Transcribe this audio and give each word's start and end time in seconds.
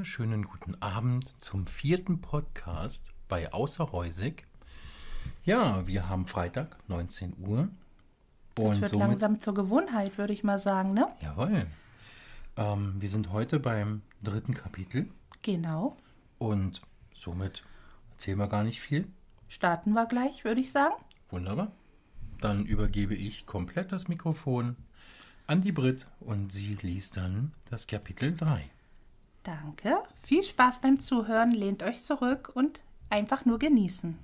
wunderschönen 0.00 0.44
guten 0.44 0.80
Abend 0.80 1.28
zum 1.42 1.66
vierten 1.66 2.22
Podcast 2.22 3.04
bei 3.28 3.52
Außerhäusig. 3.52 4.46
Ja, 5.44 5.86
wir 5.86 6.08
haben 6.08 6.26
Freitag, 6.26 6.78
19 6.88 7.34
Uhr. 7.38 7.68
Das 8.54 8.80
wird 8.80 8.92
langsam 8.92 9.38
zur 9.38 9.52
Gewohnheit, 9.52 10.16
würde 10.16 10.32
ich 10.32 10.42
mal 10.42 10.58
sagen, 10.58 10.94
ne? 10.94 11.06
Jawohl. 11.20 11.66
Ähm, 12.56 12.94
wir 12.98 13.10
sind 13.10 13.30
heute 13.30 13.60
beim 13.60 14.00
dritten 14.22 14.54
Kapitel 14.54 15.06
Genau. 15.42 15.98
und 16.38 16.80
somit 17.14 17.62
erzählen 18.12 18.38
wir 18.38 18.48
gar 18.48 18.64
nicht 18.64 18.80
viel. 18.80 19.06
Starten 19.48 19.92
wir 19.92 20.06
gleich, 20.06 20.44
würde 20.44 20.62
ich 20.62 20.72
sagen. 20.72 20.94
Wunderbar. 21.28 21.72
Dann 22.40 22.64
übergebe 22.64 23.14
ich 23.14 23.44
komplett 23.44 23.92
das 23.92 24.08
Mikrofon 24.08 24.76
an 25.46 25.60
die 25.60 25.72
Brit 25.72 26.06
und 26.20 26.52
sie 26.52 26.78
liest 26.80 27.18
dann 27.18 27.52
das 27.68 27.86
Kapitel 27.86 28.34
3. 28.34 28.70
Danke. 29.42 29.98
Viel 30.22 30.42
Spaß 30.42 30.78
beim 30.78 30.98
Zuhören. 30.98 31.50
Lehnt 31.50 31.82
euch 31.82 32.02
zurück 32.02 32.50
und 32.54 32.80
einfach 33.08 33.44
nur 33.44 33.58
genießen. 33.58 34.18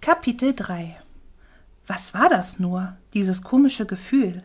Kapitel 0.00 0.54
3 0.54 0.96
Was 1.86 2.14
war 2.14 2.28
das 2.28 2.58
nur, 2.58 2.96
dieses 3.14 3.42
komische 3.42 3.86
Gefühl? 3.86 4.42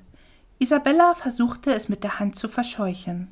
Isabella 0.58 1.14
versuchte 1.16 1.74
es 1.74 1.90
mit 1.90 2.04
der 2.04 2.20
Hand 2.20 2.36
zu 2.36 2.48
verscheuchen. 2.50 3.28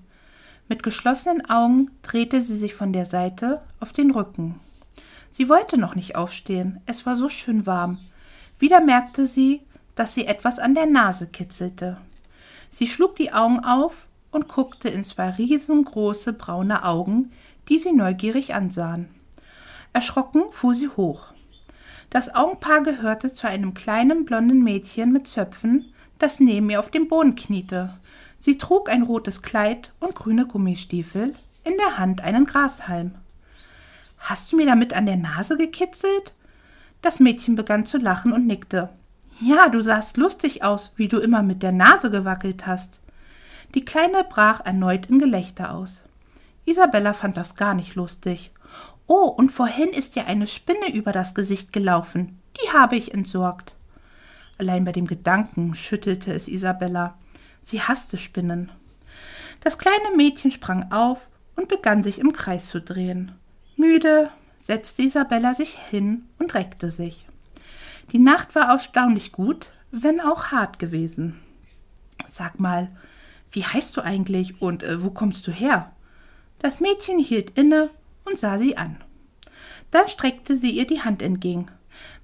Mit 0.70 0.84
geschlossenen 0.84 1.50
Augen 1.50 1.92
drehte 2.02 2.42
sie 2.42 2.56
sich 2.56 2.76
von 2.76 2.94
der 2.94 3.06
Seite 3.06 3.62
auf 3.80 3.94
den 3.94 4.12
Rücken. 4.12 4.60
Sie 5.32 5.50
wollte 5.50 5.78
noch 5.78 5.96
nicht 5.96 6.16
aufstehen, 6.16 6.82
es 6.86 7.06
war 7.06 7.16
so 7.16 7.30
schön 7.30 7.66
warm. 7.66 8.00
Wieder 8.60 8.82
merkte 8.82 9.26
sie, 9.26 9.62
dass 9.96 10.14
sie 10.14 10.26
etwas 10.26 10.60
an 10.60 10.76
der 10.76 10.86
Nase 10.86 11.28
kitzelte. 11.28 11.98
Sie 12.70 12.88
schlug 12.88 13.16
die 13.16 13.32
Augen 13.32 13.60
auf 13.64 14.07
und 14.32 14.48
guckte 14.48 14.90
in 14.90 15.04
zwei 15.04 15.30
riesengroße 15.30 16.34
braune 16.34 16.84
Augen, 16.84 17.32
die 17.70 17.78
sie 17.78 17.94
neugierig 17.94 18.54
ansahen. 18.54 19.10
Erschrocken 19.94 20.44
fuhr 20.52 20.74
sie 20.74 20.90
hoch. 20.90 21.34
Das 22.10 22.34
Augenpaar 22.34 22.84
gehörte 22.84 23.34
zu 23.34 23.48
einem 23.48 23.74
kleinen 23.74 24.26
blonden 24.26 24.64
Mädchen 24.64 25.12
mit 25.12 25.28
Zöpfen, 25.28 25.94
das 26.20 26.40
neben 26.40 26.70
ihr 26.70 26.80
auf 26.80 26.90
dem 26.90 27.08
Boden 27.08 27.36
kniete. 27.36 27.98
Sie 28.40 28.58
trug 28.58 28.90
ein 28.90 29.04
rotes 29.04 29.42
Kleid 29.42 29.92
und 30.00 30.16
grüne 30.16 30.46
Gummistiefel, 30.46 31.34
in 31.64 31.78
der 31.78 31.98
Hand 31.98 32.22
einen 32.22 32.46
Grashalm. 32.46 33.16
Hast 34.20 34.52
du 34.52 34.58
mir 34.58 34.66
damit 34.66 34.94
an 34.94 35.06
der 35.06 35.18
Nase 35.18 35.58
gekitzelt? 35.58 36.34
Das 37.02 37.20
Mädchen 37.20 37.56
begann 37.56 37.86
zu 37.86 37.98
lachen 37.98 38.32
und 38.32 38.48
nickte. 38.48 38.90
Ja, 39.40 39.70
du 39.70 39.82
sahst 39.82 40.18
lustig 40.18 40.64
aus, 40.64 40.94
wie 40.96 41.08
du 41.08 41.20
immer 41.20 41.44
mit 41.44 41.62
der 41.62 41.72
Nase 41.72 42.10
gewackelt 42.10 42.66
hast. 42.66 43.00
Die 43.76 43.86
Kleine 43.86 44.24
brach 44.24 44.66
erneut 44.66 45.08
in 45.08 45.20
Gelächter 45.20 45.74
aus. 45.74 46.04
Isabella 46.66 47.14
fand 47.14 47.38
das 47.38 47.56
gar 47.56 47.74
nicht 47.74 47.96
lustig. 47.96 48.52
Oh, 49.08 49.28
und 49.28 49.52
vorhin 49.52 49.90
ist 49.90 50.16
dir 50.16 50.26
eine 50.28 50.48
Spinne 50.48 50.94
über 50.94 51.12
das 51.12 51.34
Gesicht 51.34 51.72
gelaufen. 51.72 52.40
Die 52.62 52.72
habe 52.74 52.96
ich 52.96 53.14
entsorgt. 53.14 53.76
Allein 54.58 54.84
bei 54.84 54.92
dem 54.92 55.08
Gedanken 55.08 55.76
schüttelte 55.76 56.34
es 56.34 56.48
Isabella. 56.48 57.18
Sie 57.62 57.82
hasste 57.82 58.18
Spinnen. 58.18 58.72
Das 59.62 59.78
kleine 59.78 60.16
Mädchen 60.16 60.52
sprang 60.52 60.92
auf 60.92 61.30
und 61.56 61.68
begann 61.68 62.04
sich 62.04 62.20
im 62.20 62.34
Kreis 62.34 62.68
zu 62.68 62.82
drehen. 62.82 63.34
Müde 63.76 64.30
setzte 64.60 65.04
Isabella 65.04 65.54
sich 65.54 65.78
hin 65.78 66.26
und 66.40 66.54
reckte 66.54 66.92
sich. 66.92 67.26
Die 68.12 68.20
Nacht 68.20 68.56
war 68.56 68.70
erstaunlich 68.70 69.32
gut, 69.32 69.72
wenn 69.92 70.20
auch 70.20 70.52
hart 70.52 70.80
gewesen. 70.80 71.40
Sag 72.28 72.60
mal, 72.60 72.90
wie 73.52 73.64
heißt 73.64 73.96
du 73.98 74.02
eigentlich 74.02 74.62
und 74.62 74.84
äh, 74.84 75.04
wo 75.04 75.10
kommst 75.10 75.48
du 75.48 75.52
her? 75.52 75.92
Das 76.60 76.80
Mädchen 76.80 77.20
hielt 77.20 77.58
inne 77.58 77.90
und 78.26 78.38
sah 78.38 78.58
sie 78.58 78.78
an. 78.78 78.98
Dann 79.92 80.08
streckte 80.08 80.58
sie 80.58 80.72
ihr 80.72 80.88
die 80.88 81.02
Hand 81.02 81.22
entgegen. 81.22 81.68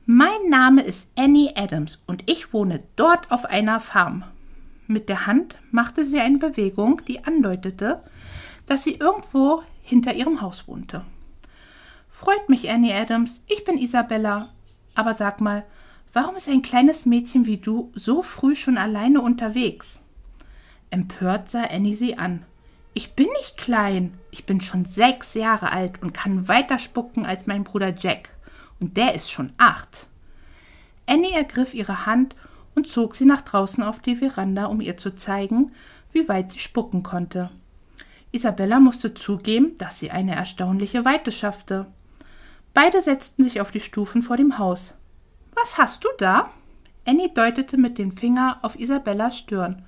Mein 0.06 0.50
Name 0.50 0.82
ist 0.82 1.10
Annie 1.16 1.54
Adams 1.56 2.00
und 2.08 2.30
ich 2.30 2.52
wohne 2.52 2.80
dort 2.96 3.32
auf 3.32 3.46
einer 3.46 3.80
Farm. 3.80 4.26
Mit 4.88 5.08
der 5.08 5.28
Hand 5.28 5.60
machte 5.72 6.06
sie 6.06 6.20
eine 6.20 6.40
Bewegung, 6.40 7.02
die 7.08 7.24
andeutete, 7.24 8.04
dass 8.66 8.84
sie 8.84 8.96
irgendwo 8.96 9.64
hinter 9.82 10.14
ihrem 10.14 10.42
Haus 10.42 10.68
wohnte. 10.68 11.06
Freut 12.10 12.50
mich, 12.50 12.70
Annie 12.70 12.94
Adams, 12.94 13.44
ich 13.48 13.64
bin 13.64 13.78
Isabella. 13.78 14.50
Aber 14.96 15.14
sag 15.14 15.42
mal, 15.42 15.66
warum 16.12 16.36
ist 16.36 16.50
ein 16.50 16.62
kleines 16.62 17.06
Mädchen 17.06 17.46
wie 17.46 17.58
du 17.58 17.92
so 17.96 18.22
früh 18.22 18.56
schon 18.56 18.78
alleine 18.78 19.22
unterwegs? 19.22 20.00
Empört 20.94 21.50
sah 21.50 21.64
Annie 21.64 21.96
sie 21.96 22.20
an. 22.20 22.46
Ich 22.94 23.14
bin 23.14 23.26
nicht 23.40 23.58
klein. 23.58 24.14
Ich 24.30 24.46
bin 24.46 24.62
schon 24.62 24.86
sechs 24.86 25.34
Jahre 25.34 25.72
alt 25.72 26.00
und 26.04 26.14
kann 26.14 26.48
weiter 26.48 26.78
spucken 26.78 27.26
als 27.26 27.48
mein 27.48 27.64
Bruder 27.64 27.96
Jack. 27.98 28.36
Und 28.80 28.96
der 28.96 29.16
ist 29.16 29.32
schon 29.32 29.54
acht. 29.58 30.06
Annie 31.08 31.34
ergriff 31.34 31.74
ihre 31.74 32.06
Hand 32.06 32.36
und 32.76 32.88
zog 32.88 33.16
sie 33.16 33.26
nach 33.26 33.42
draußen 33.42 33.84
auf 33.84 34.02
die 34.02 34.18
Veranda, 34.18 34.66
um 34.66 34.82
ihr 34.82 34.96
zu 34.96 35.16
zeigen, 35.16 35.72
wie 36.12 36.30
weit 36.30 36.52
sie 36.52 36.60
spucken 36.60 37.02
konnte. 37.02 37.50
Isabella 38.32 38.80
musste 38.80 39.16
zugeben, 39.16 39.76
dass 39.80 40.00
sie 40.00 40.12
eine 40.12 40.36
erstaunliche 40.36 41.06
Weite 41.06 41.32
schaffte. 41.32 41.88
Beide 42.76 43.02
setzten 43.02 43.44
sich 43.44 43.62
auf 43.62 43.72
die 43.72 43.80
Stufen 43.80 44.22
vor 44.22 44.38
dem 44.38 44.60
Haus. 44.60 44.94
Was 45.56 45.80
hast 45.80 46.04
du 46.04 46.10
da? 46.20 46.52
Annie 47.04 47.30
deutete 47.34 47.78
mit 47.78 47.98
dem 47.98 48.12
Finger 48.12 48.60
auf 48.62 48.78
Isabellas 48.78 49.40
Stirn. 49.40 49.84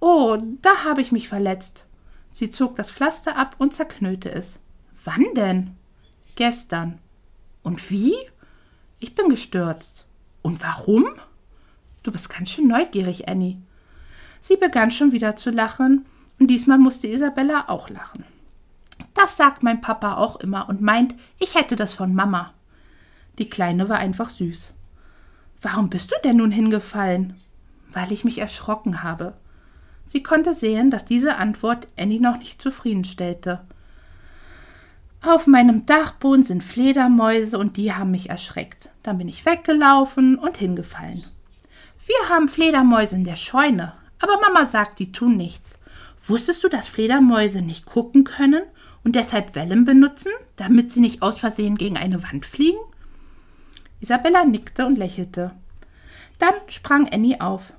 Oh, 0.00 0.38
da 0.62 0.84
habe 0.84 1.02
ich 1.02 1.12
mich 1.12 1.28
verletzt. 1.28 1.86
Sie 2.32 2.50
zog 2.50 2.76
das 2.76 2.90
Pflaster 2.90 3.36
ab 3.36 3.54
und 3.58 3.74
zerknüllte 3.74 4.32
es. 4.32 4.60
Wann 5.04 5.26
denn? 5.34 5.76
Gestern. 6.36 6.98
Und 7.62 7.90
wie? 7.90 8.14
Ich 8.98 9.14
bin 9.14 9.28
gestürzt. 9.28 10.06
Und 10.42 10.62
warum? 10.62 11.06
Du 12.02 12.12
bist 12.12 12.30
ganz 12.30 12.50
schön 12.50 12.66
neugierig, 12.66 13.28
Annie. 13.28 13.58
Sie 14.40 14.56
begann 14.56 14.90
schon 14.90 15.12
wieder 15.12 15.36
zu 15.36 15.50
lachen, 15.50 16.06
und 16.38 16.46
diesmal 16.46 16.78
musste 16.78 17.06
Isabella 17.06 17.64
auch 17.68 17.90
lachen. 17.90 18.24
Das 19.12 19.36
sagt 19.36 19.62
mein 19.62 19.82
Papa 19.82 20.14
auch 20.14 20.36
immer 20.36 20.68
und 20.70 20.80
meint, 20.80 21.14
ich 21.38 21.54
hätte 21.54 21.76
das 21.76 21.92
von 21.92 22.14
Mama. 22.14 22.54
Die 23.38 23.50
Kleine 23.50 23.90
war 23.90 23.98
einfach 23.98 24.30
süß. 24.30 24.74
Warum 25.60 25.90
bist 25.90 26.10
du 26.10 26.14
denn 26.24 26.38
nun 26.38 26.50
hingefallen? 26.50 27.38
Weil 27.92 28.12
ich 28.12 28.24
mich 28.24 28.38
erschrocken 28.38 29.02
habe. 29.02 29.34
Sie 30.10 30.24
konnte 30.24 30.54
sehen, 30.54 30.90
dass 30.90 31.04
diese 31.04 31.36
Antwort 31.36 31.86
Annie 31.96 32.18
noch 32.18 32.36
nicht 32.38 32.60
zufriedenstellte. 32.60 33.60
Auf 35.22 35.46
meinem 35.46 35.86
Dachboden 35.86 36.42
sind 36.42 36.64
Fledermäuse 36.64 37.56
und 37.56 37.76
die 37.76 37.92
haben 37.92 38.10
mich 38.10 38.28
erschreckt. 38.28 38.90
Dann 39.04 39.18
bin 39.18 39.28
ich 39.28 39.46
weggelaufen 39.46 40.36
und 40.36 40.56
hingefallen. 40.56 41.26
Wir 42.04 42.28
haben 42.28 42.48
Fledermäuse 42.48 43.14
in 43.14 43.22
der 43.22 43.36
Scheune, 43.36 43.92
aber 44.18 44.40
Mama 44.40 44.66
sagt, 44.66 44.98
die 44.98 45.12
tun 45.12 45.36
nichts. 45.36 45.74
Wusstest 46.26 46.64
du, 46.64 46.68
dass 46.68 46.88
Fledermäuse 46.88 47.62
nicht 47.62 47.86
gucken 47.86 48.24
können 48.24 48.64
und 49.04 49.14
deshalb 49.14 49.54
Wellen 49.54 49.84
benutzen, 49.84 50.32
damit 50.56 50.90
sie 50.90 50.98
nicht 50.98 51.22
aus 51.22 51.38
Versehen 51.38 51.76
gegen 51.76 51.96
eine 51.96 52.20
Wand 52.24 52.46
fliegen? 52.46 52.80
Isabella 54.00 54.44
nickte 54.44 54.86
und 54.86 54.98
lächelte. 54.98 55.52
Dann 56.40 56.54
sprang 56.66 57.08
Annie 57.08 57.40
auf. 57.40 57.74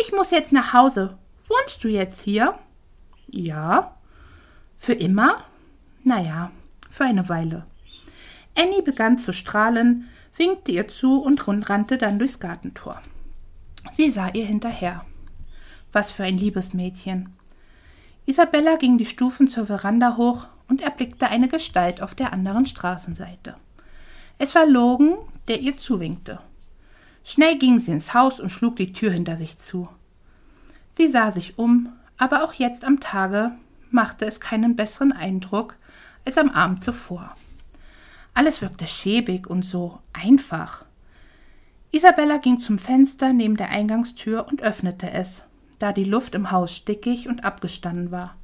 Ich 0.00 0.12
muss 0.12 0.30
jetzt 0.30 0.50
nach 0.50 0.72
Hause. 0.72 1.18
Wohnst 1.48 1.84
du 1.84 1.88
jetzt 1.88 2.20
hier? 2.22 2.58
Ja. 3.26 3.96
Für 4.78 4.94
immer? 4.94 5.44
Naja, 6.02 6.50
für 6.90 7.04
eine 7.04 7.28
Weile. 7.28 7.66
Annie 8.54 8.82
begann 8.82 9.18
zu 9.18 9.32
strahlen, 9.32 10.08
winkte 10.36 10.72
ihr 10.72 10.88
zu 10.88 11.22
und 11.22 11.46
rannte 11.48 11.98
dann 11.98 12.18
durchs 12.18 12.40
Gartentor. 12.40 13.00
Sie 13.90 14.10
sah 14.10 14.28
ihr 14.30 14.46
hinterher. 14.46 15.04
Was 15.92 16.10
für 16.10 16.24
ein 16.24 16.38
liebes 16.38 16.74
Mädchen. 16.74 17.34
Isabella 18.26 18.76
ging 18.76 18.98
die 18.98 19.06
Stufen 19.06 19.48
zur 19.48 19.66
Veranda 19.66 20.16
hoch 20.16 20.46
und 20.68 20.80
erblickte 20.80 21.28
eine 21.28 21.48
Gestalt 21.48 22.00
auf 22.00 22.14
der 22.14 22.32
anderen 22.32 22.66
Straßenseite. 22.66 23.54
Es 24.38 24.54
war 24.54 24.66
Logan, 24.66 25.14
der 25.46 25.60
ihr 25.60 25.76
zuwinkte. 25.76 26.40
Schnell 27.22 27.58
ging 27.58 27.78
sie 27.78 27.92
ins 27.92 28.14
Haus 28.14 28.40
und 28.40 28.50
schlug 28.50 28.76
die 28.76 28.92
Tür 28.92 29.12
hinter 29.12 29.36
sich 29.36 29.58
zu. 29.58 29.88
Sie 30.96 31.08
sah 31.08 31.32
sich 31.32 31.58
um, 31.58 31.92
aber 32.16 32.44
auch 32.44 32.52
jetzt 32.52 32.84
am 32.84 33.00
Tage 33.00 33.52
machte 33.90 34.26
es 34.26 34.40
keinen 34.40 34.76
besseren 34.76 35.12
Eindruck 35.12 35.76
als 36.24 36.38
am 36.38 36.50
Abend 36.50 36.82
zuvor. 36.82 37.34
Alles 38.32 38.62
wirkte 38.62 38.86
schäbig 38.86 39.46
und 39.46 39.64
so 39.64 39.98
einfach. 40.12 40.84
Isabella 41.92 42.38
ging 42.38 42.58
zum 42.58 42.78
Fenster 42.78 43.32
neben 43.32 43.56
der 43.56 43.70
Eingangstür 43.70 44.46
und 44.48 44.62
öffnete 44.62 45.10
es, 45.12 45.44
da 45.78 45.92
die 45.92 46.04
Luft 46.04 46.34
im 46.34 46.50
Haus 46.50 46.74
stickig 46.74 47.28
und 47.28 47.44
abgestanden 47.44 48.10
war. 48.10 48.34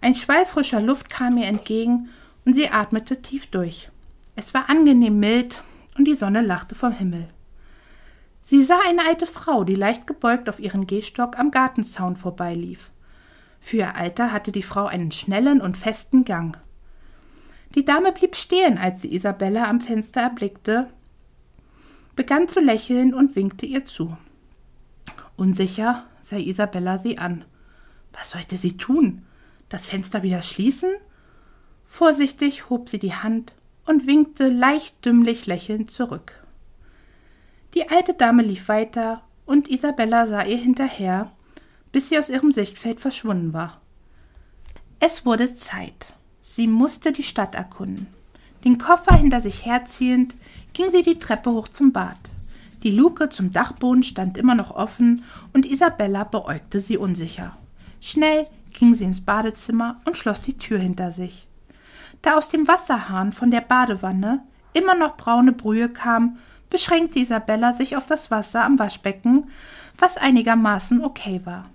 Ein 0.00 0.14
Schwall 0.14 0.46
frischer 0.46 0.80
Luft 0.80 1.10
kam 1.10 1.36
ihr 1.36 1.46
entgegen 1.46 2.08
und 2.44 2.54
sie 2.54 2.70
atmete 2.70 3.20
tief 3.20 3.46
durch. 3.46 3.90
Es 4.36 4.54
war 4.54 4.70
angenehm 4.70 5.20
mild 5.20 5.62
und 5.98 6.06
die 6.06 6.16
Sonne 6.16 6.40
lachte 6.40 6.74
vom 6.74 6.92
Himmel. 6.92 7.28
Sie 8.42 8.62
sah 8.62 8.80
eine 8.86 9.06
alte 9.06 9.26
Frau, 9.26 9.64
die 9.64 9.76
leicht 9.76 10.06
gebeugt 10.06 10.48
auf 10.48 10.58
ihren 10.58 10.86
Gehstock 10.86 11.38
am 11.38 11.50
Gartenzaun 11.50 12.16
vorbeilief. 12.16 12.90
Für 13.60 13.76
ihr 13.78 13.96
Alter 13.96 14.32
hatte 14.32 14.50
die 14.50 14.64
Frau 14.64 14.86
einen 14.86 15.12
schnellen 15.12 15.60
und 15.60 15.76
festen 15.76 16.24
Gang. 16.24 16.58
Die 17.76 17.84
Dame 17.84 18.12
blieb 18.12 18.36
stehen, 18.36 18.76
als 18.76 19.00
sie 19.00 19.14
Isabella 19.14 19.68
am 19.68 19.80
Fenster 19.80 20.20
erblickte, 20.20 20.88
begann 22.16 22.48
zu 22.48 22.60
lächeln 22.60 23.14
und 23.14 23.36
winkte 23.36 23.64
ihr 23.64 23.84
zu. 23.84 24.16
Unsicher 25.36 26.04
sah 26.24 26.36
Isabella 26.36 26.98
sie 26.98 27.18
an. 27.18 27.44
Was 28.12 28.30
sollte 28.30 28.56
sie 28.56 28.76
tun? 28.76 29.24
Das 29.68 29.86
Fenster 29.86 30.22
wieder 30.22 30.42
schließen? 30.42 30.90
Vorsichtig 31.86 32.68
hob 32.68 32.90
sie 32.90 32.98
die 32.98 33.14
Hand 33.14 33.54
und 33.86 34.06
winkte 34.06 34.48
leicht 34.48 35.04
dümmlich 35.04 35.46
lächelnd 35.46 35.90
zurück. 35.90 36.41
Die 37.74 37.88
alte 37.88 38.14
Dame 38.14 38.42
lief 38.42 38.68
weiter 38.68 39.22
und 39.46 39.68
Isabella 39.68 40.26
sah 40.26 40.42
ihr 40.42 40.58
hinterher, 40.58 41.30
bis 41.90 42.08
sie 42.08 42.18
aus 42.18 42.28
ihrem 42.28 42.52
Sichtfeld 42.52 43.00
verschwunden 43.00 43.52
war. 43.52 43.80
Es 45.00 45.24
wurde 45.24 45.54
Zeit. 45.54 46.14
Sie 46.42 46.66
musste 46.66 47.12
die 47.12 47.22
Stadt 47.22 47.54
erkunden. 47.54 48.06
Den 48.64 48.78
Koffer 48.78 49.16
hinter 49.16 49.40
sich 49.40 49.64
herziehend, 49.64 50.36
ging 50.72 50.90
sie 50.90 51.02
die 51.02 51.18
Treppe 51.18 51.50
hoch 51.50 51.68
zum 51.68 51.92
Bad. 51.92 52.18
Die 52.82 52.90
Luke 52.90 53.28
zum 53.28 53.52
Dachboden 53.52 54.02
stand 54.02 54.38
immer 54.38 54.54
noch 54.54 54.70
offen 54.72 55.24
und 55.52 55.66
Isabella 55.66 56.24
beäugte 56.24 56.80
sie 56.80 56.96
unsicher. 56.96 57.56
Schnell 58.00 58.46
ging 58.72 58.94
sie 58.94 59.04
ins 59.04 59.20
Badezimmer 59.20 60.00
und 60.04 60.16
schloss 60.16 60.40
die 60.40 60.58
Tür 60.58 60.78
hinter 60.78 61.12
sich. 61.12 61.46
Da 62.22 62.36
aus 62.36 62.48
dem 62.48 62.68
Wasserhahn 62.68 63.32
von 63.32 63.50
der 63.50 63.60
Badewanne 63.60 64.42
immer 64.72 64.94
noch 64.94 65.16
braune 65.16 65.52
Brühe 65.52 65.88
kam, 65.88 66.38
beschränkte 66.72 67.18
Isabella 67.18 67.74
sich 67.74 67.96
auf 67.96 68.06
das 68.06 68.30
Wasser 68.30 68.64
am 68.64 68.78
Waschbecken, 68.78 69.46
was 69.98 70.16
einigermaßen 70.16 71.04
okay 71.04 71.42
war. 71.44 71.68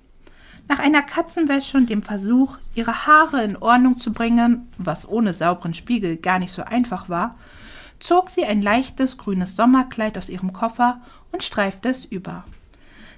Nach 0.68 0.80
einer 0.80 1.04
Katzenwäsche 1.04 1.78
und 1.78 1.90
dem 1.90 2.02
Versuch, 2.02 2.58
ihre 2.74 3.06
Haare 3.06 3.44
in 3.44 3.56
Ordnung 3.56 4.00
zu 4.00 4.12
bringen, 4.12 4.68
was 4.80 5.08
ohne 5.08 5.36
sauberen 5.36 5.76
Spiegel 5.76 6.18
gar 6.18 6.40
nicht 6.40 6.52
so 6.52 6.64
einfach 6.64 7.10
war, 7.10 7.36
zog 8.00 8.30
sie 8.32 8.44
ein 8.44 8.62
leichtes 8.62 9.18
grünes 9.18 9.56
Sommerkleid 9.56 10.18
aus 10.18 10.30
ihrem 10.30 10.52
Koffer 10.52 11.00
und 11.32 11.44
streifte 11.44 11.90
es 11.90 12.04
über. 12.04 12.44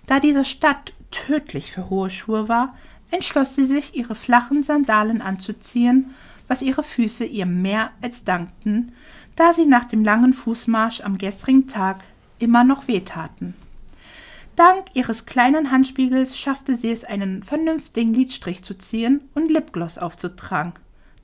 Da 0.05 0.19
diese 0.19 0.43
Stadt 0.43 0.93
tödlich 1.11 1.71
für 1.71 1.89
hohe 1.89 2.09
Schuhe 2.09 2.49
war, 2.49 2.75
entschloss 3.09 3.55
sie 3.55 3.65
sich, 3.65 3.95
ihre 3.95 4.15
flachen 4.15 4.63
Sandalen 4.63 5.21
anzuziehen, 5.21 6.13
was 6.49 6.61
ihre 6.61 6.83
Füße 6.83 7.23
ihr 7.23 7.45
mehr 7.45 7.91
als 8.01 8.25
dankten, 8.25 8.91
da 9.39 9.53
sie 9.53 9.65
nach 9.65 9.85
dem 9.85 10.03
langen 10.03 10.33
Fußmarsch 10.33 10.99
am 10.99 11.17
gestrigen 11.17 11.67
Tag 11.67 12.03
immer 12.39 12.65
noch 12.65 12.89
wehtaten. 12.89 13.53
Dank 14.57 14.87
ihres 14.95 15.25
kleinen 15.25 15.71
Handspiegels 15.71 16.37
schaffte 16.37 16.75
sie 16.75 16.91
es, 16.91 17.05
einen 17.05 17.41
vernünftigen 17.41 18.13
Lidstrich 18.13 18.65
zu 18.65 18.77
ziehen 18.77 19.21
und 19.35 19.49
Lipgloss 19.49 19.97
aufzutragen. 19.97 20.73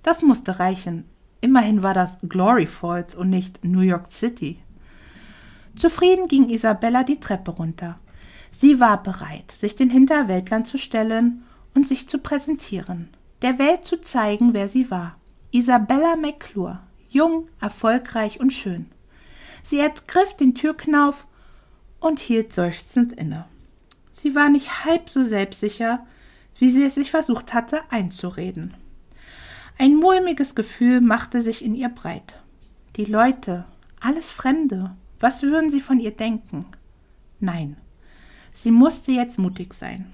Das 0.01 0.21
musste 0.21 0.59
reichen. 0.59 1.03
Immerhin 1.41 1.83
war 1.83 1.93
das 1.93 2.17
Glory 2.23 2.67
Falls 2.67 3.15
und 3.15 3.29
nicht 3.29 3.65
New 3.65 3.81
York 3.81 4.13
City. 4.13 4.59
Zufrieden 5.75 6.29
ging 6.29 6.47
Isabella 6.47 7.03
die 7.03 7.19
Treppe 7.19 7.51
runter. 7.51 7.99
Sie 8.53 8.79
war 8.79 9.03
bereit, 9.03 9.51
sich 9.51 9.75
den 9.75 9.89
Hinterwäldlern 9.89 10.63
zu 10.63 10.77
stellen 10.77 11.43
und 11.73 11.85
sich 11.85 12.07
zu 12.07 12.19
präsentieren, 12.19 13.09
der 13.41 13.59
Welt 13.59 13.83
zu 13.83 13.99
zeigen, 13.99 14.53
wer 14.53 14.69
sie 14.69 14.89
war. 14.89 15.17
Isabella 15.51 16.15
McClure, 16.15 16.79
jung, 17.09 17.47
erfolgreich 17.61 18.39
und 18.39 18.51
schön. 18.51 18.87
Sie 19.63 19.79
ergriff 19.79 20.33
den 20.35 20.55
Türknauf 20.55 21.27
und 21.99 22.19
hielt 22.19 22.53
seufzend 22.53 23.13
inne. 23.13 23.45
Sie 24.11 24.35
war 24.35 24.49
nicht 24.49 24.85
halb 24.85 25.09
so 25.09 25.23
selbstsicher, 25.23 26.05
wie 26.59 26.69
sie 26.69 26.83
es 26.83 26.95
sich 26.95 27.11
versucht 27.11 27.53
hatte 27.53 27.81
einzureden. 27.89 28.73
Ein 29.77 29.95
mulmiges 29.95 30.55
Gefühl 30.55 31.01
machte 31.01 31.41
sich 31.41 31.65
in 31.65 31.75
ihr 31.75 31.89
breit. 31.89 32.39
Die 32.95 33.05
Leute, 33.05 33.65
alles 33.99 34.31
Fremde, 34.31 34.95
was 35.19 35.43
würden 35.43 35.69
sie 35.69 35.81
von 35.81 35.99
ihr 35.99 36.11
denken? 36.11 36.65
Nein, 37.39 37.75
sie 38.53 38.71
musste 38.71 39.11
jetzt 39.11 39.37
mutig 39.37 39.73
sein. 39.73 40.11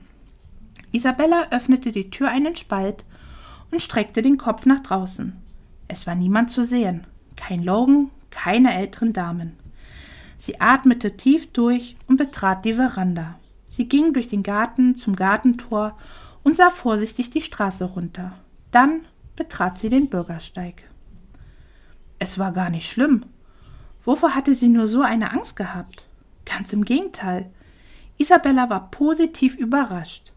Isabella 0.92 1.50
öffnete 1.52 1.92
die 1.92 2.10
Tür 2.10 2.30
einen 2.30 2.56
Spalt 2.56 3.06
und 3.70 3.82
streckte 3.82 4.22
den 4.22 4.38
Kopf 4.38 4.66
nach 4.66 4.80
draußen. 4.80 5.34
Es 5.92 6.08
war 6.08 6.16
niemand 6.16 6.50
zu 6.50 6.64
sehen, 6.64 7.06
kein 7.36 7.66
Logan, 7.66 8.12
keine 8.30 8.74
älteren 8.74 9.12
Damen. 9.12 9.58
Sie 10.38 10.62
atmete 10.62 11.18
tief 11.18 11.52
durch 11.52 11.98
und 12.08 12.16
betrat 12.16 12.64
die 12.64 12.76
Veranda. 12.76 13.38
Sie 13.68 13.90
ging 13.90 14.14
durch 14.14 14.30
den 14.30 14.42
Garten 14.42 14.96
zum 14.96 15.18
Gartentor 15.18 15.98
und 16.44 16.56
sah 16.56 16.70
vorsichtig 16.70 17.30
die 17.30 17.42
Straße 17.42 17.84
runter. 17.84 18.32
Dann 18.72 19.02
betrat 19.36 19.80
sie 19.80 19.90
den 19.90 20.08
Bürgersteig. 20.08 20.84
Es 22.20 22.40
war 22.40 22.54
gar 22.54 22.70
nicht 22.70 22.90
schlimm. 22.90 23.26
Wovor 24.06 24.34
hatte 24.34 24.56
sie 24.56 24.70
nur 24.70 24.88
so 24.88 25.02
eine 25.02 25.34
Angst 25.34 25.58
gehabt? 25.58 26.06
Ganz 26.46 26.72
im 26.72 26.86
Gegenteil. 26.86 27.50
Isabella 28.18 28.70
war 28.70 28.92
positiv 28.92 29.58
überrascht. 29.58 30.32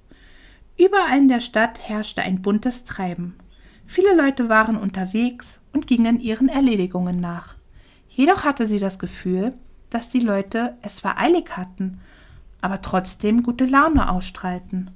Überall 0.77 1.17
in 1.17 1.29
der 1.29 1.41
Stadt 1.41 1.79
herrschte 1.79 2.23
ein 2.23 2.43
buntes 2.43 2.83
Treiben. 2.85 3.37
Viele 3.87 4.15
Leute 4.15 4.49
waren 4.49 4.77
unterwegs 4.77 5.61
und 5.73 5.87
gingen 5.87 6.21
ihren 6.21 6.49
Erledigungen 6.49 7.21
nach. 7.21 7.55
Jedoch 8.09 8.45
hatte 8.45 8.67
sie 8.67 8.79
das 8.79 8.99
Gefühl, 8.99 9.55
dass 9.91 10.09
die 10.09 10.21
Leute 10.21 10.77
es 10.83 10.97
zwar 10.97 11.21
eilig 11.21 11.57
hatten, 11.57 12.01
aber 12.61 12.81
trotzdem 12.83 13.43
gute 13.43 13.67
Laune 13.67 14.11
ausstrahlten. 14.11 14.91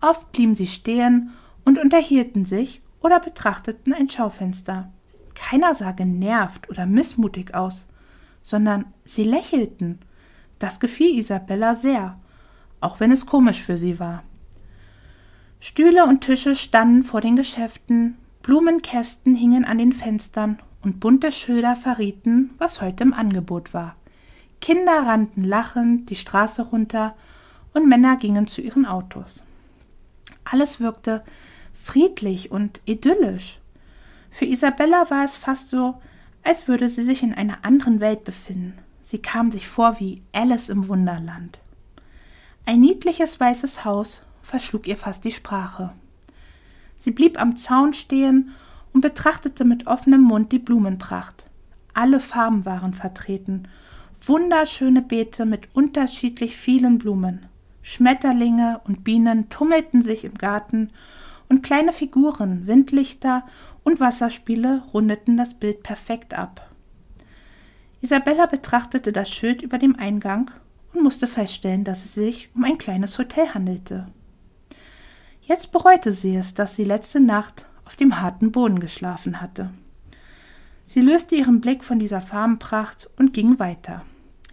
Oft 0.00 0.32
blieben 0.32 0.54
sie 0.54 0.66
stehen 0.66 1.30
und 1.64 1.78
unterhielten 1.78 2.44
sich 2.44 2.82
oder 3.00 3.20
betrachteten 3.20 3.92
ein 3.92 4.08
Schaufenster. 4.08 4.92
Keiner 5.34 5.74
sah 5.74 5.92
genervt 5.92 6.68
oder 6.68 6.86
missmutig 6.86 7.54
aus, 7.54 7.86
sondern 8.42 8.84
sie 9.04 9.24
lächelten. 9.24 10.00
Das 10.58 10.80
gefiel 10.80 11.18
Isabella 11.18 11.74
sehr, 11.74 12.18
auch 12.80 13.00
wenn 13.00 13.12
es 13.12 13.26
komisch 13.26 13.62
für 13.62 13.78
sie 13.78 13.98
war. 13.98 14.22
Stühle 15.60 16.06
und 16.06 16.22
Tische 16.22 16.56
standen 16.56 17.04
vor 17.04 17.20
den 17.20 17.36
Geschäften, 17.36 18.16
Blumenkästen 18.42 19.34
hingen 19.34 19.66
an 19.66 19.76
den 19.76 19.92
Fenstern 19.92 20.58
und 20.82 21.00
bunte 21.00 21.30
Schilder 21.30 21.76
verrieten, 21.76 22.50
was 22.56 22.80
heute 22.80 23.04
im 23.04 23.12
Angebot 23.12 23.74
war. 23.74 23.94
Kinder 24.62 25.06
rannten 25.06 25.44
lachend 25.44 26.08
die 26.08 26.16
Straße 26.16 26.62
runter 26.62 27.14
und 27.74 27.86
Männer 27.86 28.16
gingen 28.16 28.46
zu 28.46 28.62
ihren 28.62 28.86
Autos. 28.86 29.44
Alles 30.44 30.80
wirkte 30.80 31.22
friedlich 31.74 32.50
und 32.50 32.80
idyllisch. 32.86 33.58
Für 34.30 34.46
Isabella 34.46 35.10
war 35.10 35.24
es 35.24 35.36
fast 35.36 35.68
so, 35.68 36.00
als 36.42 36.68
würde 36.68 36.88
sie 36.88 37.04
sich 37.04 37.22
in 37.22 37.34
einer 37.34 37.58
anderen 37.64 38.00
Welt 38.00 38.24
befinden. 38.24 38.78
Sie 39.02 39.18
kam 39.18 39.50
sich 39.50 39.68
vor 39.68 40.00
wie 40.00 40.22
Alice 40.32 40.70
im 40.70 40.88
Wunderland. 40.88 41.58
Ein 42.64 42.80
niedliches 42.80 43.38
weißes 43.38 43.84
Haus 43.84 44.22
verschlug 44.50 44.88
ihr 44.88 44.96
fast 44.96 45.24
die 45.24 45.30
Sprache. 45.30 45.92
Sie 46.98 47.12
blieb 47.12 47.40
am 47.40 47.56
Zaun 47.56 47.94
stehen 47.94 48.50
und 48.92 49.00
betrachtete 49.00 49.64
mit 49.64 49.86
offenem 49.86 50.22
Mund 50.22 50.50
die 50.50 50.58
Blumenpracht. 50.58 51.46
Alle 51.94 52.20
Farben 52.20 52.64
waren 52.64 52.92
vertreten 52.92 53.68
Wunderschöne 54.26 55.00
Beete 55.00 55.46
mit 55.46 55.68
unterschiedlich 55.74 56.56
vielen 56.56 56.98
Blumen. 56.98 57.46
Schmetterlinge 57.80 58.80
und 58.84 59.02
Bienen 59.02 59.48
tummelten 59.48 60.04
sich 60.04 60.24
im 60.24 60.34
Garten, 60.34 60.90
und 61.48 61.62
kleine 61.62 61.92
Figuren, 61.92 62.66
Windlichter 62.66 63.44
und 63.82 63.98
Wasserspiele 63.98 64.82
rundeten 64.92 65.36
das 65.36 65.54
Bild 65.54 65.82
perfekt 65.82 66.38
ab. 66.38 66.70
Isabella 68.02 68.46
betrachtete 68.46 69.10
das 69.10 69.30
Schild 69.30 69.62
über 69.62 69.78
dem 69.78 69.96
Eingang 69.96 70.50
und 70.92 71.02
musste 71.02 71.26
feststellen, 71.26 71.82
dass 71.82 72.04
es 72.04 72.14
sich 72.14 72.50
um 72.54 72.64
ein 72.64 72.78
kleines 72.78 73.18
Hotel 73.18 73.48
handelte. 73.54 74.06
Jetzt 75.50 75.72
bereute 75.72 76.12
sie 76.12 76.36
es, 76.36 76.54
dass 76.54 76.76
sie 76.76 76.84
letzte 76.84 77.18
Nacht 77.18 77.66
auf 77.84 77.96
dem 77.96 78.20
harten 78.20 78.52
Boden 78.52 78.78
geschlafen 78.78 79.40
hatte. 79.40 79.70
Sie 80.86 81.00
löste 81.00 81.34
ihren 81.34 81.60
Blick 81.60 81.82
von 81.82 81.98
dieser 81.98 82.20
Farbenpracht 82.20 83.10
und 83.16 83.32
ging 83.32 83.58
weiter. 83.58 84.04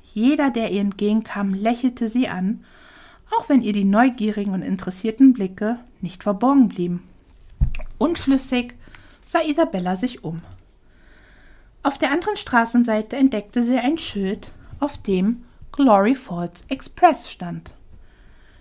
Jeder, 0.01 0.49
der 0.49 0.71
ihr 0.71 0.81
entgegenkam, 0.81 1.53
lächelte 1.53 2.07
sie 2.07 2.27
an, 2.27 2.65
auch 3.29 3.47
wenn 3.47 3.61
ihr 3.61 3.73
die 3.73 3.85
neugierigen 3.85 4.55
und 4.55 4.63
interessierten 4.63 5.33
Blicke 5.33 5.77
nicht 6.01 6.23
verborgen 6.23 6.67
blieben. 6.67 7.03
Unschlüssig 7.99 8.73
sah 9.23 9.43
Isabella 9.43 9.97
sich 9.97 10.23
um. 10.23 10.41
Auf 11.83 11.99
der 11.99 12.09
anderen 12.09 12.37
Straßenseite 12.37 13.17
entdeckte 13.17 13.61
sie 13.61 13.77
ein 13.77 13.99
Schild, 13.99 14.51
auf 14.79 14.97
dem 14.97 15.43
Glory 15.71 16.15
Falls 16.15 16.63
Express 16.69 17.29
stand. 17.29 17.76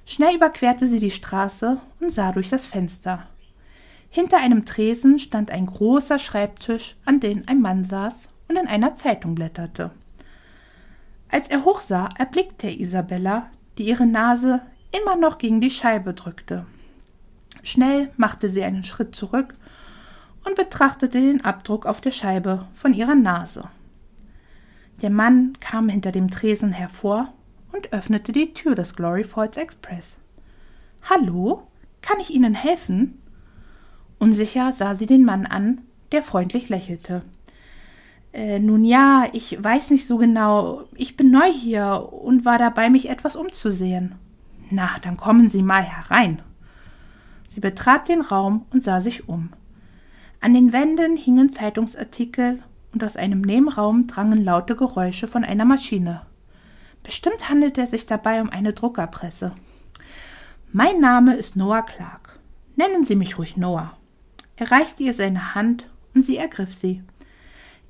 Schnell 0.08 0.36
überquerte 0.36 0.86
sie 0.86 1.00
die 1.00 1.10
Straße 1.10 1.78
und 2.00 2.10
sah 2.12 2.30
durch 2.30 2.48
das 2.48 2.64
Fenster. 2.64 3.26
Hinter 4.08 4.38
einem 4.38 4.64
Tresen 4.64 5.18
stand 5.18 5.50
ein 5.50 5.66
großer 5.66 6.20
Schreibtisch, 6.20 6.96
an 7.04 7.18
dem 7.18 7.42
ein 7.46 7.60
Mann 7.60 7.84
saß 7.84 8.14
und 8.48 8.56
in 8.56 8.68
einer 8.68 8.94
Zeitung 8.94 9.34
blätterte. 9.34 9.90
Als 11.28 11.48
er 11.48 11.64
hochsah, 11.64 12.08
erblickte 12.16 12.68
er 12.68 12.78
Isabella, 12.78 13.50
die 13.78 13.88
ihre 13.88 14.06
Nase 14.06 14.62
immer 14.96 15.16
noch 15.16 15.38
gegen 15.38 15.60
die 15.60 15.70
Scheibe 15.70 16.14
drückte. 16.14 16.66
Schnell 17.64 18.12
machte 18.16 18.48
sie 18.48 18.62
einen 18.62 18.84
Schritt 18.84 19.16
zurück 19.16 19.54
und 20.44 20.54
betrachtete 20.54 21.20
den 21.20 21.44
Abdruck 21.44 21.84
auf 21.84 22.00
der 22.00 22.12
Scheibe 22.12 22.68
von 22.74 22.94
ihrer 22.94 23.16
Nase. 23.16 23.64
Der 25.02 25.10
Mann 25.10 25.58
kam 25.58 25.88
hinter 25.88 26.12
dem 26.12 26.30
Tresen 26.30 26.70
hervor 26.70 27.32
und 27.76 27.92
öffnete 27.92 28.32
die 28.32 28.54
Tür 28.54 28.74
des 28.74 28.96
Glory 28.96 29.22
Falls 29.22 29.56
Express. 29.56 30.18
Hallo, 31.08 31.66
kann 32.00 32.18
ich 32.20 32.30
Ihnen 32.30 32.54
helfen? 32.54 33.20
Unsicher 34.18 34.72
sah 34.72 34.94
sie 34.94 35.06
den 35.06 35.24
Mann 35.24 35.44
an, 35.44 35.82
der 36.10 36.22
freundlich 36.22 36.68
lächelte. 36.68 37.22
Äh, 38.32 38.60
nun 38.60 38.84
ja, 38.84 39.26
ich 39.32 39.62
weiß 39.62 39.90
nicht 39.90 40.06
so 40.06 40.16
genau. 40.16 40.84
Ich 40.94 41.16
bin 41.16 41.30
neu 41.30 41.52
hier 41.52 42.08
und 42.12 42.44
war 42.44 42.58
dabei, 42.58 42.88
mich 42.88 43.10
etwas 43.10 43.36
umzusehen. 43.36 44.14
Na, 44.70 44.90
dann 45.02 45.16
kommen 45.16 45.48
Sie 45.48 45.62
mal 45.62 45.82
herein. 45.82 46.40
Sie 47.46 47.60
betrat 47.60 48.08
den 48.08 48.22
Raum 48.22 48.64
und 48.70 48.82
sah 48.82 49.00
sich 49.00 49.28
um. 49.28 49.50
An 50.40 50.54
den 50.54 50.72
Wänden 50.72 51.16
hingen 51.16 51.52
Zeitungsartikel 51.52 52.62
und 52.92 53.04
aus 53.04 53.16
einem 53.16 53.42
Nebenraum 53.42 54.06
drangen 54.06 54.44
laute 54.44 54.76
Geräusche 54.76 55.28
von 55.28 55.44
einer 55.44 55.64
Maschine. 55.64 56.22
Bestimmt 57.06 57.48
handelte 57.48 57.82
es 57.82 57.92
sich 57.92 58.04
dabei 58.04 58.40
um 58.40 58.50
eine 58.50 58.72
Druckerpresse. 58.72 59.52
Mein 60.72 60.98
Name 60.98 61.36
ist 61.36 61.54
Noah 61.54 61.82
Clark. 61.82 62.40
Nennen 62.74 63.04
Sie 63.04 63.14
mich 63.14 63.38
ruhig 63.38 63.56
Noah. 63.56 63.96
Er 64.56 64.72
reichte 64.72 65.04
ihr 65.04 65.12
seine 65.12 65.54
Hand 65.54 65.88
und 66.16 66.24
sie 66.24 66.36
ergriff 66.36 66.74
sie. 66.74 67.04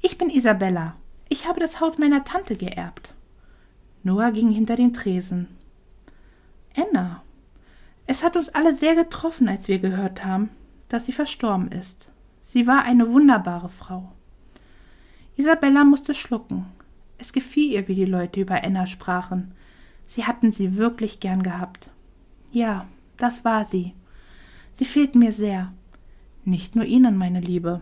Ich 0.02 0.18
bin 0.18 0.28
Isabella. 0.28 0.96
Ich 1.30 1.49
habe 1.49 1.61
das 1.61 1.80
Haus 1.80 1.96
meiner 1.96 2.25
Tante 2.25 2.56
geerbt. 2.56 3.14
Noah 4.02 4.32
ging 4.32 4.50
hinter 4.50 4.76
den 4.76 4.92
Tresen. 4.92 5.49
Anna. 6.76 7.23
Es 8.06 8.23
hat 8.23 8.37
uns 8.37 8.50
alle 8.50 8.76
sehr 8.76 8.94
getroffen, 8.94 9.49
als 9.49 9.66
wir 9.66 9.78
gehört 9.78 10.26
haben, 10.26 10.50
dass 10.90 11.06
sie 11.06 11.12
verstorben 11.12 11.73
ist. 11.73 12.08
Sie 12.42 12.66
war 12.66 12.82
eine 12.82 13.11
wunderbare 13.11 13.70
Frau. 13.70 14.12
Isabella 15.37 15.85
musste 15.85 16.12
schlucken. 16.12 16.66
Es 17.18 17.32
gefiel 17.32 17.73
ihr, 17.73 17.88
wie 17.88 17.94
die 17.94 18.04
Leute 18.04 18.40
über 18.40 18.62
Anna 18.62 18.87
sprachen. 18.87 19.52
Sie 20.06 20.25
hatten 20.25 20.52
sie 20.52 20.76
wirklich 20.76 21.20
gern 21.20 21.42
gehabt. 21.42 21.90
Ja, 22.52 22.87
das 23.16 23.44
war 23.44 23.64
sie. 23.64 23.94
Sie 24.75 24.85
fehlt 24.85 25.14
mir 25.14 25.32
sehr. 25.32 25.73
Nicht 26.44 26.76
nur 26.76 26.85
Ihnen, 26.85 27.16
meine 27.16 27.40
Liebe. 27.40 27.80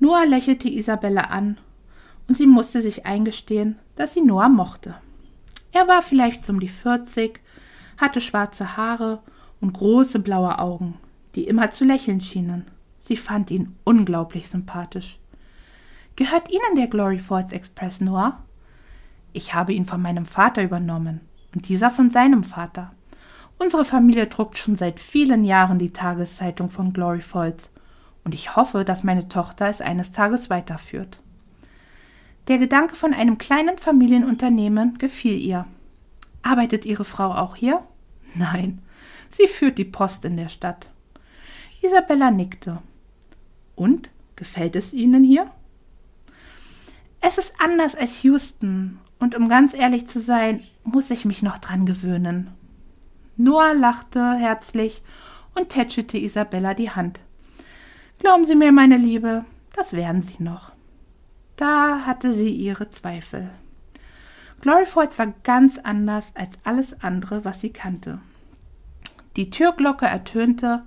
Noah 0.00 0.26
lächelte 0.26 0.68
Isabella 0.68 1.22
an, 1.22 1.58
und 2.26 2.36
sie 2.36 2.46
musste 2.46 2.82
sich 2.82 3.06
eingestehen, 3.06 3.76
dass 3.96 4.14
sie 4.14 4.22
Noah 4.22 4.48
mochte. 4.48 4.94
Er 5.72 5.86
war 5.88 6.02
vielleicht 6.02 6.48
um 6.48 6.60
die 6.60 6.68
vierzig, 6.68 7.40
hatte 7.96 8.20
schwarze 8.20 8.76
Haare 8.76 9.20
und 9.60 9.74
große 9.74 10.18
blaue 10.20 10.58
Augen, 10.58 10.94
die 11.34 11.44
immer 11.44 11.70
zu 11.70 11.84
lächeln 11.84 12.20
schienen. 12.20 12.64
Sie 12.98 13.16
fand 13.16 13.50
ihn 13.50 13.76
unglaublich 13.84 14.48
sympathisch. 14.48 15.18
Gehört 16.16 16.48
Ihnen 16.48 16.76
der 16.76 16.86
Glory 16.86 17.18
Falls 17.18 17.52
Express, 17.52 18.00
Noah? 18.00 18.40
Ich 19.32 19.52
habe 19.52 19.72
ihn 19.72 19.84
von 19.84 20.00
meinem 20.00 20.26
Vater 20.26 20.62
übernommen 20.62 21.20
und 21.52 21.68
dieser 21.68 21.90
von 21.90 22.10
seinem 22.10 22.44
Vater. 22.44 22.92
Unsere 23.58 23.84
Familie 23.84 24.28
druckt 24.28 24.56
schon 24.56 24.76
seit 24.76 25.00
vielen 25.00 25.42
Jahren 25.42 25.80
die 25.80 25.92
Tageszeitung 25.92 26.70
von 26.70 26.92
Glory 26.92 27.20
Falls 27.20 27.70
und 28.22 28.32
ich 28.32 28.54
hoffe, 28.54 28.84
dass 28.84 29.02
meine 29.02 29.28
Tochter 29.28 29.68
es 29.68 29.80
eines 29.80 30.12
Tages 30.12 30.50
weiterführt. 30.50 31.20
Der 32.46 32.58
Gedanke 32.58 32.94
von 32.94 33.12
einem 33.12 33.36
kleinen 33.38 33.78
Familienunternehmen 33.78 34.98
gefiel 34.98 35.36
ihr. 35.36 35.66
Arbeitet 36.42 36.84
Ihre 36.84 37.04
Frau 37.04 37.32
auch 37.32 37.56
hier? 37.56 37.82
Nein, 38.34 38.82
sie 39.30 39.48
führt 39.48 39.78
die 39.78 39.84
Post 39.84 40.24
in 40.24 40.36
der 40.36 40.48
Stadt. 40.48 40.90
Isabella 41.82 42.30
nickte. 42.30 42.78
Und? 43.74 44.10
Gefällt 44.36 44.76
es 44.76 44.92
Ihnen 44.92 45.24
hier? 45.24 45.50
Es 47.26 47.38
ist 47.38 47.54
anders 47.58 47.94
als 47.94 48.22
Houston, 48.22 48.98
und 49.18 49.34
um 49.34 49.48
ganz 49.48 49.72
ehrlich 49.72 50.06
zu 50.06 50.20
sein, 50.20 50.62
muss 50.82 51.08
ich 51.08 51.24
mich 51.24 51.42
noch 51.42 51.56
dran 51.56 51.86
gewöhnen. 51.86 52.50
Noah 53.38 53.72
lachte 53.72 54.34
herzlich 54.34 55.02
und 55.54 55.70
tätschelte 55.70 56.18
Isabella 56.18 56.74
die 56.74 56.90
Hand. 56.90 57.20
Glauben 58.18 58.44
Sie 58.44 58.54
mir, 58.54 58.72
meine 58.72 58.98
Liebe, 58.98 59.46
das 59.74 59.94
werden 59.94 60.20
Sie 60.20 60.42
noch. 60.42 60.72
Da 61.56 62.04
hatte 62.04 62.34
sie 62.34 62.50
ihre 62.50 62.90
Zweifel. 62.90 63.48
Glory 64.60 64.84
Falls 64.84 65.18
war 65.18 65.32
ganz 65.44 65.78
anders 65.78 66.26
als 66.34 66.58
alles 66.62 67.02
andere, 67.02 67.42
was 67.42 67.62
sie 67.62 67.70
kannte. 67.70 68.18
Die 69.36 69.48
Türglocke 69.48 70.04
ertönte 70.04 70.82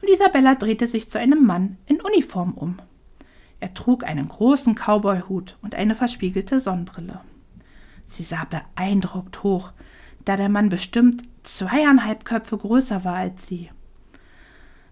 und 0.00 0.10
Isabella 0.10 0.56
drehte 0.56 0.88
sich 0.88 1.08
zu 1.08 1.20
einem 1.20 1.46
Mann 1.46 1.76
in 1.86 2.00
Uniform 2.00 2.52
um. 2.54 2.78
Er 3.62 3.74
trug 3.74 4.02
einen 4.02 4.28
großen 4.28 4.74
Cowboyhut 4.74 5.56
und 5.62 5.76
eine 5.76 5.94
verspiegelte 5.94 6.58
Sonnenbrille. 6.58 7.20
Sie 8.06 8.24
sah 8.24 8.44
beeindruckt 8.44 9.44
hoch, 9.44 9.70
da 10.24 10.36
der 10.36 10.48
Mann 10.48 10.68
bestimmt 10.68 11.22
zweieinhalb 11.44 12.24
Köpfe 12.24 12.58
größer 12.58 13.04
war 13.04 13.14
als 13.14 13.46
sie. 13.46 13.70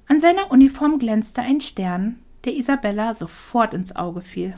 An 0.07 0.21
seiner 0.21 0.53
Uniform 0.53 1.01
glänzte 1.01 1.43
ein 1.43 1.61
Stern, 1.61 2.21
der 2.45 2.55
Isabella 2.55 3.13
sofort 3.15 3.75
ins 3.75 3.97
Auge 3.97 4.21
fiel. 4.21 4.57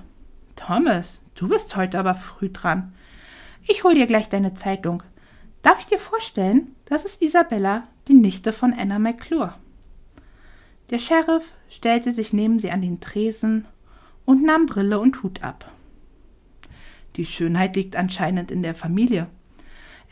Thomas, 0.56 1.22
du 1.34 1.48
bist 1.48 1.74
heute 1.76 1.98
aber 1.98 2.14
früh 2.14 2.50
dran. 2.50 2.92
Ich 3.66 3.82
hol 3.82 3.94
dir 3.94 4.06
gleich 4.06 4.28
deine 4.28 4.52
Zeitung. 4.52 5.02
Darf 5.62 5.80
ich 5.80 5.86
dir 5.86 5.98
vorstellen, 5.98 6.76
das 6.84 7.06
ist 7.06 7.22
Isabella, 7.22 7.84
die 8.08 8.14
Nichte 8.14 8.52
von 8.52 8.74
Anna 8.74 8.98
McClure. 8.98 9.54
Der 10.90 10.98
Sheriff 10.98 11.54
stellte 11.70 12.12
sich 12.12 12.34
neben 12.34 12.58
sie 12.58 12.70
an 12.70 12.82
den 12.82 13.00
Tresen 13.00 13.64
und 14.24 14.44
nahm 14.44 14.66
Brille 14.66 14.98
und 14.98 15.22
Hut 15.22 15.42
ab. 15.42 15.70
Die 17.16 17.26
Schönheit 17.26 17.76
liegt 17.76 17.96
anscheinend 17.96 18.50
in 18.50 18.62
der 18.62 18.74
Familie. 18.74 19.26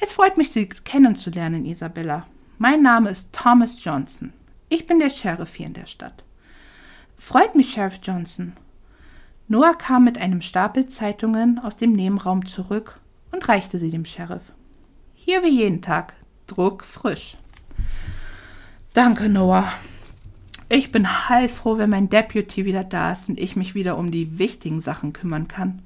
Es 0.00 0.12
freut 0.12 0.36
mich, 0.36 0.50
Sie 0.50 0.68
kennenzulernen, 0.68 1.64
Isabella. 1.64 2.26
Mein 2.58 2.82
Name 2.82 3.10
ist 3.10 3.32
Thomas 3.32 3.82
Johnson. 3.82 4.32
Ich 4.68 4.86
bin 4.86 4.98
der 4.98 5.10
Sheriff 5.10 5.54
hier 5.54 5.66
in 5.66 5.74
der 5.74 5.86
Stadt. 5.86 6.24
Freut 7.16 7.54
mich, 7.54 7.72
Sheriff 7.72 8.00
Johnson. 8.02 8.54
Noah 9.48 9.74
kam 9.74 10.04
mit 10.04 10.18
einem 10.18 10.40
Stapel 10.40 10.86
Zeitungen 10.86 11.58
aus 11.58 11.76
dem 11.76 11.92
Nebenraum 11.92 12.46
zurück 12.46 13.00
und 13.32 13.48
reichte 13.48 13.78
sie 13.78 13.90
dem 13.90 14.04
Sheriff. 14.04 14.42
Hier 15.14 15.42
wie 15.42 15.48
jeden 15.50 15.82
Tag, 15.82 16.14
Druck 16.46 16.84
frisch. 16.84 17.36
Danke, 18.92 19.28
Noah. 19.28 19.72
Ich 20.72 20.92
bin 20.92 21.28
heilfroh, 21.28 21.78
wenn 21.78 21.90
mein 21.90 22.10
Deputy 22.10 22.64
wieder 22.64 22.84
da 22.84 23.10
ist 23.10 23.28
und 23.28 23.40
ich 23.40 23.56
mich 23.56 23.74
wieder 23.74 23.98
um 23.98 24.12
die 24.12 24.38
wichtigen 24.38 24.82
Sachen 24.82 25.12
kümmern 25.12 25.48
kann. 25.48 25.82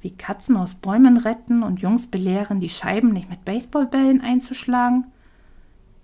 Wie 0.00 0.10
Katzen 0.10 0.56
aus 0.56 0.74
Bäumen 0.74 1.18
retten 1.18 1.62
und 1.62 1.80
Jungs 1.80 2.08
belehren, 2.08 2.58
die 2.58 2.68
Scheiben 2.68 3.12
nicht 3.12 3.30
mit 3.30 3.44
Baseballbällen 3.44 4.20
einzuschlagen. 4.20 5.04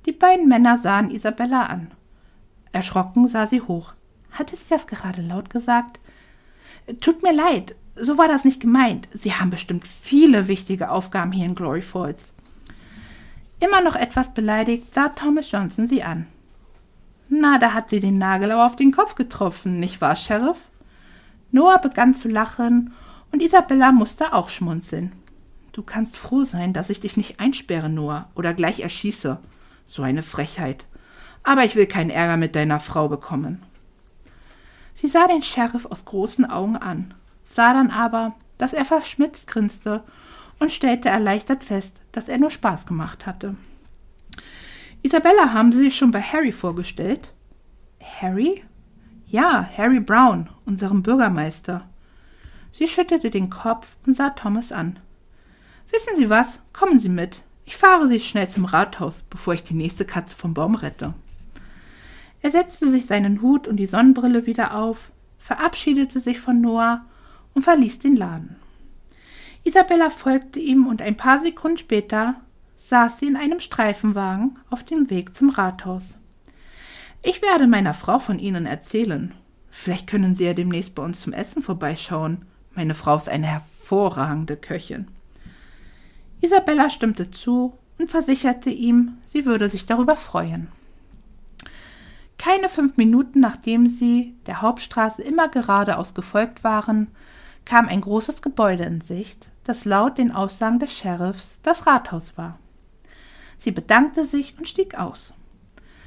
Die 0.06 0.12
beiden 0.12 0.46
Männer 0.46 0.78
sahen 0.78 1.10
Isabella 1.10 1.64
an. 1.64 1.90
Erschrocken 2.70 3.26
sah 3.26 3.48
sie 3.48 3.62
hoch. 3.62 3.94
Hatte 4.30 4.56
sie 4.56 4.68
das 4.68 4.86
gerade 4.86 5.20
laut 5.20 5.50
gesagt? 5.50 5.98
Tut 7.00 7.24
mir 7.24 7.32
leid, 7.32 7.74
so 7.96 8.16
war 8.16 8.28
das 8.28 8.44
nicht 8.44 8.60
gemeint. 8.60 9.08
Sie 9.12 9.32
haben 9.32 9.50
bestimmt 9.50 9.88
viele 9.88 10.46
wichtige 10.46 10.92
Aufgaben 10.92 11.32
hier 11.32 11.46
in 11.46 11.56
Glory 11.56 11.82
Falls. 11.82 12.30
Immer 13.58 13.80
noch 13.80 13.96
etwas 13.96 14.32
beleidigt 14.32 14.94
sah 14.94 15.08
Thomas 15.08 15.50
Johnson 15.50 15.88
sie 15.88 16.04
an. 16.04 16.28
Na, 17.28 17.58
da 17.58 17.74
hat 17.74 17.90
sie 17.90 18.00
den 18.00 18.18
Nagel 18.18 18.52
auf 18.52 18.76
den 18.76 18.92
Kopf 18.92 19.14
getroffen, 19.14 19.80
nicht 19.80 20.00
wahr, 20.00 20.16
Sheriff? 20.16 20.58
Noah 21.50 21.78
begann 21.78 22.14
zu 22.14 22.28
lachen 22.28 22.94
und 23.32 23.42
Isabella 23.42 23.92
musste 23.92 24.32
auch 24.32 24.48
schmunzeln. 24.48 25.12
Du 25.72 25.82
kannst 25.82 26.16
froh 26.16 26.44
sein, 26.44 26.72
dass 26.72 26.90
ich 26.90 27.00
dich 27.00 27.16
nicht 27.16 27.38
einsperre, 27.38 27.88
Noah, 27.88 28.28
oder 28.34 28.54
gleich 28.54 28.80
erschieße. 28.80 29.38
So 29.84 30.02
eine 30.02 30.22
Frechheit. 30.22 30.86
Aber 31.42 31.64
ich 31.64 31.76
will 31.76 31.86
keinen 31.86 32.10
Ärger 32.10 32.36
mit 32.36 32.56
deiner 32.56 32.80
Frau 32.80 33.08
bekommen. 33.08 33.62
Sie 34.94 35.06
sah 35.06 35.28
den 35.28 35.42
Sheriff 35.42 35.86
aus 35.86 36.04
großen 36.04 36.50
Augen 36.50 36.76
an, 36.76 37.14
sah 37.44 37.72
dann 37.72 37.90
aber, 37.90 38.34
dass 38.58 38.72
er 38.72 38.84
verschmitzt 38.84 39.46
grinste 39.46 40.02
und 40.58 40.72
stellte 40.72 41.08
erleichtert 41.08 41.62
fest, 41.62 42.02
dass 42.10 42.28
er 42.28 42.38
nur 42.38 42.50
Spaß 42.50 42.86
gemacht 42.86 43.26
hatte. 43.26 43.54
Isabella 45.02 45.52
haben 45.52 45.72
Sie 45.72 45.78
sich 45.78 45.96
schon 45.96 46.10
bei 46.10 46.20
Harry 46.20 46.52
vorgestellt? 46.52 47.32
Harry? 48.20 48.62
Ja, 49.26 49.68
Harry 49.76 50.00
Brown, 50.00 50.48
unserem 50.64 51.02
Bürgermeister. 51.02 51.88
Sie 52.72 52.86
schüttelte 52.86 53.30
den 53.30 53.50
Kopf 53.50 53.96
und 54.06 54.14
sah 54.14 54.30
Thomas 54.30 54.72
an. 54.72 54.98
Wissen 55.90 56.16
Sie 56.16 56.28
was? 56.28 56.62
Kommen 56.72 56.98
Sie 56.98 57.08
mit. 57.08 57.42
Ich 57.64 57.76
fahre 57.76 58.08
Sie 58.08 58.20
schnell 58.20 58.48
zum 58.48 58.64
Rathaus, 58.64 59.22
bevor 59.28 59.54
ich 59.54 59.62
die 59.62 59.74
nächste 59.74 60.04
Katze 60.04 60.34
vom 60.34 60.54
Baum 60.54 60.74
rette. 60.74 61.14
Er 62.40 62.50
setzte 62.50 62.90
sich 62.90 63.06
seinen 63.06 63.42
Hut 63.42 63.68
und 63.68 63.76
die 63.76 63.86
Sonnenbrille 63.86 64.46
wieder 64.46 64.74
auf, 64.74 65.10
verabschiedete 65.38 66.20
sich 66.20 66.40
von 66.40 66.60
Noah 66.60 67.04
und 67.54 67.62
verließ 67.62 67.98
den 67.98 68.16
Laden. 68.16 68.56
Isabella 69.64 70.10
folgte 70.10 70.60
ihm 70.60 70.86
und 70.86 71.02
ein 71.02 71.16
paar 71.16 71.42
Sekunden 71.42 71.78
später 71.78 72.36
saß 72.78 73.18
sie 73.18 73.26
in 73.26 73.36
einem 73.36 73.60
Streifenwagen 73.60 74.58
auf 74.70 74.82
dem 74.84 75.10
Weg 75.10 75.34
zum 75.34 75.50
Rathaus. 75.50 76.16
Ich 77.22 77.42
werde 77.42 77.66
meiner 77.66 77.94
Frau 77.94 78.18
von 78.18 78.38
Ihnen 78.38 78.64
erzählen. 78.64 79.34
Vielleicht 79.68 80.06
können 80.06 80.34
Sie 80.34 80.44
ja 80.44 80.54
demnächst 80.54 80.94
bei 80.94 81.02
uns 81.02 81.20
zum 81.20 81.32
Essen 81.32 81.60
vorbeischauen. 81.62 82.46
Meine 82.74 82.94
Frau 82.94 83.16
ist 83.16 83.28
eine 83.28 83.46
hervorragende 83.46 84.56
Köchin. 84.56 85.08
Isabella 86.40 86.88
stimmte 86.88 87.30
zu 87.30 87.76
und 87.98 88.10
versicherte 88.10 88.70
ihm, 88.70 89.18
sie 89.26 89.44
würde 89.44 89.68
sich 89.68 89.86
darüber 89.86 90.16
freuen. 90.16 90.68
Keine 92.38 92.68
fünf 92.68 92.96
Minuten 92.96 93.40
nachdem 93.40 93.88
sie 93.88 94.34
der 94.46 94.62
Hauptstraße 94.62 95.22
immer 95.22 95.48
geradeaus 95.48 96.14
gefolgt 96.14 96.62
waren, 96.62 97.08
kam 97.64 97.88
ein 97.88 98.00
großes 98.00 98.40
Gebäude 98.40 98.84
in 98.84 99.00
Sicht, 99.00 99.48
das 99.64 99.84
laut 99.84 100.16
den 100.16 100.30
Aussagen 100.30 100.78
des 100.78 100.96
Sheriffs 100.96 101.58
das 101.64 101.88
Rathaus 101.88 102.38
war. 102.38 102.58
Sie 103.58 103.72
bedankte 103.72 104.24
sich 104.24 104.56
und 104.56 104.68
stieg 104.68 104.98
aus. 104.98 105.34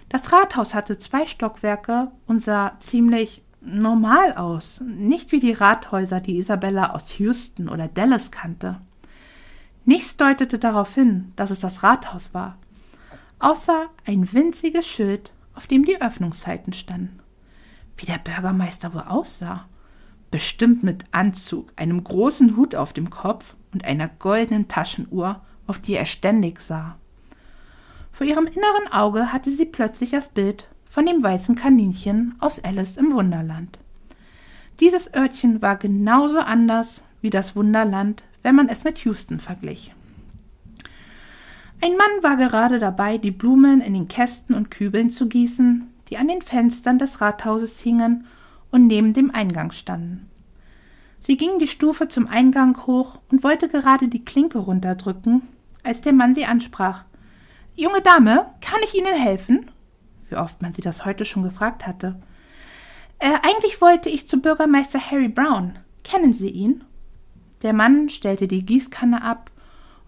Das 0.09 0.31
Rathaus 0.31 0.73
hatte 0.73 0.97
zwei 0.97 1.27
Stockwerke 1.27 2.11
und 2.25 2.41
sah 2.41 2.77
ziemlich 2.79 3.43
normal 3.61 4.33
aus, 4.33 4.81
nicht 4.85 5.31
wie 5.31 5.39
die 5.39 5.53
Rathäuser, 5.53 6.19
die 6.19 6.37
Isabella 6.37 6.91
aus 6.93 7.19
Houston 7.19 7.69
oder 7.69 7.87
Dallas 7.87 8.31
kannte. 8.31 8.81
Nichts 9.85 10.17
deutete 10.17 10.59
darauf 10.59 10.95
hin, 10.95 11.31
dass 11.35 11.51
es 11.51 11.59
das 11.59 11.83
Rathaus 11.83 12.33
war, 12.33 12.57
außer 13.39 13.87
ein 14.05 14.31
winziges 14.33 14.87
Schild, 14.87 15.33
auf 15.53 15.67
dem 15.67 15.85
die 15.85 16.01
Öffnungszeiten 16.01 16.73
standen. 16.73 17.19
Wie 17.97 18.05
der 18.05 18.17
Bürgermeister 18.17 18.93
wohl 18.93 19.01
aussah. 19.01 19.67
Bestimmt 20.31 20.81
mit 20.81 21.03
Anzug, 21.11 21.71
einem 21.75 22.03
großen 22.03 22.55
Hut 22.55 22.73
auf 22.73 22.93
dem 22.93 23.09
Kopf 23.09 23.55
und 23.73 23.85
einer 23.85 24.07
goldenen 24.07 24.67
Taschenuhr, 24.67 25.41
auf 25.67 25.77
die 25.79 25.93
er 25.93 26.05
ständig 26.05 26.61
sah. 26.61 26.97
Vor 28.11 28.27
ihrem 28.27 28.47
inneren 28.47 28.91
Auge 28.91 29.31
hatte 29.31 29.51
sie 29.51 29.65
plötzlich 29.65 30.11
das 30.11 30.29
Bild 30.29 30.67
von 30.89 31.05
dem 31.05 31.23
weißen 31.23 31.55
Kaninchen 31.55 32.35
aus 32.39 32.63
Alice 32.63 32.97
im 32.97 33.13
Wunderland. 33.13 33.79
Dieses 34.79 35.13
Örtchen 35.13 35.61
war 35.61 35.77
genauso 35.77 36.39
anders 36.39 37.03
wie 37.21 37.29
das 37.29 37.55
Wunderland, 37.55 38.23
wenn 38.43 38.55
man 38.55 38.67
es 38.67 38.83
mit 38.83 38.99
Houston 38.99 39.39
verglich. 39.39 39.93
Ein 41.83 41.97
Mann 41.97 42.23
war 42.23 42.37
gerade 42.37 42.77
dabei, 42.77 43.17
die 43.17 43.31
Blumen 43.31 43.81
in 43.81 43.93
den 43.93 44.07
Kästen 44.07 44.55
und 44.55 44.69
Kübeln 44.69 45.09
zu 45.09 45.27
gießen, 45.27 45.87
die 46.09 46.17
an 46.17 46.27
den 46.27 46.41
Fenstern 46.41 46.99
des 46.99 47.21
Rathauses 47.21 47.79
hingen 47.79 48.25
und 48.69 48.87
neben 48.87 49.13
dem 49.13 49.31
Eingang 49.31 49.71
standen. 49.71 50.29
Sie 51.19 51.37
ging 51.37 51.59
die 51.59 51.67
Stufe 51.67 52.07
zum 52.07 52.27
Eingang 52.27 52.85
hoch 52.85 53.19
und 53.29 53.43
wollte 53.43 53.67
gerade 53.67 54.07
die 54.07 54.25
Klinke 54.25 54.57
runterdrücken, 54.57 55.43
als 55.83 56.01
der 56.01 56.13
Mann 56.13 56.35
sie 56.35 56.45
ansprach. 56.45 57.05
Junge 57.75 58.01
Dame, 58.01 58.53
kann 58.59 58.79
ich 58.83 58.95
Ihnen 58.95 59.15
helfen? 59.15 59.71
Wie 60.27 60.35
oft 60.35 60.61
man 60.61 60.73
sie 60.73 60.81
das 60.81 61.05
heute 61.05 61.25
schon 61.25 61.43
gefragt 61.43 61.87
hatte. 61.87 62.21
Äh, 63.19 63.33
eigentlich 63.43 63.81
wollte 63.81 64.09
ich 64.09 64.27
zu 64.27 64.41
Bürgermeister 64.41 64.99
Harry 65.11 65.27
Brown. 65.27 65.77
Kennen 66.03 66.33
Sie 66.33 66.49
ihn? 66.49 66.83
Der 67.61 67.73
Mann 67.73 68.09
stellte 68.09 68.47
die 68.47 68.65
Gießkanne 68.65 69.21
ab 69.21 69.51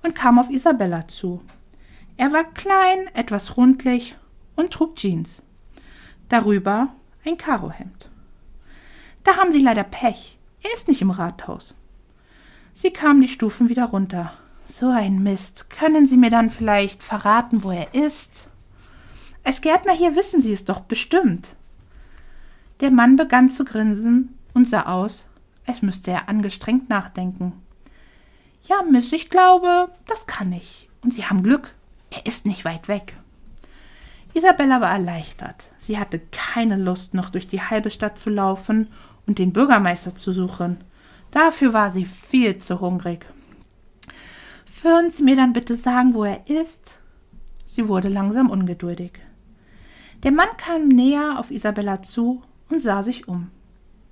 und 0.01 0.15
kam 0.15 0.39
auf 0.39 0.49
Isabella 0.49 1.07
zu. 1.07 1.41
Er 2.17 2.31
war 2.33 2.43
klein, 2.43 3.07
etwas 3.13 3.57
rundlich 3.57 4.15
und 4.55 4.71
trug 4.71 4.95
Jeans. 4.95 5.43
Darüber 6.29 6.89
ein 7.25 7.37
Karohemd. 7.37 8.09
Da 9.23 9.37
haben 9.37 9.51
Sie 9.51 9.61
leider 9.61 9.83
Pech. 9.83 10.37
Er 10.63 10.73
ist 10.73 10.87
nicht 10.87 11.01
im 11.01 11.11
Rathaus. 11.11 11.75
Sie 12.73 12.91
kam 12.91 13.21
die 13.21 13.27
Stufen 13.27 13.69
wieder 13.69 13.85
runter. 13.85 14.33
So 14.65 14.89
ein 14.89 15.21
Mist. 15.21 15.69
Können 15.69 16.07
Sie 16.07 16.17
mir 16.17 16.29
dann 16.29 16.49
vielleicht 16.49 17.03
verraten, 17.03 17.63
wo 17.63 17.71
er 17.71 17.93
ist? 17.93 18.47
Als 19.43 19.61
Gärtner 19.61 19.93
hier 19.93 20.15
wissen 20.15 20.41
Sie 20.41 20.53
es 20.53 20.65
doch 20.65 20.79
bestimmt. 20.79 21.55
Der 22.79 22.91
Mann 22.91 23.15
begann 23.15 23.49
zu 23.49 23.65
grinsen 23.65 24.37
und 24.53 24.69
sah 24.69 24.83
aus, 24.83 25.27
als 25.65 25.81
müsste 25.81 26.11
er 26.11 26.29
angestrengt 26.29 26.89
nachdenken. 26.89 27.53
Ja, 28.63 28.81
Miss, 28.83 29.11
ich 29.11 29.29
glaube, 29.29 29.91
das 30.07 30.25
kann 30.25 30.53
ich. 30.53 30.89
Und 31.01 31.13
Sie 31.13 31.25
haben 31.25 31.43
Glück. 31.43 31.75
Er 32.09 32.25
ist 32.25 32.45
nicht 32.45 32.63
weit 32.63 32.87
weg. 32.87 33.15
Isabella 34.33 34.81
war 34.81 34.91
erleichtert. 34.91 35.71
Sie 35.77 35.99
hatte 35.99 36.19
keine 36.31 36.77
Lust, 36.77 37.13
noch 37.13 37.29
durch 37.29 37.47
die 37.47 37.61
halbe 37.61 37.91
Stadt 37.91 38.17
zu 38.17 38.29
laufen 38.29 38.87
und 39.27 39.37
den 39.37 39.53
Bürgermeister 39.53 40.15
zu 40.15 40.31
suchen. 40.31 40.77
Dafür 41.31 41.73
war 41.73 41.91
sie 41.91 42.05
viel 42.05 42.57
zu 42.57 42.79
hungrig. 42.79 43.25
Würden 44.83 45.11
Sie 45.11 45.23
mir 45.23 45.37
dann 45.37 45.53
bitte 45.53 45.77
sagen, 45.77 46.13
wo 46.13 46.25
er 46.25 46.45
ist? 46.49 46.97
Sie 47.65 47.87
wurde 47.87 48.09
langsam 48.09 48.49
ungeduldig. 48.49 49.13
Der 50.23 50.31
Mann 50.33 50.49
kam 50.57 50.89
näher 50.89 51.39
auf 51.39 51.51
Isabella 51.51 52.01
zu 52.01 52.41
und 52.69 52.79
sah 52.79 53.01
sich 53.01 53.29
um. 53.29 53.49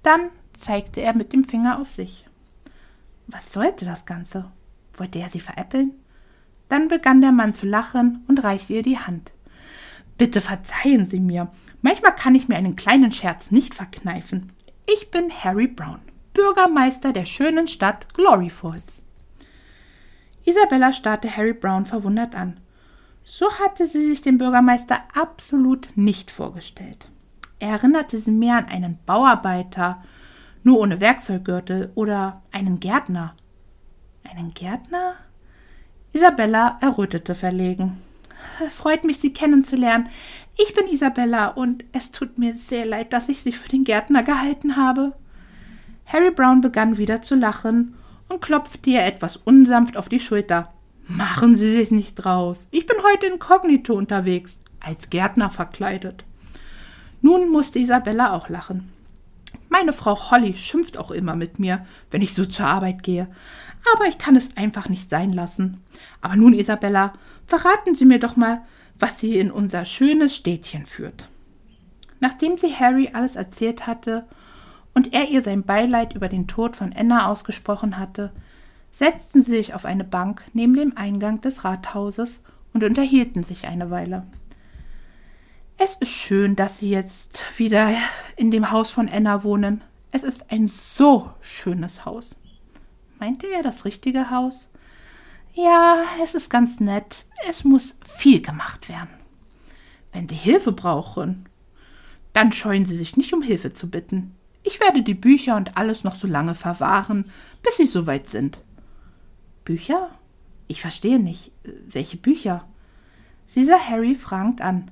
Dann 0.02 0.30
zeigte 0.54 1.02
er 1.02 1.14
mit 1.14 1.34
dem 1.34 1.44
Finger 1.44 1.78
auf 1.78 1.92
sich. 1.92 2.26
Was 3.28 3.52
sollte 3.52 3.84
das 3.84 4.06
Ganze? 4.06 4.50
Wollte 4.94 5.20
er 5.20 5.30
sie 5.30 5.42
veräppeln? 5.42 5.92
Dann 6.70 6.88
begann 6.88 7.20
der 7.20 7.34
Mann 7.34 7.54
zu 7.54 7.66
lachen 7.66 8.24
und 8.30 8.42
reichte 8.42 8.72
ihr 8.72 8.84
die 8.84 8.98
Hand. 8.98 9.34
Bitte 10.18 10.40
verzeihen 10.40 11.06
Sie 11.06 11.20
mir. 11.20 11.52
Manchmal 11.82 12.16
kann 12.16 12.34
ich 12.34 12.48
mir 12.48 12.56
einen 12.56 12.78
kleinen 12.78 13.12
Scherz 13.12 13.52
nicht 13.52 13.74
verkneifen. 13.74 14.54
Ich 14.88 15.12
bin 15.12 15.32
Harry 15.32 15.68
Brown, 15.68 16.00
Bürgermeister 16.34 17.12
der 17.12 17.26
schönen 17.26 17.68
Stadt 17.68 18.14
Glory 18.14 18.50
Falls. 18.50 19.01
Isabella 20.46 20.92
starrte 20.92 21.36
Harry 21.36 21.54
Brown 21.54 21.86
verwundert 21.86 22.36
an. 22.36 22.58
So 23.24 23.52
hatte 23.60 23.86
sie 23.86 24.08
sich 24.08 24.22
den 24.22 24.38
Bürgermeister 24.38 25.00
absolut 25.14 25.90
nicht 25.96 26.32
vorgestellt. 26.32 27.08
Er 27.60 27.70
erinnerte 27.70 28.20
sie 28.20 28.32
mehr 28.32 28.56
an 28.58 28.66
einen 28.66 28.98
Bauarbeiter, 29.06 30.04
nur 30.64 30.80
ohne 30.80 31.00
Werkzeuggürtel 31.00 31.92
oder 31.96 32.42
einen 32.52 32.80
Gärtner. 32.80 33.36
Einen 34.30 34.54
Gärtner? 34.54 35.16
Isabella 36.14 36.78
errötete 36.82 37.36
verlegen. 37.36 38.02
Freut 38.76 39.04
mich, 39.04 39.20
Sie 39.20 39.34
kennenzulernen. 39.34 40.10
Ich 40.58 40.74
bin 40.74 40.88
Isabella 40.88 41.50
und 41.50 41.86
es 41.92 42.12
tut 42.12 42.40
mir 42.40 42.56
sehr 42.56 42.86
leid, 42.86 43.14
dass 43.14 43.30
ich 43.30 43.42
Sie 43.42 43.54
für 43.54 43.70
den 43.70 43.84
Gärtner 43.84 44.24
gehalten 44.24 44.76
habe. 44.76 45.14
Harry 46.06 46.32
Brown 46.32 46.62
begann 46.62 46.98
wieder 46.98 47.22
zu 47.22 47.36
lachen 47.36 47.96
und 48.32 48.42
klopfte 48.42 48.90
ihr 48.90 49.04
etwas 49.04 49.38
unsanft 49.38 49.98
auf 49.98 50.10
die 50.10 50.20
Schulter. 50.20 50.72
Machen 51.08 51.56
Sie 51.56 51.72
sich 51.72 51.92
nicht 51.92 52.16
draus. 52.16 52.68
Ich 52.72 52.86
bin 52.86 52.98
heute 53.04 53.28
inkognito 53.28 53.94
unterwegs, 53.94 54.60
als 54.80 55.10
Gärtner 55.10 55.50
verkleidet. 55.50 56.24
Nun 57.22 57.50
musste 57.50 57.80
Isabella 57.80 58.34
auch 58.34 58.50
lachen. 58.50 58.92
Meine 59.70 59.94
Frau 59.94 60.32
Holly 60.32 60.56
schimpft 60.56 60.98
auch 60.98 61.12
immer 61.12 61.36
mit 61.36 61.60
mir, 61.60 61.86
wenn 62.10 62.22
ich 62.22 62.34
so 62.34 62.46
zur 62.46 62.66
Arbeit 62.66 63.04
gehe. 63.04 63.28
Aber 63.96 64.06
ich 64.06 64.18
kann 64.18 64.36
es 64.36 64.56
einfach 64.58 64.90
nicht 64.90 65.10
sein 65.10 65.34
lassen. 65.34 65.82
Aber 66.22 66.36
nun, 66.36 66.54
Isabella, 66.54 67.14
verraten 67.48 67.96
Sie 67.96 68.06
mir 68.06 68.20
doch 68.20 68.36
mal, 68.36 68.62
was 69.00 69.20
Sie 69.20 69.38
in 69.38 69.52
unser 69.52 69.86
schönes 69.86 70.36
Städtchen 70.36 70.86
führt. 70.86 71.28
Nachdem 72.22 72.58
sie 72.58 72.74
Harry 72.74 73.10
alles 73.14 73.36
erzählt 73.36 73.88
hatte 73.88 74.26
und 74.94 75.14
er 75.14 75.30
ihr 75.30 75.42
sein 75.42 75.64
Beileid 75.64 76.14
über 76.14 76.28
den 76.28 76.48
Tod 76.48 76.76
von 76.76 76.94
Anna 76.94 77.28
ausgesprochen 77.28 77.98
hatte, 77.98 78.32
setzten 78.92 79.44
sie 79.44 79.52
sich 79.52 79.74
auf 79.74 79.86
eine 79.86 80.04
Bank 80.04 80.44
neben 80.54 80.74
dem 80.76 80.98
Eingang 80.98 81.42
des 81.42 81.64
Rathauses 81.64 82.42
und 82.74 82.84
unterhielten 82.84 83.44
sich 83.44 83.68
eine 83.68 83.90
Weile. 83.90 84.26
Es 85.84 85.96
ist 85.96 86.12
schön, 86.12 86.56
dass 86.56 86.80
Sie 86.80 86.92
jetzt 86.92 87.42
wieder 87.58 87.92
in 88.36 88.52
dem 88.52 88.70
Haus 88.70 88.92
von 88.92 89.10
Anna 89.10 89.44
wohnen. 89.44 89.82
Es 90.12 90.22
ist 90.22 90.52
ein 90.52 90.68
so 90.68 91.32
schönes 91.42 92.06
Haus. 92.06 92.36
Meinte 93.20 93.48
er 93.48 93.64
das 93.64 93.84
richtige 93.84 94.30
Haus? 94.30 94.70
Ja, 95.54 96.04
es 96.24 96.36
ist 96.36 96.52
ganz 96.52 96.80
nett. 96.80 97.26
Es 97.50 97.64
muss 97.64 97.96
viel 98.06 98.42
gemacht 98.42 98.90
werden. 98.90 99.10
Wenn 100.14 100.30
Sie 100.30 100.36
Hilfe 100.36 100.72
brauchen, 100.72 101.50
dann 102.34 102.52
scheuen 102.52 102.86
Sie 102.86 102.98
sich 102.98 103.18
nicht 103.18 103.34
um 103.34 103.42
Hilfe 103.42 103.74
zu 103.74 103.90
bitten. 103.90 104.36
Ich 104.64 104.80
werde 104.80 105.02
die 105.02 105.14
Bücher 105.14 105.56
und 105.56 105.78
alles 105.78 106.04
noch 106.04 106.16
so 106.16 106.28
lange 106.28 106.56
verwahren, 106.56 107.32
bis 107.64 107.78
sie 107.78 107.86
soweit 107.86 108.30
sind. 108.30 108.64
Bücher? 109.66 110.10
Ich 110.68 110.82
verstehe 110.82 111.20
nicht. 111.20 111.52
Welche 111.64 112.18
Bücher? 112.18 112.68
Sie 113.48 113.64
sah 113.66 113.80
Harry 113.80 114.16
fragend 114.16 114.62
an. 114.62 114.92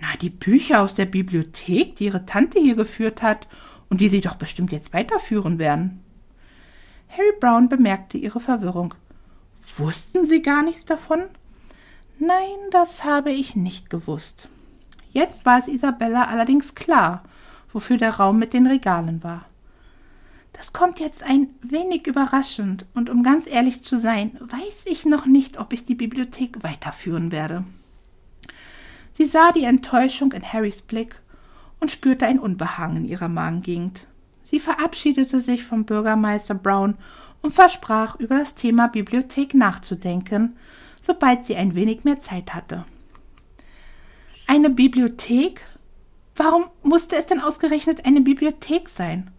Na, 0.00 0.08
die 0.20 0.30
Bücher 0.30 0.82
aus 0.82 0.94
der 0.94 1.06
Bibliothek, 1.06 1.96
die 1.96 2.06
ihre 2.06 2.26
Tante 2.26 2.58
hier 2.60 2.76
geführt 2.76 3.22
hat 3.22 3.48
und 3.88 4.00
die 4.00 4.08
sie 4.08 4.20
doch 4.20 4.34
bestimmt 4.34 4.72
jetzt 4.72 4.92
weiterführen 4.92 5.58
werden. 5.58 6.00
Harry 7.08 7.32
Brown 7.40 7.68
bemerkte 7.68 8.18
ihre 8.18 8.40
Verwirrung. 8.40 8.94
Wussten 9.76 10.26
Sie 10.26 10.42
gar 10.42 10.62
nichts 10.62 10.84
davon? 10.84 11.22
Nein, 12.18 12.56
das 12.70 13.04
habe 13.04 13.30
ich 13.30 13.56
nicht 13.56 13.88
gewusst. 13.90 14.48
Jetzt 15.12 15.46
war 15.46 15.60
es 15.60 15.68
Isabella 15.68 16.24
allerdings 16.24 16.74
klar, 16.74 17.22
wofür 17.74 17.98
der 17.98 18.14
Raum 18.14 18.38
mit 18.38 18.54
den 18.54 18.66
Regalen 18.66 19.22
war. 19.22 19.44
Das 20.54 20.72
kommt 20.72 21.00
jetzt 21.00 21.22
ein 21.22 21.48
wenig 21.60 22.06
überraschend, 22.06 22.86
und 22.94 23.10
um 23.10 23.22
ganz 23.22 23.46
ehrlich 23.46 23.82
zu 23.82 23.98
sein, 23.98 24.38
weiß 24.40 24.84
ich 24.86 25.04
noch 25.04 25.26
nicht, 25.26 25.58
ob 25.58 25.72
ich 25.72 25.84
die 25.84 25.96
Bibliothek 25.96 26.62
weiterführen 26.62 27.32
werde. 27.32 27.64
Sie 29.12 29.24
sah 29.24 29.52
die 29.52 29.64
Enttäuschung 29.64 30.32
in 30.32 30.52
Harrys 30.52 30.80
Blick 30.80 31.20
und 31.80 31.90
spürte 31.90 32.26
ein 32.26 32.38
Unbehagen 32.38 32.96
in 32.96 33.04
ihrer 33.04 33.28
Magengegend. 33.28 34.06
Sie 34.44 34.60
verabschiedete 34.60 35.40
sich 35.40 35.64
vom 35.64 35.84
Bürgermeister 35.84 36.54
Brown 36.54 36.94
und 37.42 37.52
versprach, 37.52 38.18
über 38.20 38.38
das 38.38 38.54
Thema 38.54 38.86
Bibliothek 38.86 39.54
nachzudenken, 39.54 40.56
sobald 41.02 41.46
sie 41.46 41.56
ein 41.56 41.74
wenig 41.74 42.04
mehr 42.04 42.20
Zeit 42.20 42.54
hatte. 42.54 42.84
Eine 44.46 44.70
Bibliothek? 44.70 45.62
Warum 46.36 46.64
musste 46.82 47.16
es 47.16 47.26
denn 47.26 47.40
ausgerechnet 47.40 48.04
eine 48.06 48.20
Bibliothek 48.20 48.88
sein? 48.88 49.30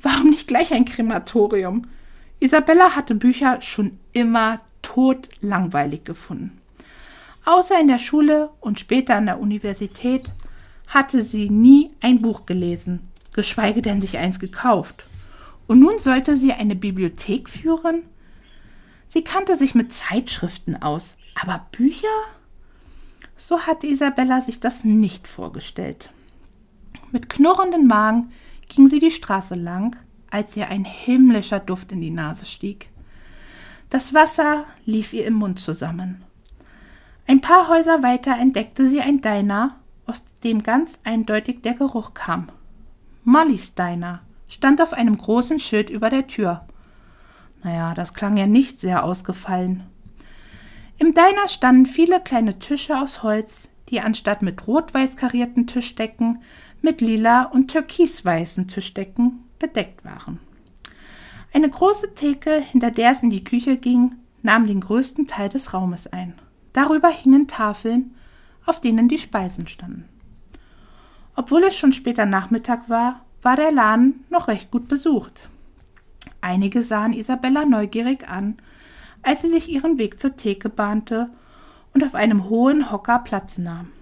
Warum 0.00 0.30
nicht 0.30 0.46
gleich 0.46 0.72
ein 0.72 0.84
Krematorium? 0.84 1.86
Isabella 2.38 2.94
hatte 2.94 3.14
Bücher 3.14 3.60
schon 3.62 3.98
immer 4.12 4.60
totlangweilig 4.82 6.04
gefunden. 6.04 6.60
Außer 7.44 7.80
in 7.80 7.88
der 7.88 7.98
Schule 7.98 8.50
und 8.60 8.78
später 8.78 9.16
an 9.16 9.26
der 9.26 9.40
Universität 9.40 10.32
hatte 10.86 11.22
sie 11.22 11.50
nie 11.50 11.90
ein 12.00 12.22
Buch 12.22 12.46
gelesen, 12.46 13.08
geschweige 13.32 13.82
denn 13.82 14.00
sich 14.00 14.18
eins 14.18 14.38
gekauft. 14.38 15.06
Und 15.66 15.80
nun 15.80 15.98
sollte 15.98 16.36
sie 16.36 16.52
eine 16.52 16.76
Bibliothek 16.76 17.48
führen? 17.48 18.02
Sie 19.08 19.24
kannte 19.24 19.56
sich 19.58 19.74
mit 19.74 19.92
Zeitschriften 19.92 20.80
aus, 20.80 21.16
aber 21.40 21.66
Bücher? 21.72 22.08
So 23.36 23.60
hatte 23.60 23.86
Isabella 23.86 24.40
sich 24.40 24.60
das 24.60 24.84
nicht 24.84 25.26
vorgestellt. 25.26 26.10
Mit 27.12 27.28
knurrendem 27.28 27.86
Magen 27.86 28.32
ging 28.68 28.88
sie 28.88 29.00
die 29.00 29.10
Straße 29.10 29.54
lang, 29.54 29.96
als 30.30 30.56
ihr 30.56 30.68
ein 30.68 30.84
himmlischer 30.84 31.60
Duft 31.60 31.92
in 31.92 32.00
die 32.00 32.10
Nase 32.10 32.44
stieg. 32.44 32.90
Das 33.90 34.14
Wasser 34.14 34.64
lief 34.84 35.12
ihr 35.12 35.26
im 35.26 35.34
Mund 35.34 35.58
zusammen. 35.58 36.24
Ein 37.26 37.40
paar 37.40 37.68
Häuser 37.68 38.02
weiter 38.02 38.36
entdeckte 38.36 38.88
sie 38.88 39.00
ein 39.00 39.20
Diner, 39.20 39.76
aus 40.06 40.24
dem 40.42 40.62
ganz 40.62 40.98
eindeutig 41.04 41.62
der 41.62 41.74
Geruch 41.74 42.12
kam. 42.14 42.48
Mollys 43.22 43.74
Diner 43.74 44.20
stand 44.48 44.82
auf 44.82 44.92
einem 44.92 45.16
großen 45.16 45.58
Schild 45.58 45.88
über 45.88 46.10
der 46.10 46.26
Tür. 46.26 46.66
Naja, 47.62 47.94
das 47.94 48.12
klang 48.12 48.36
ja 48.36 48.46
nicht 48.46 48.78
sehr 48.78 49.04
ausgefallen. 49.04 49.84
Im 50.98 51.14
Diner 51.14 51.48
standen 51.48 51.86
viele 51.86 52.20
kleine 52.20 52.58
Tische 52.58 53.00
aus 53.00 53.22
Holz, 53.22 53.68
die 53.88 54.00
anstatt 54.00 54.42
mit 54.42 54.66
rot-weiß 54.66 55.16
karierten 55.16 55.66
Tischdecken 55.66 56.42
mit 56.84 57.00
lila 57.00 57.44
und 57.44 57.68
türkisweißen 57.70 58.68
Tischdecken 58.68 59.44
bedeckt 59.58 60.04
waren. 60.04 60.38
Eine 61.52 61.70
große 61.70 62.14
Theke, 62.14 62.60
hinter 62.60 62.90
der 62.90 63.12
es 63.12 63.22
in 63.22 63.30
die 63.30 63.42
Küche 63.42 63.78
ging, 63.78 64.16
nahm 64.42 64.66
den 64.66 64.80
größten 64.80 65.26
Teil 65.26 65.48
des 65.48 65.72
Raumes 65.72 66.06
ein. 66.06 66.34
Darüber 66.74 67.08
hingen 67.08 67.48
Tafeln, 67.48 68.14
auf 68.66 68.80
denen 68.80 69.08
die 69.08 69.18
Speisen 69.18 69.66
standen. 69.66 70.04
Obwohl 71.34 71.62
es 71.64 71.76
schon 71.76 71.92
später 71.92 72.26
Nachmittag 72.26 72.88
war, 72.88 73.24
war 73.40 73.56
der 73.56 73.72
Laden 73.72 74.24
noch 74.28 74.48
recht 74.48 74.70
gut 74.70 74.86
besucht. 74.86 75.48
Einige 76.40 76.82
sahen 76.82 77.14
Isabella 77.14 77.64
neugierig 77.64 78.28
an, 78.28 78.56
als 79.22 79.40
sie 79.40 79.48
sich 79.48 79.70
ihren 79.70 79.96
Weg 79.96 80.20
zur 80.20 80.36
Theke 80.36 80.68
bahnte 80.68 81.30
und 81.94 82.04
auf 82.04 82.14
einem 82.14 82.50
hohen 82.50 82.90
Hocker 82.90 83.20
Platz 83.20 83.56
nahm. 83.56 83.93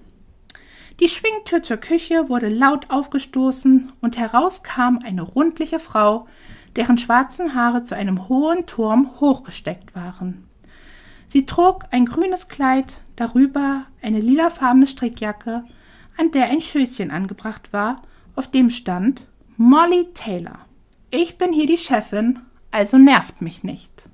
Die 1.03 1.09
Schwingtür 1.09 1.65
zur 1.65 1.79
Küche 1.79 2.29
wurde 2.29 2.49
laut 2.49 2.91
aufgestoßen 2.91 3.91
und 4.01 4.19
heraus 4.19 4.63
kam 4.63 5.01
eine 5.03 5.23
rundliche 5.23 5.81
Frau, 5.81 6.29
deren 6.77 6.97
schwarzen 6.97 7.57
Haare 7.57 7.83
zu 7.83 7.97
einem 7.97 8.29
hohen 8.29 8.67
Turm 8.67 9.11
hochgesteckt 9.19 9.97
waren. 9.97 10.47
Sie 11.27 11.45
trug 11.45 11.87
ein 11.91 12.07
grünes 12.07 12.47
Kleid, 12.47 13.01
darüber 13.17 13.87
eine 14.01 14.21
lilafarbene 14.21 14.87
Strickjacke, 14.87 15.65
an 16.17 16.31
der 16.31 16.51
ein 16.51 16.61
Schildchen 16.61 17.11
angebracht 17.11 17.73
war, 17.73 18.03
auf 18.37 18.49
dem 18.49 18.71
stand 18.71 19.27
Molly 19.57 20.07
Taylor. 20.15 20.61
Ich 21.11 21.37
bin 21.37 21.53
hier 21.53 21.67
die 21.67 21.79
Chefin, 21.79 22.39
also 22.71 22.97
nervt 22.97 23.43
mich 23.43 23.65
nicht. 23.65 24.09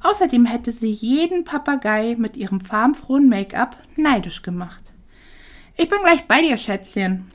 Außerdem 0.00 0.46
hätte 0.46 0.72
sie 0.72 0.90
jeden 0.90 1.44
Papagei 1.44 2.16
mit 2.18 2.36
ihrem 2.36 2.58
farbenfrohen 2.58 3.28
Make-up 3.28 3.76
neidisch 3.94 4.42
gemacht. 4.42 4.89
Ich 5.76 5.88
bin 5.88 5.98
gleich 6.02 6.26
bei 6.26 6.42
dir, 6.42 6.56
Schätzchen. 6.56 7.30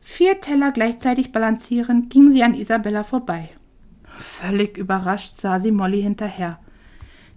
Vier 0.00 0.40
Teller 0.40 0.72
gleichzeitig 0.72 1.32
balancierend 1.32 2.10
ging 2.10 2.32
sie 2.32 2.42
an 2.42 2.54
Isabella 2.54 3.04
vorbei. 3.04 3.50
Völlig 4.16 4.78
überrascht 4.78 5.36
sah 5.36 5.60
sie 5.60 5.72
Molly 5.72 6.02
hinterher. 6.02 6.58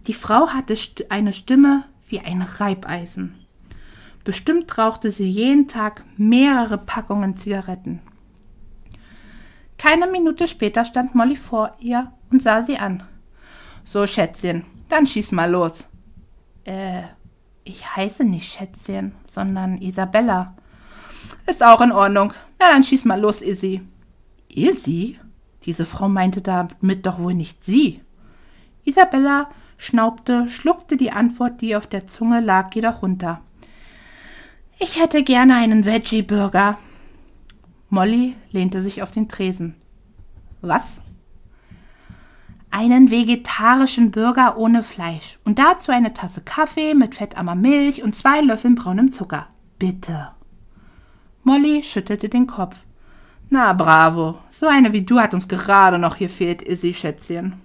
Die 0.08 0.13
Frau 0.13 0.49
hatte 0.49 0.75
eine 1.10 1.34
Stimme 1.34 1.86
wie 2.08 2.19
ein 2.19 2.41
Reibeisen. 2.41 3.36
Bestimmt 4.23 4.78
rauchte 4.78 5.12
sie 5.12 5.30
jeden 5.30 5.67
Tag 5.67 6.04
mehrere 6.17 6.78
Packungen 6.78 7.36
Zigaretten. 7.36 8.02
Keine 9.78 10.08
Minute 10.08 10.47
später 10.47 10.86
stand 10.86 11.15
Molly 11.15 11.36
vor 11.36 11.75
ihr 11.80 12.12
und 12.32 12.41
sah 12.41 12.65
sie 12.65 12.78
an. 12.78 13.04
So, 13.84 14.06
Schätzchen, 14.06 14.65
dann 14.89 15.08
schieß 15.08 15.32
mal 15.32 15.49
los. 15.49 15.88
Äh, 16.65 17.04
ich 17.63 17.95
heiße 17.95 18.23
nicht 18.25 18.52
Schätzchen, 18.52 19.13
sondern 19.31 19.81
Isabella. 19.81 20.55
Ist 21.45 21.63
auch 21.63 21.81
in 21.81 21.91
Ordnung. 21.91 22.33
Na, 22.59 22.69
dann 22.69 22.83
schieß 22.83 23.05
mal 23.05 23.19
los, 23.19 23.41
Izzy. 23.41 23.81
Izzy? 24.49 25.19
Diese 25.65 25.85
Frau 25.85 26.09
meinte 26.09 26.41
damit 26.41 27.05
doch 27.05 27.19
wohl 27.19 27.33
nicht 27.33 27.63
sie. 27.63 28.01
Isabella 28.85 29.49
schnaubte, 29.77 30.49
schluckte 30.49 30.97
die 30.97 31.11
Antwort, 31.11 31.61
die 31.61 31.75
auf 31.75 31.87
der 31.87 32.07
Zunge 32.07 32.39
lag, 32.39 32.73
jedoch 32.73 33.01
runter. 33.01 33.41
Ich 34.79 35.01
hätte 35.01 35.23
gerne 35.23 35.55
einen 35.55 35.85
Veggie-Burger. 35.85 36.77
Molly 37.89 38.35
lehnte 38.51 38.81
sich 38.81 39.01
auf 39.01 39.11
den 39.11 39.27
Tresen. 39.27 39.75
Was? 40.61 40.83
Einen 42.71 43.10
vegetarischen 43.10 44.12
Burger 44.12 44.58
ohne 44.58 44.84
Fleisch 44.84 45.39
und 45.43 45.60
dazu 45.60 45.91
eine 45.91 46.13
Tasse 46.13 46.41
Kaffee 46.41 46.93
mit 46.93 47.15
fettarmer 47.15 47.55
Milch 47.55 48.03
und 48.03 48.15
zwei 48.15 48.41
Löffeln 48.41 48.75
braunem 48.75 49.12
Zucker. 49.12 49.47
Bitte. 49.79 50.29
Molly 51.43 51.82
schüttelte 51.84 52.29
den 52.29 52.45
Kopf. 52.45 52.84
Na 53.49 53.73
bravo, 53.73 54.38
so 54.51 54.67
eine 54.67 54.93
wie 54.93 55.01
du 55.01 55.19
hat 55.19 55.34
uns 55.34 55.47
gerade 55.47 55.97
noch 55.97 56.17
hier 56.17 56.29
fehlt, 56.29 56.62
Izzy 56.62 56.93
Schätzchen. 56.93 57.55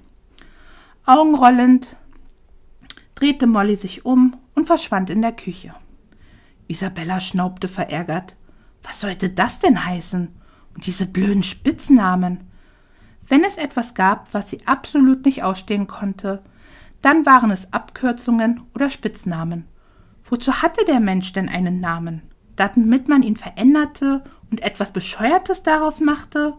Augenrollend 1.04 1.86
drehte 3.14 3.46
Molly 3.46 3.76
sich 3.76 4.06
um 4.06 4.36
und 4.54 4.66
verschwand 4.66 5.10
in 5.10 5.20
der 5.20 5.32
Küche. 5.32 5.74
Isabella 6.66 7.20
schnaubte 7.20 7.68
verärgert. 7.68 8.36
Was 8.82 9.00
sollte 9.00 9.28
das 9.28 9.58
denn 9.58 9.84
heißen? 9.84 10.28
Und 10.74 10.86
diese 10.86 11.06
blöden 11.06 11.42
Spitznamen. 11.42 12.50
Wenn 13.26 13.44
es 13.44 13.56
etwas 13.56 13.94
gab, 13.94 14.32
was 14.32 14.50
sie 14.50 14.66
absolut 14.66 15.24
nicht 15.24 15.42
ausstehen 15.42 15.86
konnte, 15.86 16.42
dann 17.02 17.26
waren 17.26 17.50
es 17.50 17.72
Abkürzungen 17.72 18.62
oder 18.74 18.90
Spitznamen. 18.90 19.66
Wozu 20.24 20.62
hatte 20.62 20.84
der 20.86 21.00
Mensch 21.00 21.32
denn 21.32 21.48
einen 21.48 21.80
Namen? 21.80 22.22
Damit 22.56 23.08
man 23.08 23.22
ihn 23.22 23.36
veränderte 23.36 24.24
und 24.50 24.62
etwas 24.62 24.92
Bescheuertes 24.92 25.62
daraus 25.62 26.00
machte? 26.00 26.54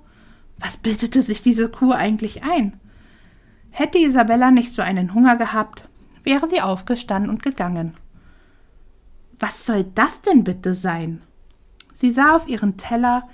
Was 0.58 0.78
bildete 0.78 1.22
sich 1.22 1.42
diese 1.42 1.70
Kuh 1.70 1.92
eigentlich 1.92 2.44
ein? 2.44 2.80
Hätte 3.72 3.98
Isabella 3.98 4.52
nicht 4.52 4.74
so 4.74 4.82
einen 4.82 5.14
Hunger 5.14 5.36
gehabt, 5.36 5.88
wäre 6.24 6.50
sie 6.50 6.62
aufgestanden 6.62 7.30
und 7.30 7.44
gegangen. 7.44 7.94
Was 9.40 9.66
soll 9.66 9.84
das 9.96 10.22
denn 10.22 10.44
bitte 10.44 10.74
sein? 10.74 11.22
Sie 11.96 12.12
sah 12.12 12.36
auf 12.36 12.48
ihren 12.48 12.78
Teller, 12.78 13.28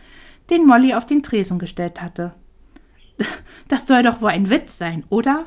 den 0.49 0.65
Molly 0.65 0.93
auf 0.93 1.05
den 1.05 1.23
Tresen 1.23 1.59
gestellt 1.59 2.01
hatte. 2.01 2.33
Das 3.67 3.87
soll 3.87 4.03
doch 4.03 4.21
wohl 4.21 4.29
ein 4.29 4.49
Witz 4.49 4.77
sein, 4.77 5.03
oder? 5.09 5.45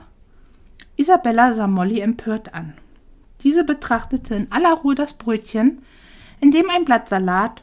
Isabella 0.97 1.53
sah 1.53 1.67
Molly 1.67 2.01
empört 2.01 2.55
an. 2.55 2.73
Diese 3.43 3.65
betrachtete 3.65 4.35
in 4.35 4.51
aller 4.51 4.75
Ruhe 4.75 4.95
das 4.95 5.15
Brötchen, 5.15 5.83
in 6.41 6.51
dem 6.51 6.71
ein 6.71 6.85
Blatt 6.85 7.09
Salat 7.09 7.63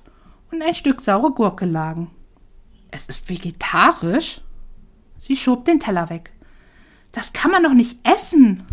und 0.51 0.61
ein 0.61 0.73
Stück 0.73 1.01
saure 1.01 1.31
Gurke 1.31 1.65
lagen. 1.65 2.11
Es 2.91 3.07
ist 3.07 3.29
vegetarisch? 3.29 4.41
Sie 5.17 5.35
schob 5.35 5.65
den 5.65 5.79
Teller 5.79 6.09
weg. 6.09 6.31
Das 7.11 7.33
kann 7.33 7.51
man 7.51 7.63
doch 7.63 7.73
nicht 7.73 7.97
essen. 8.03 8.63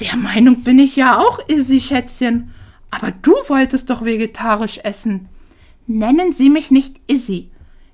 Der 0.00 0.16
Meinung 0.16 0.62
bin 0.62 0.78
ich 0.78 0.96
ja 0.96 1.18
auch, 1.18 1.38
Izzy, 1.48 1.80
Schätzchen. 1.80 2.52
Aber 2.90 3.10
du 3.10 3.32
wolltest 3.48 3.90
doch 3.90 4.04
vegetarisch 4.04 4.78
essen. 4.82 5.28
Nennen 5.86 6.32
Sie 6.32 6.48
mich 6.48 6.70
nicht 6.70 7.00
Izzy. 7.06 7.50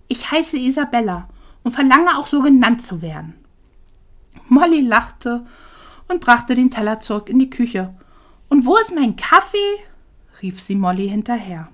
Ich 0.08 0.30
heiße 0.30 0.58
Isabella 0.58 1.28
und 1.62 1.72
verlange 1.72 2.18
auch 2.18 2.26
so 2.26 2.42
genannt 2.42 2.86
zu 2.86 3.02
werden. 3.02 3.34
Molly 4.48 4.80
lachte 4.80 5.46
und 6.08 6.20
brachte 6.20 6.54
den 6.54 6.70
Teller 6.70 7.00
zurück 7.00 7.28
in 7.28 7.38
die 7.38 7.50
Küche. 7.50 7.94
Und 8.48 8.66
wo 8.66 8.76
ist 8.76 8.94
mein 8.94 9.16
Kaffee? 9.16 9.58
rief 10.42 10.60
sie 10.60 10.74
Molly 10.74 11.08
hinterher. 11.08 11.68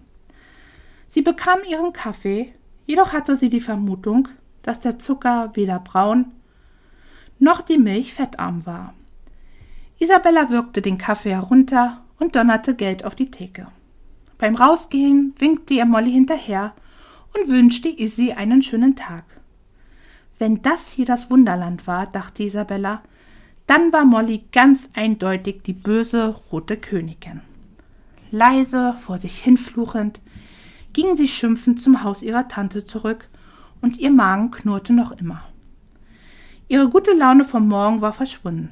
Sie 1.09 1.23
bekam 1.23 1.61
ihren 1.69 1.93
Kaffee, 1.93 2.53
jedoch 2.85 3.13
hatte 3.13 3.37
sie 3.37 3.49
die 3.49 3.61
Vermutung, 3.61 4.29
dass 4.63 4.81
der 4.81 4.99
Zucker 4.99 5.51
weder 5.55 5.79
braun 5.79 6.33
noch 7.39 7.63
die 7.63 7.79
Milch 7.79 8.15
fettarm 8.15 8.67
war. 8.67 8.95
Isabella 9.99 10.51
würgte 10.51 10.83
den 10.83 10.99
Kaffee 10.99 11.31
herunter 11.31 12.03
und 12.19 12.35
donnerte 12.35 12.75
Geld 12.75 13.05
auf 13.05 13.15
die 13.15 13.31
Theke. 13.31 13.69
Beim 14.39 14.55
Rausgehen 14.55 15.35
winkte 15.39 15.75
ihr 15.75 15.87
Molly 15.87 16.13
hinterher 16.13 16.75
und 17.35 17.49
wünschte 17.49 17.89
Izzy 17.89 18.33
einen 18.33 18.63
schönen 18.63 18.97
Tag. 18.97 19.25
Wenn 20.39 20.63
das 20.63 20.91
hier 20.91 21.07
das 21.07 21.31
Wunderland 21.31 21.87
war, 21.87 22.07
dachte 22.07 22.43
Isabella, 22.43 23.03
dann 23.67 23.93
war 23.93 24.05
Molly 24.05 24.45
ganz 24.53 24.89
eindeutig 24.95 25.63
die 25.63 25.73
böse 25.73 26.37
rote 26.53 26.77
Königin. 26.77 27.41
Leise, 28.31 28.95
vor 29.01 29.19
sich 29.19 29.39
hinfluchend, 29.39 30.21
ging 30.93 31.17
sie 31.17 31.29
schimpfend 31.29 31.81
zum 31.81 32.03
Haus 32.03 32.23
ihrer 32.23 32.49
Tante 32.49 32.85
zurück, 32.85 33.29
und 33.83 33.99
ihr 33.99 34.11
Magen 34.11 34.51
knurrte 34.51 34.93
noch 34.93 35.13
immer. 35.13 35.43
Ihre 36.69 36.89
gute 36.89 37.13
Laune 37.13 37.45
vom 37.45 37.69
Morgen 37.69 38.01
war 38.01 38.13
verschwunden. 38.13 38.71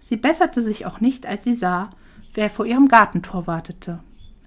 Sie 0.00 0.16
besserte 0.16 0.62
sich 0.62 0.86
auch 0.86 1.00
nicht, 1.00 1.24
als 1.24 1.44
sie 1.44 1.54
sah, 1.54 1.90
wer 2.34 2.50
vor 2.50 2.66
ihrem 2.66 2.88
Gartentor 2.88 3.46
wartete. 3.46 4.00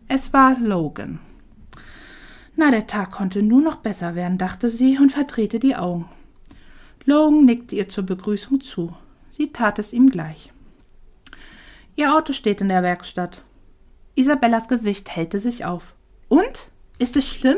Es 0.07 0.33
war 0.33 0.59
Logan. 0.59 1.19
Na, 2.55 2.69
der 2.69 2.85
Tag 2.85 3.11
konnte 3.11 3.41
nur 3.41 3.61
noch 3.61 3.77
besser 3.77 4.13
werden, 4.13 4.37
dachte 4.37 4.69
sie 4.69 4.99
und 4.99 5.11
verdrehte 5.11 5.59
die 5.59 5.75
Augen. 5.75 6.05
Logan 7.05 7.45
nickte 7.45 7.75
ihr 7.75 7.89
zur 7.89 8.05
Begrüßung 8.05 8.61
zu. 8.61 8.95
Sie 9.29 9.51
tat 9.51 9.79
es 9.79 9.93
ihm 9.93 10.09
gleich. 10.09 10.51
Ihr 11.95 12.15
Auto 12.15 12.33
steht 12.33 12.61
in 12.61 12.69
der 12.69 12.83
Werkstatt. 12.83 13.43
Isabellas 14.15 14.67
Gesicht 14.67 15.09
hellte 15.09 15.39
sich 15.39 15.65
auf. 15.65 15.95
Und? 16.29 16.69
Ist 16.99 17.17
es 17.17 17.27
schlimm? 17.27 17.57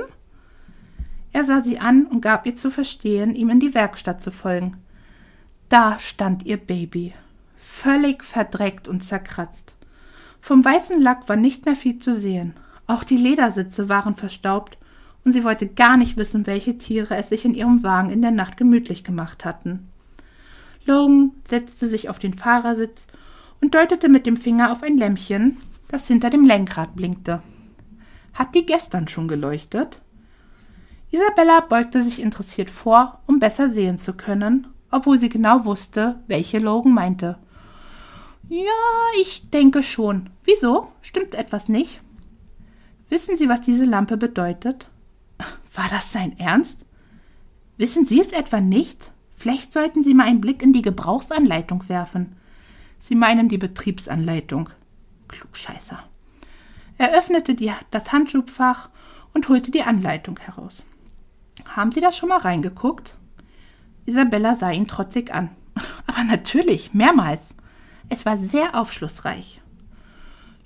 Er 1.32 1.44
sah 1.44 1.62
sie 1.62 1.80
an 1.80 2.06
und 2.06 2.22
gab 2.22 2.46
ihr 2.46 2.56
zu 2.56 2.72
verstehen, 2.72 3.36
ihm 3.36 3.50
in 3.50 3.60
die 3.60 3.74
Werkstatt 3.74 4.22
zu 4.22 4.32
folgen. 4.32 4.78
Da 5.70 6.00
stand 6.00 6.46
ihr 6.46 6.58
Baby, 6.58 7.14
völlig 7.58 8.24
verdreckt 8.24 8.88
und 8.88 9.02
zerkratzt. 9.02 9.76
Vom 10.40 10.64
weißen 10.64 11.02
Lack 11.02 11.28
war 11.28 11.36
nicht 11.36 11.66
mehr 11.66 11.76
viel 11.76 12.00
zu 12.00 12.14
sehen. 12.14 12.54
Auch 12.88 13.04
die 13.04 13.18
Ledersitze 13.18 13.90
waren 13.90 14.16
verstaubt 14.16 14.78
und 15.26 15.32
sie 15.32 15.44
wollte 15.44 15.68
gar 15.68 15.98
nicht 15.98 16.16
wissen, 16.18 16.46
welche 16.46 16.78
Tiere 16.78 17.16
es 17.18 17.30
sich 17.30 17.44
in 17.44 17.56
ihrem 17.56 17.84
Wagen 17.84 18.12
in 18.12 18.22
der 18.22 18.32
Nacht 18.32 18.58
gemütlich 18.58 19.04
gemacht 19.04 19.44
hatten. 19.44 19.90
Logan 20.86 21.32
setzte 21.48 21.90
sich 21.90 22.10
auf 22.10 22.20
den 22.20 22.34
Fahrersitz 22.34 23.02
und 23.60 23.74
deutete 23.74 24.08
mit 24.08 24.28
dem 24.28 24.38
Finger 24.38 24.72
auf 24.72 24.84
ein 24.84 24.98
Lämpchen, 24.98 25.58
das 25.88 26.08
hinter 26.08 26.30
dem 26.30 26.46
Lenkrad 26.46 26.96
blinkte. 26.96 27.42
Hat 28.34 28.54
die 28.54 28.66
gestern 28.66 29.08
schon 29.08 29.28
geleuchtet? 29.28 30.00
Isabella 31.10 31.62
beugte 31.62 32.04
sich 32.04 32.22
interessiert 32.22 32.70
vor, 32.70 33.20
um 33.26 33.40
besser 33.40 33.72
sehen 33.72 33.98
zu 33.98 34.14
können, 34.14 34.68
obwohl 34.92 35.18
sie 35.18 35.30
genau 35.30 35.66
wusste, 35.66 36.20
welche 36.28 36.60
Logan 36.60 36.94
meinte. 36.94 37.38
Ja, 38.48 38.62
ich 39.20 39.50
denke 39.50 39.82
schon. 39.82 40.30
Wieso? 40.44 40.90
Stimmt 41.02 41.34
etwas 41.34 41.68
nicht? 41.68 42.02
Wissen 43.10 43.38
Sie, 43.38 43.50
was 43.50 43.62
diese 43.62 43.86
Lampe 43.86 44.18
bedeutet? 44.18 44.88
War 45.74 45.90
das 45.90 46.12
sein 46.12 46.38
Ernst? 46.40 46.86
Wissen 47.78 48.06
Sie 48.06 48.22
es 48.22 48.32
etwa 48.32 48.62
nicht? 48.62 49.12
Vielleicht 49.36 49.74
sollten 49.74 50.02
Sie 50.02 50.14
mal 50.14 50.26
einen 50.26 50.42
Blick 50.42 50.64
in 50.64 50.74
die 50.74 50.82
Gebrauchsanleitung 50.82 51.88
werfen. 51.90 52.36
Sie 52.98 53.16
meinen 53.16 53.50
die 53.50 53.58
Betriebsanleitung. 53.58 54.70
Klugscheißer. 55.28 56.00
Er 56.98 57.18
öffnete 57.18 57.56
die, 57.56 57.72
das 57.92 58.12
Handschuhfach 58.12 58.90
und 59.34 59.50
holte 59.50 59.72
die 59.72 59.84
Anleitung 59.84 60.40
heraus. 60.40 60.86
Haben 61.66 61.92
Sie 61.92 62.00
da 62.00 62.12
schon 62.12 62.30
mal 62.30 62.40
reingeguckt? 62.40 63.18
Isabella 64.06 64.56
sah 64.56 64.72
ihn 64.72 64.88
trotzig 64.88 65.34
an. 65.34 65.50
Aber 66.08 66.24
natürlich, 66.24 66.94
mehrmals. 66.94 67.56
Es 68.08 68.26
war 68.26 68.38
sehr 68.38 68.76
aufschlussreich. 68.80 69.62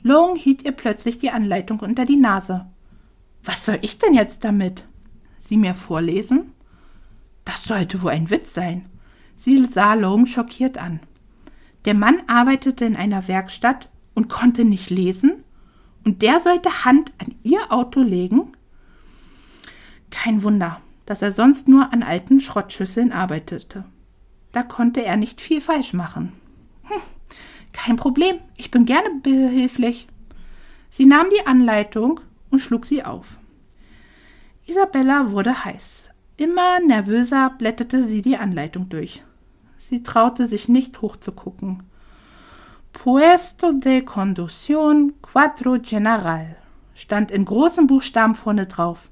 Long 0.04 0.36
hielt 0.36 0.64
ihr 0.64 0.72
plötzlich 0.72 1.18
die 1.18 1.32
Anleitung 1.32 1.80
unter 1.80 2.06
die 2.06 2.16
Nase. 2.16 2.68
Was 3.44 3.66
soll 3.66 3.80
ich 3.82 3.98
denn 3.98 4.14
jetzt 4.14 4.44
damit? 4.44 4.86
Sie 5.40 5.58
mir 5.58 5.74
vorlesen? 5.74 6.54
Das 7.46 7.64
sollte 7.64 8.02
wohl 8.02 8.12
ein 8.12 8.30
Witz 8.30 8.54
sein. 8.54 8.86
Sie 9.36 9.66
sah 9.66 9.94
Long 9.94 10.26
schockiert 10.26 10.78
an. 10.78 11.00
Der 11.86 11.94
Mann 11.94 12.22
arbeitete 12.28 12.86
in 12.86 12.96
einer 12.96 13.28
Werkstatt 13.28 13.90
und 14.14 14.30
konnte 14.30 14.66
nicht 14.66 14.90
lesen? 14.90 15.44
Und 16.04 16.22
der 16.22 16.40
sollte 16.42 16.86
Hand 16.86 17.14
an 17.18 17.36
ihr 17.44 17.72
Auto 17.72 18.02
legen? 18.02 18.54
Kein 20.12 20.44
Wunder, 20.44 20.82
dass 21.06 21.22
er 21.22 21.32
sonst 21.32 21.68
nur 21.68 21.94
an 21.94 22.04
alten 22.04 22.40
Schrottschüsseln 22.40 23.12
arbeitete. 23.12 23.86
Da 24.52 24.64
konnte 24.64 25.04
er 25.04 25.18
nicht 25.18 25.40
viel 25.40 25.62
falsch 25.62 25.94
machen. 25.94 26.34
Hm, 26.84 27.02
kein 27.72 27.96
Problem, 27.96 28.40
ich 28.58 28.72
bin 28.72 28.86
gerne 28.86 29.10
behilflich. 29.22 30.08
Sie 30.90 31.06
nahm 31.06 31.28
die 31.30 31.46
Anleitung 31.46 32.20
und 32.52 32.60
schlug 32.60 32.86
sie 32.86 33.04
auf. 33.04 33.38
Isabella 34.66 35.32
wurde 35.32 35.66
heiß. 35.66 36.10
Immer 36.38 36.80
nervöser 36.80 37.50
blätterte 37.58 38.04
sie 38.04 38.22
die 38.22 38.38
Anleitung 38.38 38.88
durch. 38.90 39.24
Sie 39.78 40.04
traute 40.04 40.46
sich 40.46 40.70
nicht 40.70 41.02
hochzugucken. 41.02 41.84
Puesto 42.94 43.72
de 43.72 44.02
conducción 44.02 45.14
cuatro 45.22 45.80
general 45.82 46.56
stand 46.94 47.32
in 47.32 47.46
großen 47.46 47.88
Buchstaben 47.88 48.36
vorne 48.36 48.68
drauf. 48.68 49.10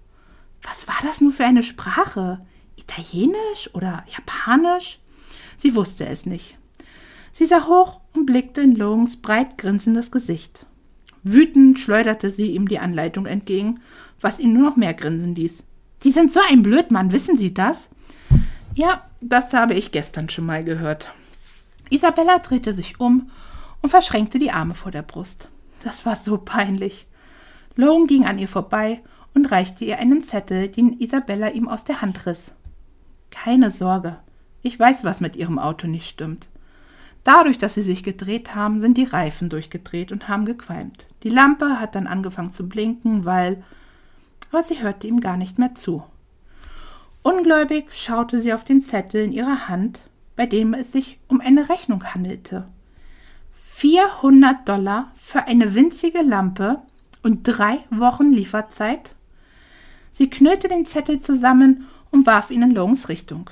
Was 0.61 0.87
war 0.87 0.97
das 1.03 1.21
nun 1.21 1.31
für 1.31 1.45
eine 1.45 1.63
Sprache? 1.63 2.45
Italienisch 2.75 3.73
oder 3.73 4.03
Japanisch? 4.07 4.99
Sie 5.57 5.75
wusste 5.75 6.05
es 6.05 6.25
nicht. 6.25 6.57
Sie 7.31 7.45
sah 7.45 7.67
hoch 7.67 7.99
und 8.13 8.25
blickte 8.25 8.61
in 8.61 8.75
Longs 8.75 9.17
breit 9.17 9.57
grinsendes 9.57 10.11
Gesicht. 10.11 10.65
Wütend 11.33 11.79
schleuderte 11.79 12.31
sie 12.31 12.51
ihm 12.51 12.67
die 12.67 12.79
Anleitung 12.79 13.25
entgegen, 13.25 13.79
was 14.21 14.39
ihn 14.39 14.53
nur 14.53 14.69
noch 14.69 14.75
mehr 14.77 14.93
grinsen 14.93 15.35
ließ. 15.35 15.63
Sie 15.99 16.11
sind 16.11 16.31
so 16.31 16.39
ein 16.49 16.61
Blödmann, 16.61 17.11
wissen 17.11 17.37
Sie 17.37 17.53
das? 17.53 17.89
Ja, 18.75 19.03
das 19.21 19.53
habe 19.53 19.73
ich 19.73 19.91
gestern 19.91 20.29
schon 20.29 20.45
mal 20.45 20.63
gehört. 20.63 21.11
Isabella 21.89 22.39
drehte 22.39 22.73
sich 22.73 22.99
um 22.99 23.31
und 23.81 23.89
verschränkte 23.89 24.39
die 24.39 24.51
Arme 24.51 24.75
vor 24.75 24.91
der 24.91 25.01
Brust. 25.01 25.49
Das 25.83 26.05
war 26.05 26.15
so 26.15 26.37
peinlich. 26.37 27.07
Logan 27.75 28.07
ging 28.07 28.25
an 28.25 28.39
ihr 28.39 28.47
vorbei 28.47 29.01
und 29.33 29.51
reichte 29.51 29.85
ihr 29.85 29.99
einen 29.99 30.23
Zettel, 30.23 30.67
den 30.67 30.99
Isabella 30.99 31.49
ihm 31.49 31.67
aus 31.67 31.83
der 31.83 32.01
Hand 32.01 32.25
riss. 32.25 32.51
Keine 33.29 33.71
Sorge, 33.71 34.17
ich 34.61 34.79
weiß, 34.79 35.03
was 35.03 35.21
mit 35.21 35.35
Ihrem 35.35 35.59
Auto 35.59 35.87
nicht 35.87 36.07
stimmt. 36.07 36.47
Dadurch, 37.23 37.57
dass 37.57 37.75
Sie 37.75 37.81
sich 37.81 38.03
gedreht 38.03 38.55
haben, 38.55 38.79
sind 38.79 38.97
die 38.97 39.03
Reifen 39.03 39.49
durchgedreht 39.49 40.11
und 40.11 40.29
haben 40.29 40.45
gequalmt. 40.45 41.07
Die 41.23 41.29
Lampe 41.29 41.79
hat 41.79 41.95
dann 41.95 42.07
angefangen 42.07 42.51
zu 42.51 42.67
blinken, 42.67 43.25
weil. 43.25 43.63
Aber 44.49 44.63
sie 44.63 44.81
hörte 44.81 45.07
ihm 45.07 45.19
gar 45.19 45.35
nicht 45.35 45.59
mehr 45.59 45.75
zu. 45.75 46.03
Ungläubig 47.21 47.87
schaute 47.91 48.39
sie 48.39 48.53
auf 48.53 48.63
den 48.63 48.81
Zettel 48.81 49.25
in 49.25 49.33
ihrer 49.33 49.67
Hand, 49.67 49.99
bei 50.37 50.45
dem 50.45 50.73
es 50.73 50.93
sich 50.93 51.19
um 51.27 51.41
eine 51.41 51.67
Rechnung 51.67 52.05
handelte. 52.13 52.65
400 53.51 54.67
Dollar 54.67 55.11
für 55.17 55.43
eine 55.43 55.75
winzige 55.75 56.21
Lampe 56.21 56.81
und 57.23 57.43
drei 57.43 57.79
Wochen 57.89 58.31
Lieferzeit? 58.31 59.13
Sie 60.11 60.29
knüllte 60.29 60.69
den 60.69 60.85
Zettel 60.85 61.19
zusammen 61.19 61.85
und 62.09 62.25
warf 62.25 62.49
ihn 62.49 62.63
in 62.63 62.71
Longs 62.71 63.09
Richtung. 63.09 63.49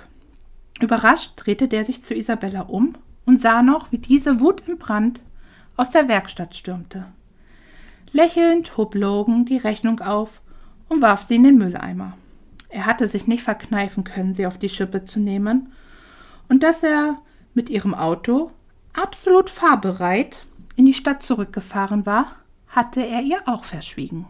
Überrascht 0.81 1.33
drehte 1.35 1.67
der 1.67 1.85
sich 1.85 2.01
zu 2.01 2.15
Isabella 2.15 2.61
um 2.61 2.95
und 3.25 3.41
sah 3.41 3.61
noch, 3.61 3.91
wie 3.91 3.97
diese 3.97 4.39
Wut 4.39 4.63
im 4.67 4.77
Brand 4.77 5.21
aus 5.77 5.91
der 5.91 6.07
Werkstatt 6.07 6.55
stürmte. 6.55 7.05
Lächelnd 8.11 8.77
hob 8.77 8.95
Logan 8.95 9.45
die 9.45 9.57
Rechnung 9.57 9.99
auf 9.99 10.41
und 10.87 11.01
warf 11.01 11.25
sie 11.27 11.35
in 11.35 11.43
den 11.43 11.57
Mülleimer. 11.57 12.17
Er 12.69 12.85
hatte 12.85 13.07
sich 13.07 13.27
nicht 13.27 13.43
verkneifen 13.43 14.03
können, 14.03 14.33
sie 14.33 14.47
auf 14.47 14.57
die 14.57 14.69
Schippe 14.69 15.03
zu 15.03 15.19
nehmen, 15.19 15.71
und 16.47 16.61
dass 16.61 16.83
er 16.83 17.17
mit 17.53 17.69
ihrem 17.69 17.93
Auto 17.95 18.51
absolut 18.93 19.49
fahrbereit 19.49 20.45
in 20.75 20.85
die 20.85 20.93
Stadt 20.93 21.23
zurückgefahren 21.23 22.05
war, 22.05 22.27
hatte 22.67 23.01
er 23.05 23.21
ihr 23.21 23.41
auch 23.47 23.63
verschwiegen. 23.63 24.27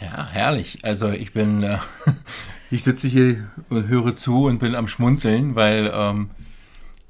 Ja, 0.00 0.26
herrlich. 0.26 0.78
Also 0.82 1.10
ich 1.10 1.32
bin, 1.32 1.62
äh, 1.62 1.78
ich 2.70 2.82
sitze 2.82 3.06
hier 3.06 3.48
und 3.68 3.88
höre 3.88 4.16
zu 4.16 4.46
und 4.46 4.58
bin 4.58 4.74
am 4.74 4.88
Schmunzeln, 4.88 5.54
weil 5.54 5.90
ähm, 5.94 6.30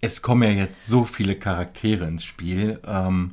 es 0.00 0.22
kommen 0.22 0.42
ja 0.42 0.50
jetzt 0.50 0.86
so 0.86 1.04
viele 1.04 1.36
Charaktere 1.36 2.06
ins 2.06 2.24
Spiel, 2.24 2.80
ähm, 2.86 3.32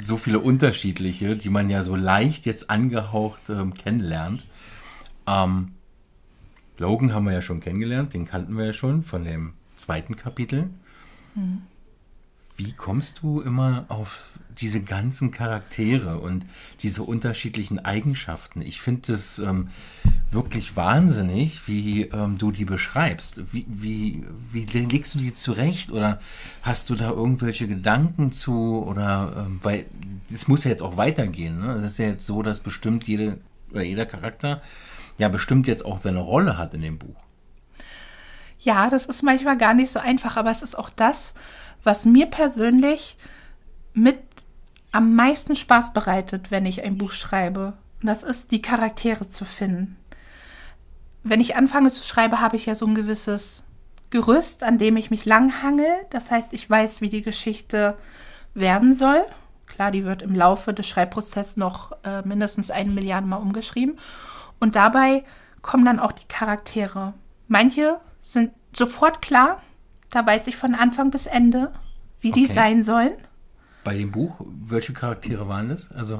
so 0.00 0.16
viele 0.16 0.38
unterschiedliche, 0.38 1.36
die 1.36 1.50
man 1.50 1.70
ja 1.70 1.82
so 1.82 1.96
leicht 1.96 2.46
jetzt 2.46 2.70
angehaucht 2.70 3.50
ähm, 3.50 3.74
kennenlernt. 3.74 4.46
Ähm, 5.26 5.72
Logan 6.76 7.12
haben 7.12 7.26
wir 7.26 7.32
ja 7.32 7.42
schon 7.42 7.60
kennengelernt, 7.60 8.14
den 8.14 8.26
kannten 8.26 8.56
wir 8.56 8.66
ja 8.66 8.72
schon 8.72 9.02
von 9.02 9.24
dem 9.24 9.54
zweiten 9.76 10.14
Kapitel. 10.14 10.70
Mhm 11.34 11.62
wie 12.58 12.72
kommst 12.72 13.22
du 13.22 13.40
immer 13.40 13.86
auf 13.88 14.38
diese 14.60 14.80
ganzen 14.80 15.30
Charaktere 15.30 16.20
und 16.20 16.44
diese 16.82 17.02
unterschiedlichen 17.02 17.78
Eigenschaften? 17.84 18.62
Ich 18.62 18.80
finde 18.80 19.12
das 19.12 19.38
ähm, 19.38 19.68
wirklich 20.30 20.76
wahnsinnig, 20.76 21.66
wie 21.66 22.02
ähm, 22.02 22.38
du 22.38 22.52
die 22.52 22.64
beschreibst. 22.64 23.42
Wie, 23.52 23.66
wie, 23.68 24.24
wie 24.52 24.64
legst 24.64 25.14
du 25.14 25.18
die 25.18 25.34
zurecht 25.34 25.90
oder 25.90 26.20
hast 26.62 26.90
du 26.90 26.94
da 26.94 27.10
irgendwelche 27.10 27.66
Gedanken 27.66 28.32
zu? 28.32 28.84
Oder 28.86 29.46
ähm, 29.46 29.60
weil 29.62 29.86
es 30.32 30.48
muss 30.48 30.64
ja 30.64 30.70
jetzt 30.70 30.82
auch 30.82 30.96
weitergehen. 30.96 31.60
Ne? 31.60 31.74
Es 31.74 31.92
ist 31.92 31.98
ja 31.98 32.06
jetzt 32.06 32.26
so, 32.26 32.42
dass 32.42 32.60
bestimmt 32.60 33.06
jede 33.06 33.38
oder 33.70 33.82
jeder 33.82 34.06
Charakter 34.06 34.62
ja 35.18 35.28
bestimmt 35.28 35.66
jetzt 35.66 35.84
auch 35.84 35.98
seine 35.98 36.20
Rolle 36.20 36.56
hat 36.56 36.74
in 36.74 36.82
dem 36.82 36.98
Buch. 36.98 37.16
Ja, 38.60 38.90
das 38.90 39.06
ist 39.06 39.22
manchmal 39.22 39.56
gar 39.56 39.74
nicht 39.74 39.90
so 39.90 39.98
einfach, 39.98 40.36
aber 40.36 40.50
es 40.50 40.62
ist 40.62 40.76
auch 40.76 40.90
das, 40.90 41.34
was 41.84 42.04
mir 42.04 42.26
persönlich 42.26 43.16
mit 43.94 44.18
am 44.92 45.14
meisten 45.14 45.56
Spaß 45.56 45.92
bereitet, 45.92 46.50
wenn 46.50 46.66
ich 46.66 46.82
ein 46.82 46.98
Buch 46.98 47.12
schreibe. 47.12 47.74
Und 48.00 48.06
das 48.06 48.22
ist, 48.22 48.50
die 48.52 48.62
Charaktere 48.62 49.26
zu 49.26 49.44
finden. 49.44 49.96
Wenn 51.22 51.40
ich 51.40 51.56
anfange 51.56 51.90
zu 51.90 52.04
schreiben, 52.04 52.40
habe 52.40 52.56
ich 52.56 52.66
ja 52.66 52.74
so 52.74 52.86
ein 52.86 52.94
gewisses 52.94 53.64
Gerüst, 54.10 54.62
an 54.62 54.78
dem 54.78 54.96
ich 54.96 55.10
mich 55.10 55.26
langhangel. 55.26 55.92
Das 56.10 56.30
heißt, 56.30 56.52
ich 56.52 56.68
weiß, 56.68 57.00
wie 57.00 57.10
die 57.10 57.22
Geschichte 57.22 57.98
werden 58.54 58.94
soll. 58.94 59.24
Klar, 59.66 59.90
die 59.90 60.04
wird 60.04 60.22
im 60.22 60.34
Laufe 60.34 60.72
des 60.72 60.88
Schreibprozesses 60.88 61.56
noch 61.56 61.92
äh, 62.04 62.22
mindestens 62.22 62.70
eine 62.70 62.90
Milliarde 62.90 63.26
Mal 63.26 63.36
umgeschrieben. 63.36 63.98
Und 64.58 64.76
dabei 64.76 65.24
kommen 65.60 65.84
dann 65.84 66.00
auch 66.00 66.12
die 66.12 66.26
Charaktere. 66.26 67.12
Manche 67.48 68.00
sind 68.22 68.52
sofort 68.72 69.20
klar. 69.20 69.62
Da 70.10 70.24
weiß 70.24 70.46
ich 70.46 70.56
von 70.56 70.74
Anfang 70.74 71.10
bis 71.10 71.26
Ende, 71.26 71.72
wie 72.20 72.32
die 72.32 72.46
sein 72.46 72.82
sollen. 72.82 73.12
Bei 73.88 73.96
dem 73.96 74.10
Buch, 74.10 74.36
welche 74.66 74.92
Charaktere 74.92 75.48
waren 75.48 75.70
das? 75.70 75.90
Also, 75.92 76.18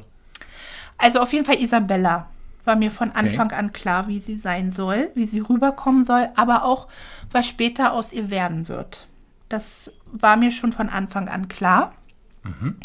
also 0.96 1.20
auf 1.20 1.34
jeden 1.34 1.44
Fall 1.44 1.60
Isabella 1.60 2.30
war 2.64 2.76
mir 2.76 2.90
von 2.90 3.12
Anfang 3.12 3.48
okay. 3.48 3.56
an 3.56 3.74
klar, 3.74 4.08
wie 4.08 4.20
sie 4.20 4.36
sein 4.36 4.70
soll, 4.70 5.10
wie 5.14 5.26
sie 5.26 5.40
rüberkommen 5.40 6.02
soll, 6.02 6.30
aber 6.34 6.64
auch, 6.64 6.88
was 7.30 7.46
später 7.46 7.92
aus 7.92 8.14
ihr 8.14 8.30
werden 8.30 8.68
wird. 8.68 9.06
Das 9.50 9.92
war 10.10 10.38
mir 10.38 10.50
schon 10.50 10.72
von 10.72 10.88
Anfang 10.88 11.28
an 11.28 11.48
klar. 11.48 11.92
Mhm. 12.42 12.76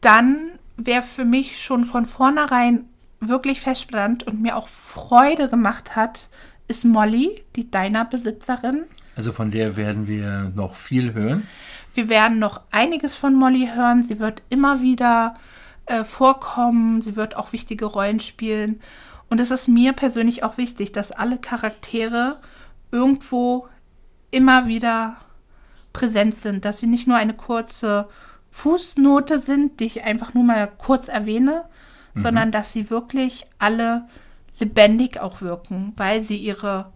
Dann 0.00 0.50
wäre 0.76 1.02
für 1.02 1.24
mich 1.24 1.62
schon 1.62 1.84
von 1.84 2.04
vornherein 2.04 2.86
wirklich 3.20 3.60
feststand 3.60 4.26
und 4.26 4.42
mir 4.42 4.56
auch 4.56 4.66
Freude 4.66 5.48
gemacht 5.48 5.94
hat, 5.94 6.28
ist 6.66 6.84
Molly, 6.84 7.40
die 7.54 7.70
deiner 7.70 8.04
Besitzerin. 8.04 8.82
Also 9.14 9.32
von 9.32 9.52
der 9.52 9.76
werden 9.76 10.08
wir 10.08 10.50
noch 10.56 10.74
viel 10.74 11.14
hören. 11.14 11.46
Wir 11.94 12.08
werden 12.08 12.38
noch 12.38 12.60
einiges 12.70 13.16
von 13.16 13.34
Molly 13.34 13.70
hören. 13.74 14.02
Sie 14.02 14.18
wird 14.18 14.42
immer 14.48 14.80
wieder 14.80 15.34
äh, 15.86 16.04
vorkommen. 16.04 17.02
Sie 17.02 17.16
wird 17.16 17.36
auch 17.36 17.52
wichtige 17.52 17.84
Rollen 17.84 18.20
spielen. 18.20 18.80
Und 19.28 19.40
es 19.40 19.50
ist 19.50 19.68
mir 19.68 19.92
persönlich 19.92 20.44
auch 20.44 20.58
wichtig, 20.58 20.92
dass 20.92 21.12
alle 21.12 21.38
Charaktere 21.38 22.38
irgendwo 22.90 23.68
immer 24.30 24.66
wieder 24.66 25.16
präsent 25.92 26.34
sind, 26.34 26.64
dass 26.64 26.78
sie 26.78 26.86
nicht 26.86 27.06
nur 27.06 27.16
eine 27.16 27.34
kurze 27.34 28.08
Fußnote 28.50 29.38
sind, 29.38 29.80
die 29.80 29.86
ich 29.86 30.04
einfach 30.04 30.34
nur 30.34 30.44
mal 30.44 30.70
kurz 30.78 31.08
erwähne, 31.08 31.64
mhm. 32.14 32.20
sondern 32.20 32.52
dass 32.52 32.72
sie 32.72 32.90
wirklich 32.90 33.44
alle 33.58 34.06
lebendig 34.58 35.20
auch 35.20 35.40
wirken, 35.40 35.92
weil 35.96 36.22
sie 36.22 36.36
ihre 36.36 36.92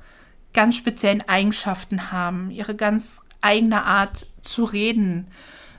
ganz 0.53 0.77
speziellen 0.77 1.27
Eigenschaften 1.29 2.13
haben, 2.13 2.51
ihre 2.51 2.75
ganz 2.75 3.21
eigene 3.47 3.85
Art 3.85 4.27
zu 4.43 4.65
reden. 4.65 5.29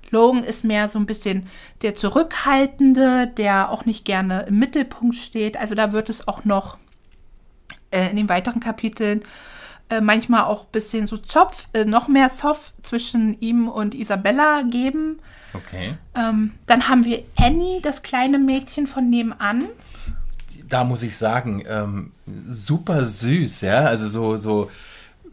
Logan 0.09 0.43
ist 0.43 0.63
mehr 0.63 0.87
so 0.87 0.99
ein 0.99 1.05
bisschen 1.05 1.47
der 1.81 1.93
Zurückhaltende, 1.93 3.27
der 3.27 3.69
auch 3.71 3.85
nicht 3.85 4.05
gerne 4.05 4.43
im 4.43 4.57
Mittelpunkt 4.57 5.15
steht. 5.15 5.57
Also 5.57 5.75
da 5.75 5.91
wird 5.91 6.09
es 6.09 6.27
auch 6.27 6.45
noch 6.45 6.77
äh, 7.91 8.09
in 8.09 8.15
den 8.15 8.29
weiteren 8.29 8.61
Kapiteln 8.61 9.21
äh, 9.89 10.01
manchmal 10.01 10.45
auch 10.45 10.63
ein 10.63 10.71
bisschen 10.71 11.07
so 11.07 11.17
Zopf, 11.17 11.67
äh, 11.73 11.85
noch 11.85 12.07
mehr 12.07 12.33
Zoff 12.33 12.73
zwischen 12.81 13.39
ihm 13.41 13.67
und 13.67 13.95
Isabella 13.95 14.63
geben. 14.63 15.19
Okay. 15.53 15.97
Ähm, 16.15 16.53
dann 16.67 16.87
haben 16.87 17.03
wir 17.03 17.23
Annie, 17.35 17.81
das 17.81 18.01
kleine 18.01 18.39
Mädchen 18.39 18.87
von 18.87 19.09
nebenan 19.09 19.65
da 20.69 20.83
muss 20.83 21.03
ich 21.03 21.17
sagen, 21.17 21.63
ähm, 21.67 22.11
super 22.45 23.05
süß, 23.05 23.61
ja, 23.61 23.85
also 23.85 24.09
so, 24.09 24.37
so 24.37 24.71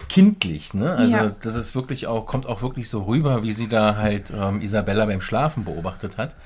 kindlich, 0.08 0.74
ne? 0.74 0.92
Also 0.94 1.16
ja. 1.16 1.36
das 1.42 1.54
ist 1.54 1.74
wirklich 1.74 2.06
auch, 2.06 2.26
kommt 2.26 2.46
auch 2.46 2.62
wirklich 2.62 2.88
so 2.88 3.02
rüber, 3.04 3.42
wie 3.42 3.52
sie 3.52 3.68
da 3.68 3.96
halt 3.96 4.32
ähm, 4.36 4.60
Isabella 4.60 5.06
beim 5.06 5.20
Schlafen 5.20 5.64
beobachtet 5.64 6.18
hat. 6.18 6.36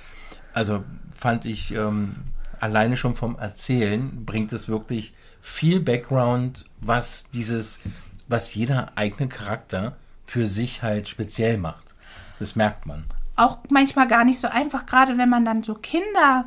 Also 0.52 0.84
fand 1.16 1.44
ich 1.44 1.74
ähm, 1.74 2.16
alleine 2.60 2.96
schon 2.96 3.16
vom 3.16 3.38
Erzählen 3.38 4.24
bringt 4.24 4.52
es 4.52 4.68
wirklich 4.68 5.14
viel 5.40 5.80
Background, 5.80 6.66
was 6.80 7.30
dieses, 7.30 7.80
was 8.26 8.54
jeder 8.54 8.92
eigene 8.96 9.28
Charakter 9.28 9.96
für 10.26 10.46
sich 10.46 10.82
halt 10.82 11.08
speziell 11.08 11.58
macht. 11.58 11.94
Das 12.38 12.56
merkt 12.56 12.86
man. 12.86 13.04
Auch 13.36 13.58
manchmal 13.70 14.08
gar 14.08 14.24
nicht 14.24 14.40
so 14.40 14.48
einfach, 14.48 14.84
gerade 14.86 15.16
wenn 15.16 15.28
man 15.28 15.44
dann 15.44 15.62
so 15.62 15.74
Kinder 15.74 16.46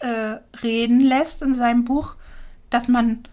äh, 0.00 0.36
reden 0.62 1.00
lässt 1.00 1.42
in 1.42 1.54
seinem 1.54 1.84
Buch, 1.84 2.16
dass 2.70 2.88
man 2.88 3.24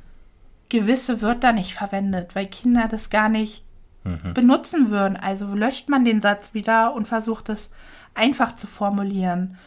gewisse 0.70 1.22
Wörter 1.22 1.54
nicht 1.54 1.74
verwendet, 1.74 2.36
weil 2.36 2.48
Kinder 2.48 2.88
das 2.90 3.10
gar 3.10 3.30
nicht 3.30 3.64
mhm. 4.04 4.34
benutzen 4.34 4.90
würden. 4.90 5.18
Also 5.18 5.54
löscht 5.54 5.90
man 5.90 6.06
den 6.06 6.22
Satz 6.22 6.54
wieder 6.54 6.94
und 6.94 7.08
versucht 7.08 7.50
es 7.50 7.70
einfach 8.14 8.56
zu 8.56 8.68
formulieren. 8.68 9.58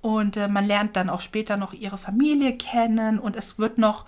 Und 0.00 0.36
äh, 0.36 0.48
man 0.48 0.66
lernt 0.66 0.96
dann 0.96 1.10
auch 1.10 1.20
später 1.20 1.56
noch 1.56 1.72
ihre 1.72 1.98
Familie 1.98 2.56
kennen 2.56 3.18
und 3.18 3.34
es 3.36 3.58
wird 3.58 3.78
noch 3.78 4.04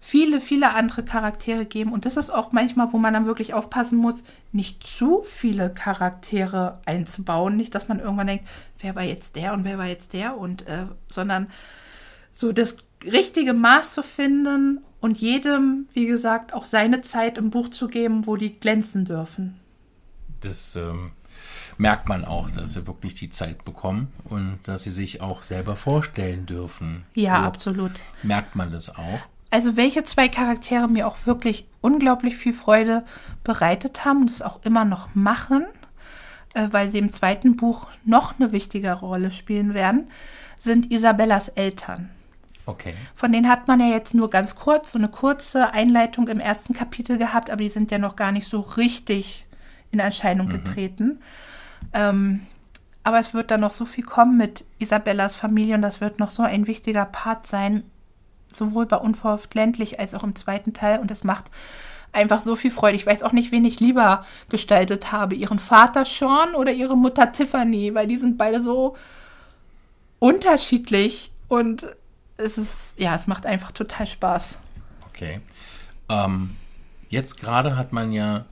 viele, 0.00 0.40
viele 0.40 0.74
andere 0.74 1.04
Charaktere 1.04 1.66
geben. 1.66 1.92
Und 1.92 2.06
das 2.06 2.16
ist 2.16 2.30
auch 2.30 2.52
manchmal, 2.52 2.92
wo 2.92 2.98
man 2.98 3.12
dann 3.12 3.26
wirklich 3.26 3.52
aufpassen 3.52 3.98
muss, 3.98 4.22
nicht 4.52 4.82
zu 4.82 5.22
viele 5.24 5.70
Charaktere 5.70 6.80
einzubauen. 6.86 7.56
Nicht, 7.56 7.74
dass 7.74 7.88
man 7.88 8.00
irgendwann 8.00 8.28
denkt, 8.28 8.46
wer 8.78 8.94
war 8.94 9.02
jetzt 9.02 9.36
der 9.36 9.52
und 9.52 9.64
wer 9.64 9.76
war 9.76 9.86
jetzt 9.86 10.12
der 10.12 10.38
und 10.38 10.66
äh, 10.66 10.86
sondern 11.10 11.48
so 12.32 12.52
das 12.52 12.76
richtige 13.04 13.54
Maß 13.54 13.94
zu 13.94 14.02
finden 14.02 14.80
und 15.00 15.18
jedem, 15.18 15.86
wie 15.92 16.06
gesagt, 16.06 16.52
auch 16.52 16.64
seine 16.64 17.00
Zeit 17.00 17.38
im 17.38 17.50
Buch 17.50 17.68
zu 17.68 17.88
geben, 17.88 18.26
wo 18.26 18.36
die 18.36 18.58
glänzen 18.58 19.04
dürfen. 19.04 19.58
Das 20.40 20.76
ähm, 20.76 21.12
merkt 21.78 22.08
man 22.08 22.24
auch, 22.24 22.50
dass 22.50 22.74
sie 22.74 22.86
wirklich 22.86 23.14
die 23.14 23.30
Zeit 23.30 23.64
bekommen 23.64 24.08
und 24.24 24.58
dass 24.64 24.84
sie 24.84 24.90
sich 24.90 25.20
auch 25.20 25.42
selber 25.42 25.76
vorstellen 25.76 26.46
dürfen. 26.46 27.04
Ja, 27.14 27.40
so 27.40 27.46
absolut. 27.46 27.92
Merkt 28.22 28.56
man 28.56 28.72
das 28.72 28.90
auch. 28.90 29.20
Also 29.50 29.76
welche 29.76 30.04
zwei 30.04 30.28
Charaktere 30.28 30.88
mir 30.88 31.08
auch 31.08 31.26
wirklich 31.26 31.66
unglaublich 31.80 32.36
viel 32.36 32.52
Freude 32.52 33.04
bereitet 33.42 34.04
haben 34.04 34.22
und 34.22 34.30
es 34.30 34.42
auch 34.42 34.60
immer 34.64 34.84
noch 34.84 35.14
machen, 35.14 35.66
äh, 36.54 36.68
weil 36.70 36.90
sie 36.90 36.98
im 36.98 37.10
zweiten 37.10 37.56
Buch 37.56 37.88
noch 38.04 38.38
eine 38.38 38.52
wichtige 38.52 38.92
Rolle 38.92 39.32
spielen 39.32 39.74
werden, 39.74 40.08
sind 40.58 40.92
Isabellas 40.92 41.48
Eltern. 41.48 42.10
Okay. 42.70 42.94
Von 43.14 43.32
denen 43.32 43.48
hat 43.48 43.68
man 43.68 43.80
ja 43.80 43.86
jetzt 43.86 44.14
nur 44.14 44.30
ganz 44.30 44.54
kurz, 44.54 44.92
so 44.92 44.98
eine 44.98 45.08
kurze 45.08 45.72
Einleitung 45.72 46.28
im 46.28 46.40
ersten 46.40 46.72
Kapitel 46.72 47.18
gehabt, 47.18 47.50
aber 47.50 47.62
die 47.62 47.70
sind 47.70 47.90
ja 47.90 47.98
noch 47.98 48.16
gar 48.16 48.32
nicht 48.32 48.48
so 48.48 48.60
richtig 48.60 49.46
in 49.90 49.98
Erscheinung 49.98 50.46
mhm. 50.48 50.52
getreten. 50.52 51.20
Ähm, 51.92 52.46
aber 53.02 53.18
es 53.18 53.34
wird 53.34 53.50
dann 53.50 53.60
noch 53.60 53.72
so 53.72 53.84
viel 53.84 54.04
kommen 54.04 54.36
mit 54.36 54.64
Isabellas 54.78 55.36
Familie 55.36 55.74
und 55.74 55.82
das 55.82 56.00
wird 56.00 56.18
noch 56.18 56.30
so 56.30 56.42
ein 56.42 56.66
wichtiger 56.66 57.04
Part 57.04 57.46
sein, 57.46 57.82
sowohl 58.50 58.86
bei 58.86 58.96
Unverhofft 58.96 59.54
ländlich 59.54 59.98
als 59.98 60.14
auch 60.14 60.22
im 60.22 60.36
zweiten 60.36 60.74
Teil. 60.74 61.00
Und 61.00 61.10
es 61.10 61.24
macht 61.24 61.46
einfach 62.12 62.42
so 62.42 62.56
viel 62.56 62.70
Freude. 62.70 62.96
Ich 62.96 63.06
weiß 63.06 63.22
auch 63.22 63.32
nicht, 63.32 63.52
wen 63.52 63.64
ich 63.64 63.80
lieber 63.80 64.24
gestaltet 64.48 65.12
habe. 65.12 65.34
Ihren 65.34 65.58
Vater 65.58 66.04
Sean 66.04 66.54
oder 66.54 66.72
ihre 66.72 66.96
Mutter 66.96 67.32
Tiffany, 67.32 67.94
weil 67.94 68.06
die 68.06 68.16
sind 68.16 68.36
beide 68.36 68.62
so 68.62 68.96
unterschiedlich 70.18 71.32
und 71.48 71.86
es 72.40 72.58
ist, 72.58 72.94
ja, 72.96 73.14
es 73.14 73.26
macht 73.26 73.46
einfach 73.46 73.72
total 73.72 74.06
Spaß. 74.06 74.58
Okay. 75.08 75.40
Ähm, 76.08 76.56
jetzt 77.08 77.38
gerade 77.38 77.76
hat 77.76 77.92
man 77.92 78.12
ja, 78.12 78.44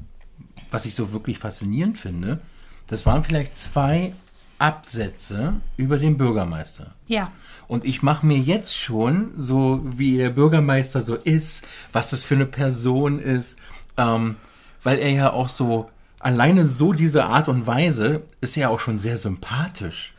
was 0.71 0.87
ich 0.87 0.95
so 0.95 1.13
wirklich 1.13 1.39
faszinierend 1.39 1.99
finde, 1.99 2.41
das 2.87 3.07
waren 3.07 3.25
vielleicht 3.25 3.57
zwei 3.57 4.13
Absätze 4.59 5.55
über 5.77 5.99
den 5.99 6.19
Bürgermeister. 6.19 6.95
Ja. 7.07 7.33
Und 7.69 7.85
ich 7.85 8.03
mache 8.03 8.27
mir 8.27 8.39
jetzt 8.39 8.77
schon, 8.77 9.33
so 9.37 9.81
wie 9.85 10.17
der 10.17 10.31
Bürgermeister 10.31 11.03
so 11.03 11.15
ist, 11.15 11.67
was 11.93 12.11
das 12.11 12.25
für 12.25 12.35
eine 12.35 12.47
Person 12.47 13.21
ist, 13.21 13.59
ähm, 13.97 14.37
weil 14.83 14.99
er 14.99 15.11
ja 15.11 15.33
auch 15.33 15.49
so, 15.49 15.91
alleine 16.19 16.67
so 16.67 16.93
diese 16.93 17.27
Art 17.27 17.49
und 17.49 17.67
Weise, 17.67 18.23
ist 18.41 18.57
ja 18.57 18.69
auch 18.69 18.81
schon 18.81 18.99
sehr 18.99 19.17
sympathisch. 19.17 20.15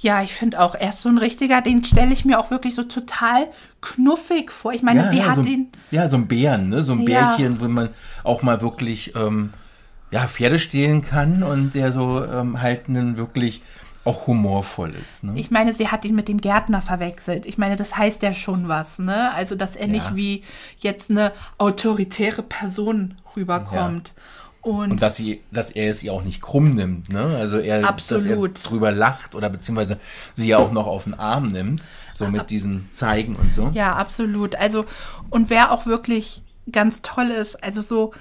Ja, 0.00 0.22
ich 0.22 0.34
finde 0.34 0.60
auch, 0.60 0.74
er 0.74 0.90
ist 0.90 1.00
so 1.00 1.08
ein 1.08 1.16
richtiger, 1.16 1.62
den 1.62 1.82
stelle 1.84 2.12
ich 2.12 2.24
mir 2.26 2.38
auch 2.38 2.50
wirklich 2.50 2.74
so 2.74 2.82
total 2.82 3.48
knuffig 3.80 4.52
vor. 4.52 4.72
Ich 4.72 4.82
meine, 4.82 5.04
ja, 5.04 5.10
sie 5.10 5.18
ja, 5.18 5.26
hat 5.28 5.36
so, 5.36 5.42
ihn. 5.42 5.72
Ja, 5.90 6.08
so 6.10 6.16
ein 6.16 6.28
Bären, 6.28 6.68
ne? 6.68 6.82
So 6.82 6.92
ein 6.92 7.00
ja. 7.00 7.28
Bärchen, 7.28 7.60
wo 7.60 7.68
man 7.68 7.88
auch 8.22 8.42
mal 8.42 8.60
wirklich 8.60 9.14
ähm, 9.16 9.54
ja, 10.10 10.28
Pferde 10.28 10.58
stehlen 10.58 11.02
kann 11.02 11.42
und 11.42 11.74
der 11.74 11.92
so 11.92 12.22
ähm, 12.22 12.60
halt 12.60 12.88
einen 12.88 13.16
wirklich 13.16 13.62
auch 14.04 14.26
humorvoll 14.26 14.94
ist. 15.02 15.24
Ne? 15.24 15.32
Ich 15.36 15.50
meine, 15.50 15.72
sie 15.72 15.88
hat 15.88 16.04
ihn 16.04 16.14
mit 16.14 16.28
dem 16.28 16.40
Gärtner 16.40 16.80
verwechselt. 16.80 17.44
Ich 17.44 17.58
meine, 17.58 17.76
das 17.76 17.96
heißt 17.96 18.22
ja 18.22 18.34
schon 18.34 18.68
was, 18.68 18.98
ne? 18.98 19.32
Also, 19.34 19.56
dass 19.56 19.76
er 19.76 19.86
ja. 19.86 19.92
nicht 19.92 20.14
wie 20.14 20.44
jetzt 20.78 21.10
eine 21.10 21.32
autoritäre 21.58 22.42
Person 22.42 23.14
rüberkommt. 23.34 24.12
Ja. 24.14 24.22
Und, 24.66 24.90
Und 24.90 25.02
dass, 25.02 25.14
sie, 25.14 25.42
dass 25.52 25.70
er 25.70 25.92
es 25.92 26.02
ihr 26.02 26.12
auch 26.12 26.24
nicht 26.24 26.42
krumm 26.42 26.70
nimmt, 26.70 27.08
ne? 27.08 27.36
Also 27.36 27.58
er, 27.58 27.86
Absolut. 27.86 28.56
dass 28.56 28.64
er 28.64 28.68
drüber 28.68 28.90
lacht 28.90 29.36
oder 29.36 29.48
beziehungsweise 29.48 30.00
sie 30.34 30.48
ja 30.48 30.58
auch 30.58 30.72
noch 30.72 30.88
auf 30.88 31.04
den 31.04 31.14
Arm 31.14 31.52
nimmt, 31.52 31.84
so 32.14 32.26
mit 32.26 32.50
diesen 32.50 32.90
Zeigen 32.90 33.36
und 33.36 33.52
so. 33.52 33.70
Ja, 33.74 33.94
absolut. 33.94 34.56
Also, 34.56 34.84
und 35.30 35.50
wer 35.50 35.70
auch 35.70 35.86
wirklich 35.86 36.42
ganz 36.72 37.00
toll 37.02 37.28
ist, 37.28 37.62
also 37.62 37.80
so 37.80 38.12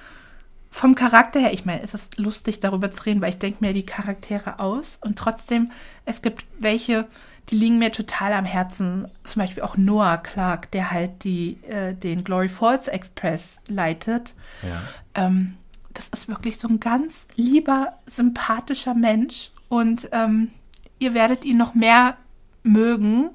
vom 0.69 0.93
Charakter 0.93 1.39
her, 1.39 1.51
ich 1.51 1.65
meine, 1.65 1.81
es 1.81 1.95
ist 1.95 2.19
lustig 2.19 2.59
darüber 2.59 2.91
zu 2.91 3.05
reden, 3.05 3.21
weil 3.21 3.31
ich 3.31 3.39
denke 3.39 3.65
mir 3.65 3.73
die 3.73 3.87
Charaktere 3.87 4.59
aus 4.59 4.99
und 5.01 5.17
trotzdem, 5.17 5.71
es 6.05 6.21
gibt 6.21 6.45
welche, 6.59 7.07
die 7.49 7.55
liegen 7.55 7.79
mir 7.79 7.91
total 7.91 8.33
am 8.33 8.45
Herzen. 8.45 9.07
Zum 9.23 9.39
Beispiel 9.39 9.63
auch 9.63 9.77
Noah 9.77 10.17
Clark, 10.17 10.69
der 10.69 10.91
halt 10.91 11.23
die, 11.23 11.57
äh, 11.67 11.95
den 11.95 12.23
Glory 12.23 12.49
Falls 12.49 12.87
Express 12.87 13.61
leitet. 13.67 14.35
Ja. 14.61 14.83
Ähm, 15.15 15.55
das 15.95 16.07
ist 16.09 16.27
wirklich 16.27 16.59
so 16.59 16.67
ein 16.67 16.79
ganz 16.79 17.27
lieber, 17.35 17.93
sympathischer 18.05 18.93
Mensch 18.93 19.51
und 19.69 20.09
ähm, 20.11 20.51
ihr 20.99 21.13
werdet 21.13 21.45
ihn 21.45 21.57
noch 21.57 21.73
mehr 21.73 22.17
mögen, 22.63 23.29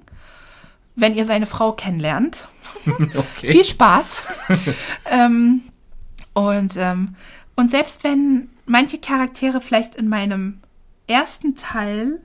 wenn 0.95 1.15
ihr 1.15 1.25
seine 1.25 1.47
Frau 1.47 1.73
kennenlernt. 1.73 2.49
Okay. 2.87 3.53
Viel 3.53 3.65
Spaß. 3.65 4.25
ähm, 5.11 5.63
und, 6.33 6.77
ähm, 6.77 7.17
und 7.57 7.71
selbst 7.71 8.05
wenn 8.05 8.49
manche 8.65 8.99
Charaktere 8.99 9.61
vielleicht 9.61 9.97
in 9.97 10.09
meinem 10.09 10.61
ersten 11.07 11.57
Teil 11.57 12.21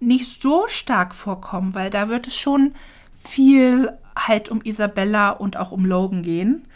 nicht 0.00 0.40
so 0.40 0.66
stark 0.68 1.14
vorkommen, 1.14 1.74
weil 1.74 1.90
da 1.90 2.08
wird 2.08 2.26
es 2.26 2.36
schon 2.36 2.74
viel 3.22 3.92
halt 4.16 4.48
um 4.48 4.62
Isabella 4.62 5.30
und 5.30 5.56
auch 5.56 5.70
um 5.70 5.84
Logan 5.84 6.22
gehen. 6.22 6.66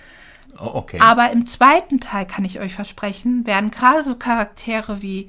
Oh, 0.63 0.71
okay. 0.75 1.01
Aber 1.01 1.33
im 1.33 1.45
zweiten 1.45 1.99
Teil 1.99 2.25
kann 2.25 2.45
ich 2.45 2.61
euch 2.61 2.73
versprechen, 2.75 3.45
werden 3.47 3.73
gerade 3.73 4.05
so 4.05 4.15
Charaktere 4.15 5.03
wie 5.03 5.29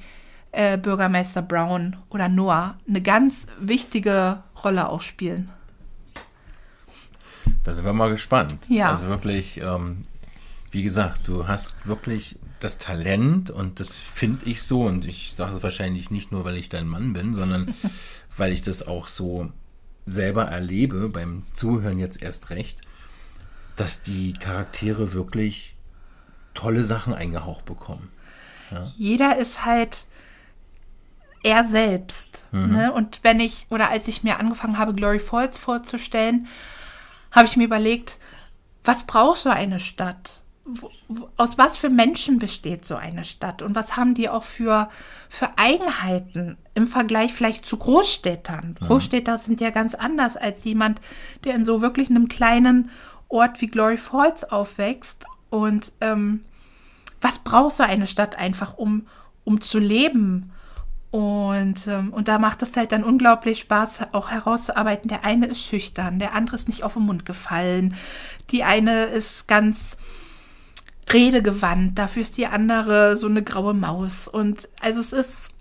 äh, 0.51 0.77
Bürgermeister 0.77 1.41
Brown 1.41 1.95
oder 2.11 2.29
Noah 2.29 2.77
eine 2.87 3.01
ganz 3.01 3.47
wichtige 3.59 4.43
Rolle 4.63 4.87
auch 4.89 5.01
spielen. 5.01 5.51
Da 7.63 7.73
sind 7.73 7.83
wir 7.83 7.93
mal 7.93 8.11
gespannt. 8.11 8.57
Ja. 8.69 8.89
Also 8.89 9.07
wirklich, 9.07 9.59
ähm, 9.59 10.03
wie 10.69 10.83
gesagt, 10.83 11.27
du 11.27 11.47
hast 11.47 11.87
wirklich 11.87 12.37
das 12.59 12.77
Talent 12.77 13.49
und 13.49 13.79
das 13.79 13.95
finde 13.95 14.45
ich 14.45 14.61
so 14.61 14.83
und 14.83 15.05
ich 15.05 15.33
sage 15.33 15.55
es 15.55 15.63
wahrscheinlich 15.63 16.11
nicht 16.11 16.31
nur, 16.31 16.45
weil 16.45 16.57
ich 16.57 16.69
dein 16.69 16.87
Mann 16.87 17.13
bin, 17.13 17.33
sondern 17.33 17.73
weil 18.37 18.51
ich 18.51 18.61
das 18.61 18.85
auch 18.85 19.07
so 19.07 19.51
selber 20.05 20.43
erlebe, 20.43 21.09
beim 21.09 21.41
Zuhören 21.53 21.97
jetzt 21.97 22.21
erst 22.21 22.51
recht, 22.51 22.81
dass 23.75 24.03
die 24.03 24.33
Charaktere 24.33 25.13
wirklich 25.13 25.75
tolle 26.53 26.83
Sachen 26.83 27.13
eingehaucht 27.13 27.65
bekommen. 27.65 28.11
Jeder 28.97 29.37
ist 29.37 29.65
halt 29.65 30.05
er 31.43 31.65
selbst. 31.65 32.45
Ne? 32.51 32.91
Und 32.91 33.19
wenn 33.23 33.39
ich, 33.39 33.67
oder 33.69 33.89
als 33.89 34.07
ich 34.07 34.23
mir 34.23 34.39
angefangen 34.39 34.77
habe, 34.77 34.93
Glory 34.93 35.19
Falls 35.19 35.57
vorzustellen, 35.57 36.47
habe 37.31 37.47
ich 37.47 37.57
mir 37.57 37.65
überlegt, 37.65 38.17
was 38.83 39.03
braucht 39.03 39.39
so 39.39 39.49
eine 39.49 39.79
Stadt? 39.79 40.41
Aus 41.35 41.57
was 41.57 41.77
für 41.77 41.89
Menschen 41.89 42.39
besteht 42.39 42.85
so 42.85 42.95
eine 42.95 43.25
Stadt? 43.25 43.61
Und 43.61 43.75
was 43.75 43.97
haben 43.97 44.13
die 44.13 44.29
auch 44.29 44.43
für, 44.43 44.89
für 45.27 45.49
Eigenheiten 45.57 46.57
im 46.73 46.87
Vergleich 46.87 47.33
vielleicht 47.33 47.65
zu 47.65 47.77
Großstädtern? 47.77 48.75
Großstädter 48.79 49.37
sind 49.39 49.59
ja 49.59 49.71
ganz 49.71 49.93
anders 49.95 50.37
als 50.37 50.63
jemand, 50.63 51.01
der 51.43 51.55
in 51.55 51.65
so 51.65 51.81
wirklich 51.81 52.09
einem 52.09 52.29
kleinen 52.29 52.89
Ort 53.33 53.61
wie 53.61 53.67
Glory 53.67 53.97
Falls 53.97 54.43
aufwächst. 54.43 55.25
Und 55.49 55.91
ähm, 56.01 56.43
was 57.21 57.39
braucht 57.39 57.75
so 57.75 57.83
eine 57.83 58.07
Stadt 58.07 58.37
einfach, 58.37 58.77
um, 58.77 59.07
um 59.43 59.61
zu 59.61 59.79
leben? 59.79 60.51
Und, 61.11 61.85
ähm, 61.87 62.11
und 62.11 62.27
da 62.27 62.39
macht 62.39 62.63
es 62.63 62.75
halt 62.75 62.91
dann 62.91 63.03
unglaublich 63.03 63.59
Spaß, 63.59 64.13
auch 64.13 64.31
herauszuarbeiten. 64.31 65.09
Der 65.09 65.23
eine 65.23 65.47
ist 65.47 65.63
schüchtern, 65.63 66.19
der 66.19 66.33
andere 66.33 66.55
ist 66.55 66.67
nicht 66.67 66.83
auf 66.83 66.93
den 66.93 67.03
Mund 67.03 67.25
gefallen, 67.25 67.95
die 68.49 68.63
eine 68.63 69.05
ist 69.05 69.47
ganz 69.47 69.95
redegewandt, 71.11 71.99
dafür 71.99 72.23
ist 72.23 72.37
die 72.37 72.47
andere 72.47 73.15
so 73.17 73.27
eine 73.27 73.43
graue 73.43 73.73
Maus. 73.73 74.27
Und 74.27 74.67
also 74.81 74.99
es 74.99 75.13
ist 75.13 75.51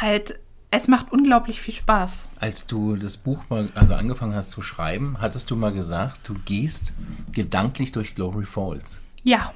halt, 0.00 0.40
es 0.76 0.88
macht 0.88 1.12
unglaublich 1.12 1.60
viel 1.60 1.74
Spaß. 1.74 2.28
Als 2.40 2.66
du 2.66 2.96
das 2.96 3.16
Buch 3.16 3.40
mal, 3.48 3.68
also 3.74 3.94
angefangen 3.94 4.34
hast 4.34 4.50
zu 4.50 4.62
schreiben, 4.62 5.16
hattest 5.20 5.50
du 5.50 5.56
mal 5.56 5.72
gesagt, 5.72 6.18
du 6.24 6.34
gehst 6.44 6.92
gedanklich 7.32 7.92
durch 7.92 8.14
Glory 8.14 8.44
Falls. 8.44 9.00
Ja, 9.22 9.52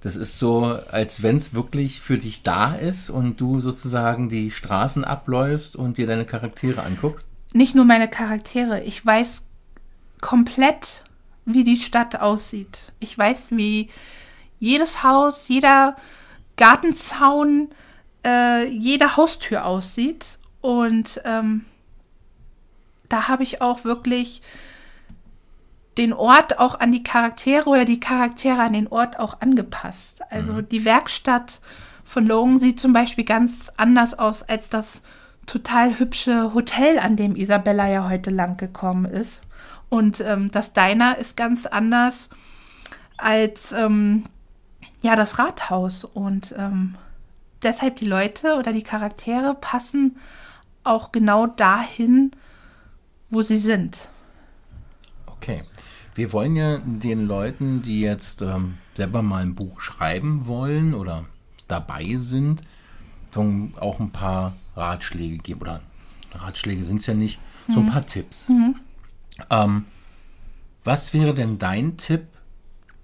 Das 0.00 0.14
ist 0.14 0.38
so, 0.38 0.78
als 0.92 1.22
wenn 1.24 1.36
es 1.36 1.54
wirklich 1.54 2.00
für 2.00 2.18
dich 2.18 2.42
da 2.44 2.74
ist 2.74 3.10
und 3.10 3.40
du 3.40 3.60
sozusagen 3.60 4.28
die 4.28 4.50
Straßen 4.52 5.04
abläufst 5.04 5.74
und 5.74 5.98
dir 5.98 6.06
deine 6.06 6.24
Charaktere 6.24 6.82
anguckst. 6.82 7.26
nicht 7.52 7.74
nur 7.74 7.84
meine 7.84 8.08
Charaktere, 8.08 8.82
ich 8.84 9.04
weiß 9.04 9.42
komplett, 10.20 11.02
wie 11.46 11.64
die 11.64 11.76
Stadt 11.78 12.20
aussieht. 12.20 12.92
Ich 13.00 13.16
weiß, 13.16 13.52
wie 13.52 13.88
jedes 14.60 15.02
Haus, 15.02 15.48
jeder 15.48 15.96
Gartenzaun, 16.56 17.70
äh, 18.24 18.66
jede 18.66 19.16
Haustür 19.16 19.64
aussieht. 19.64 20.37
Und 20.60 21.20
ähm, 21.24 21.64
da 23.08 23.28
habe 23.28 23.42
ich 23.42 23.62
auch 23.62 23.84
wirklich 23.84 24.42
den 25.96 26.12
Ort 26.12 26.58
auch 26.58 26.78
an 26.78 26.92
die 26.92 27.02
Charaktere 27.02 27.68
oder 27.68 27.84
die 27.84 28.00
Charaktere 28.00 28.60
an 28.60 28.72
den 28.72 28.86
Ort 28.88 29.18
auch 29.18 29.40
angepasst. 29.40 30.22
Also 30.30 30.62
die 30.62 30.84
Werkstatt 30.84 31.60
von 32.04 32.26
Logan 32.26 32.58
sieht 32.58 32.78
zum 32.78 32.92
Beispiel 32.92 33.24
ganz 33.24 33.70
anders 33.76 34.18
aus 34.18 34.42
als 34.44 34.68
das 34.68 35.02
total 35.46 35.98
hübsche 35.98 36.54
Hotel, 36.54 36.98
an 36.98 37.16
dem 37.16 37.34
Isabella 37.34 37.88
ja 37.88 38.08
heute 38.08 38.30
lang 38.30 38.56
gekommen 38.56 39.06
ist. 39.06 39.42
Und 39.88 40.20
ähm, 40.20 40.50
das 40.50 40.72
Diner 40.72 41.18
ist 41.18 41.36
ganz 41.36 41.66
anders 41.66 42.28
als 43.16 43.72
ähm, 43.72 44.24
ja 45.02 45.16
das 45.16 45.38
Rathaus. 45.38 46.04
Und 46.04 46.54
ähm, 46.56 46.94
deshalb 47.62 47.96
die 47.96 48.06
Leute 48.06 48.56
oder 48.56 48.72
die 48.72 48.82
Charaktere 48.82 49.54
passen 49.54 50.16
auch 50.84 51.12
genau 51.12 51.46
dahin, 51.46 52.32
wo 53.30 53.42
sie 53.42 53.58
sind. 53.58 54.08
Okay. 55.26 55.62
Wir 56.14 56.32
wollen 56.32 56.56
ja 56.56 56.78
den 56.78 57.26
Leuten, 57.26 57.80
die 57.82 58.00
jetzt 58.00 58.42
ähm, 58.42 58.78
selber 58.94 59.22
mal 59.22 59.42
ein 59.42 59.54
Buch 59.54 59.80
schreiben 59.80 60.46
wollen 60.46 60.92
oder 60.92 61.26
dabei 61.68 62.16
sind, 62.18 62.64
so 63.30 63.68
auch 63.78 64.00
ein 64.00 64.10
paar 64.10 64.56
Ratschläge 64.74 65.38
geben. 65.38 65.60
Oder 65.60 65.80
Ratschläge 66.32 66.84
sind 66.84 67.00
es 67.00 67.06
ja 67.06 67.14
nicht, 67.14 67.38
so 67.72 67.78
ein 67.78 67.86
paar 67.86 68.04
Tipps. 68.04 68.48
Ähm, 69.48 69.84
was 70.82 71.14
wäre 71.14 71.34
denn 71.34 71.60
dein 71.60 71.98
Tipp 71.98 72.26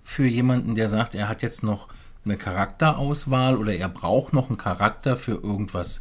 für 0.03 0.27
jemanden, 0.27 0.75
der 0.75 0.89
sagt, 0.89 1.15
er 1.15 1.29
hat 1.29 1.43
jetzt 1.43 1.63
noch 1.63 1.87
eine 2.25 2.37
Charakterauswahl 2.37 3.57
oder 3.57 3.75
er 3.75 3.89
braucht 3.89 4.33
noch 4.33 4.49
einen 4.49 4.59
Charakter 4.59 5.17
für 5.17 5.35
irgendwas? 5.35 6.01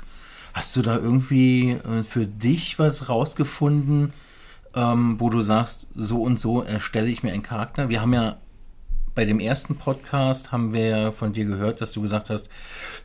Hast 0.54 0.76
du 0.76 0.82
da 0.82 0.98
irgendwie 0.98 1.72
äh, 1.72 2.04
für 2.04 2.26
dich 2.26 2.80
was 2.80 3.10
rausgefunden, 3.10 4.14
ähm, 4.76 5.20
wo 5.20 5.30
du 5.30 5.42
sagst, 5.42 5.88
so 5.96 6.22
und 6.22 6.40
so 6.40 6.62
erstelle 6.62 7.08
ich 7.08 7.24
mir 7.24 7.34
einen 7.34 7.44
Charakter? 7.44 7.90
Wir 7.90 8.02
haben 8.02 8.14
ja 8.14 8.38
bei 9.16 9.26
dem 9.26 9.40
ersten 9.40 9.78
Podcast 9.78 10.52
haben 10.52 10.74
wir 10.74 11.12
von 11.12 11.34
dir 11.34 11.46
gehört, 11.46 11.82
dass 11.82 11.92
du 11.92 12.02
gesagt 12.02 12.30
hast, 12.30 12.50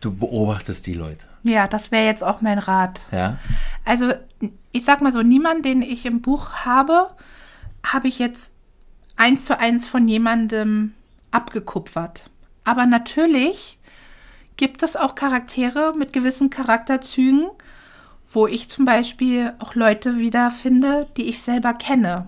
du 0.00 0.14
beobachtest 0.14 0.86
die 0.86 0.94
Leute. 0.94 1.26
Ja, 1.42 1.68
das 1.68 1.90
wäre 1.90 2.06
jetzt 2.06 2.24
auch 2.24 2.40
mein 2.40 2.58
Rat. 2.58 3.00
Ja. 3.12 3.38
Also, 3.84 4.12
ich 4.72 4.84
sag 4.84 5.00
mal 5.00 5.12
so, 5.12 5.22
niemand, 5.22 5.64
den 5.64 5.82
ich 5.82 6.06
im 6.06 6.22
Buch 6.22 6.64
habe, 6.64 7.10
habe 7.82 8.08
ich 8.08 8.18
jetzt 8.18 8.54
eins 9.16 9.44
zu 9.44 9.58
eins 9.58 9.86
von 9.86 10.08
jemandem 10.08 10.94
abgekupfert. 11.30 12.30
Aber 12.64 12.86
natürlich 12.86 13.77
gibt 14.58 14.82
es 14.82 14.96
auch 14.96 15.14
Charaktere 15.14 15.94
mit 15.96 16.12
gewissen 16.12 16.50
Charakterzügen, 16.50 17.46
wo 18.30 18.46
ich 18.46 18.68
zum 18.68 18.84
Beispiel 18.84 19.54
auch 19.60 19.74
Leute 19.74 20.18
wiederfinde, 20.18 21.06
die 21.16 21.22
ich 21.22 21.40
selber 21.42 21.72
kenne. 21.72 22.26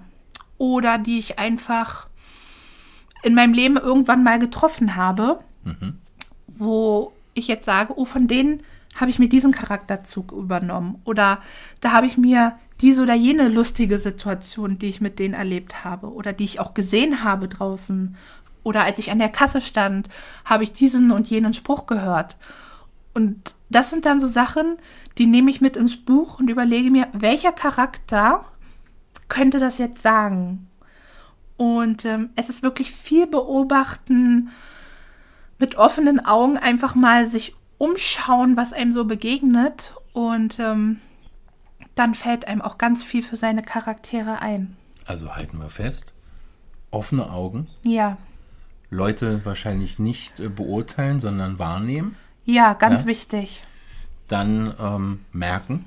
Oder 0.57 0.97
die 0.97 1.19
ich 1.19 1.39
einfach 1.39 2.07
in 3.23 3.35
meinem 3.35 3.53
Leben 3.53 3.77
irgendwann 3.77 4.25
mal 4.25 4.39
getroffen 4.39 4.97
habe, 4.97 5.41
wo 6.47 7.13
ich 7.35 7.49
jetzt 7.49 7.67
sage, 7.67 7.99
oh, 7.99 8.07
von 8.07 8.29
denen 8.29 8.63
habe 8.95 9.11
ich 9.11 9.19
mir 9.19 9.29
diesen 9.29 9.53
Charakterzug 9.53 10.33
übernommen. 10.33 11.01
Oder 11.05 11.41
da 11.81 11.93
habe 11.93 12.07
ich 12.07 12.17
mir 12.17 12.55
diese 12.81 13.03
oder 13.03 13.15
jene 13.15 13.49
lustige 13.49 13.99
Situation, 13.99 14.79
die 14.79 14.89
ich 14.89 15.01
mit 15.01 15.19
denen 15.19 15.35
erlebt 15.35 15.85
habe 15.85 16.13
oder 16.13 16.33
die 16.33 16.45
ich 16.45 16.61
auch 16.61 16.75
gesehen 16.75 17.23
habe 17.23 17.49
draußen. 17.49 18.17
Oder 18.63 18.85
als 18.85 18.99
ich 18.99 19.11
an 19.11 19.19
der 19.19 19.29
Kasse 19.29 19.61
stand, 19.61 20.09
habe 20.45 20.65
ich 20.65 20.73
diesen 20.73 21.11
und 21.11 21.29
jenen 21.29 21.55
Spruch 21.55 21.87
gehört. 21.87 22.37
Und 23.15 23.55
das 23.71 23.91
sind 23.91 24.07
dann 24.07 24.21
so 24.21 24.27
Sachen, 24.27 24.77
die 25.19 25.27
nehme 25.27 25.51
ich 25.51 25.61
mit 25.61 25.77
ins 25.77 25.97
Buch 25.97 26.39
und 26.39 26.49
überlege 26.49 26.91
mir, 26.91 27.09
welcher 27.13 27.53
Charakter 27.53 28.45
könnte 29.29 29.59
das 29.59 29.79
jetzt 29.79 30.03
sagen? 30.03 30.69
Und 31.57 32.05
ähm, 32.05 32.31
es 32.37 32.49
ist 32.49 32.63
wirklich 32.63 32.91
viel 32.93 33.27
beobachten, 33.27 34.51
mit 35.59 35.77
offenen 35.77 36.25
Augen 36.25 36.57
einfach 36.57 36.95
mal 36.95 37.27
sich 37.27 37.55
umschauen, 37.79 38.57
was 38.57 38.73
einem 38.73 38.93
so 38.93 39.05
begegnet. 39.05 39.95
Und 40.13 40.59
ähm, 40.59 41.01
dann 41.95 42.15
fällt 42.15 42.49
einem 42.49 42.63
auch 42.63 42.79
ganz 42.79 43.03
viel 43.03 43.23
für 43.23 43.37
seine 43.37 43.63
Charaktere 43.63 44.41
ein. 44.41 44.77
Also 45.05 45.35
halten 45.35 45.59
wir 45.59 45.71
fest, 45.71 46.15
offene 46.91 47.31
Augen, 47.31 47.69
Ja, 47.85 48.17
Leute 48.91 49.45
wahrscheinlich 49.45 49.99
nicht 49.99 50.39
äh, 50.41 50.49
beurteilen, 50.49 51.21
sondern 51.21 51.59
wahrnehmen, 51.59 52.17
ja, 52.45 52.73
ganz 52.75 53.03
Ja. 53.03 53.07
wichtig. 53.07 53.63
dann 54.29 54.75
ähm, 54.79 55.21
merken 55.33 55.85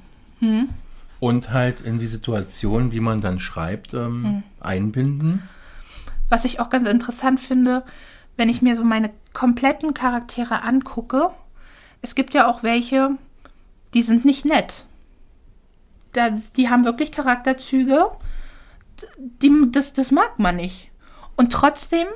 und 1.21 1.51
halt 1.51 1.79
in 1.81 1.97
die 1.99 2.07
Situation, 2.07 2.89
die 2.89 2.99
man 2.99 3.21
dann 3.21 3.39
schreibt, 3.39 3.93
ähm, 3.93 4.43
einbinden. 4.59 5.41
Was 6.29 6.43
ich 6.43 6.59
auch 6.59 6.69
ganz 6.69 6.85
interessant 6.87 7.39
finde, 7.39 7.83
wenn 8.35 8.49
ich 8.49 8.61
mir 8.61 8.75
so 8.75 8.83
meine 8.83 9.09
kompletten 9.31 9.93
Charaktere 9.93 10.63
angucke, 10.63 11.29
es 12.01 12.15
gibt 12.15 12.33
ja 12.33 12.47
auch 12.47 12.63
welche, 12.63 13.11
die 13.93 14.01
sind 14.01 14.25
nicht 14.25 14.43
nett. 14.43 14.85
Das, 16.11 16.51
die 16.51 16.69
haben 16.69 16.83
wirklich 16.83 17.11
Charakterzüge, 17.13 18.07
die, 19.17 19.51
das, 19.71 19.93
das 19.93 20.11
mag 20.11 20.37
man 20.39 20.57
nicht. 20.57 20.91
Und 21.37 21.53
trotzdem 21.53 22.07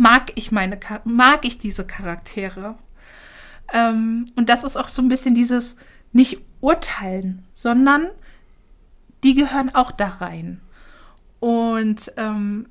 mag 0.00 0.32
ich 0.34 0.50
meine 0.50 0.80
mag 1.04 1.44
ich 1.44 1.58
diese 1.58 1.86
Charaktere. 1.86 2.78
Ähm, 3.70 4.24
und 4.34 4.48
das 4.48 4.64
ist 4.64 4.78
auch 4.78 4.88
so 4.88 5.02
ein 5.02 5.08
bisschen 5.08 5.34
dieses 5.34 5.76
nicht 6.12 6.38
urteilen, 6.62 7.44
sondern 7.54 8.08
die 9.22 9.34
gehören 9.34 9.74
auch 9.74 9.90
da 9.90 10.08
rein. 10.08 10.62
Und 11.38 12.12
ähm, 12.16 12.66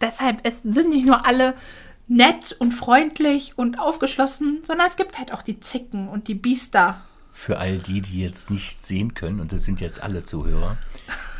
deshalb, 0.00 0.40
es 0.44 0.62
sind 0.62 0.88
nicht 0.88 1.04
nur 1.04 1.26
alle 1.26 1.54
nett 2.08 2.56
und 2.58 2.72
freundlich 2.72 3.58
und 3.58 3.78
aufgeschlossen, 3.78 4.60
sondern 4.64 4.86
es 4.86 4.96
gibt 4.96 5.18
halt 5.18 5.34
auch 5.34 5.42
die 5.42 5.60
Zicken 5.60 6.08
und 6.08 6.28
die 6.28 6.34
Biester. 6.34 7.02
Für 7.34 7.58
all 7.58 7.78
die, 7.78 8.00
die 8.00 8.22
jetzt 8.22 8.48
nicht 8.48 8.86
sehen 8.86 9.12
können, 9.12 9.40
und 9.40 9.52
das 9.52 9.64
sind 9.64 9.82
jetzt 9.82 10.02
alle 10.02 10.24
Zuhörer, 10.24 10.78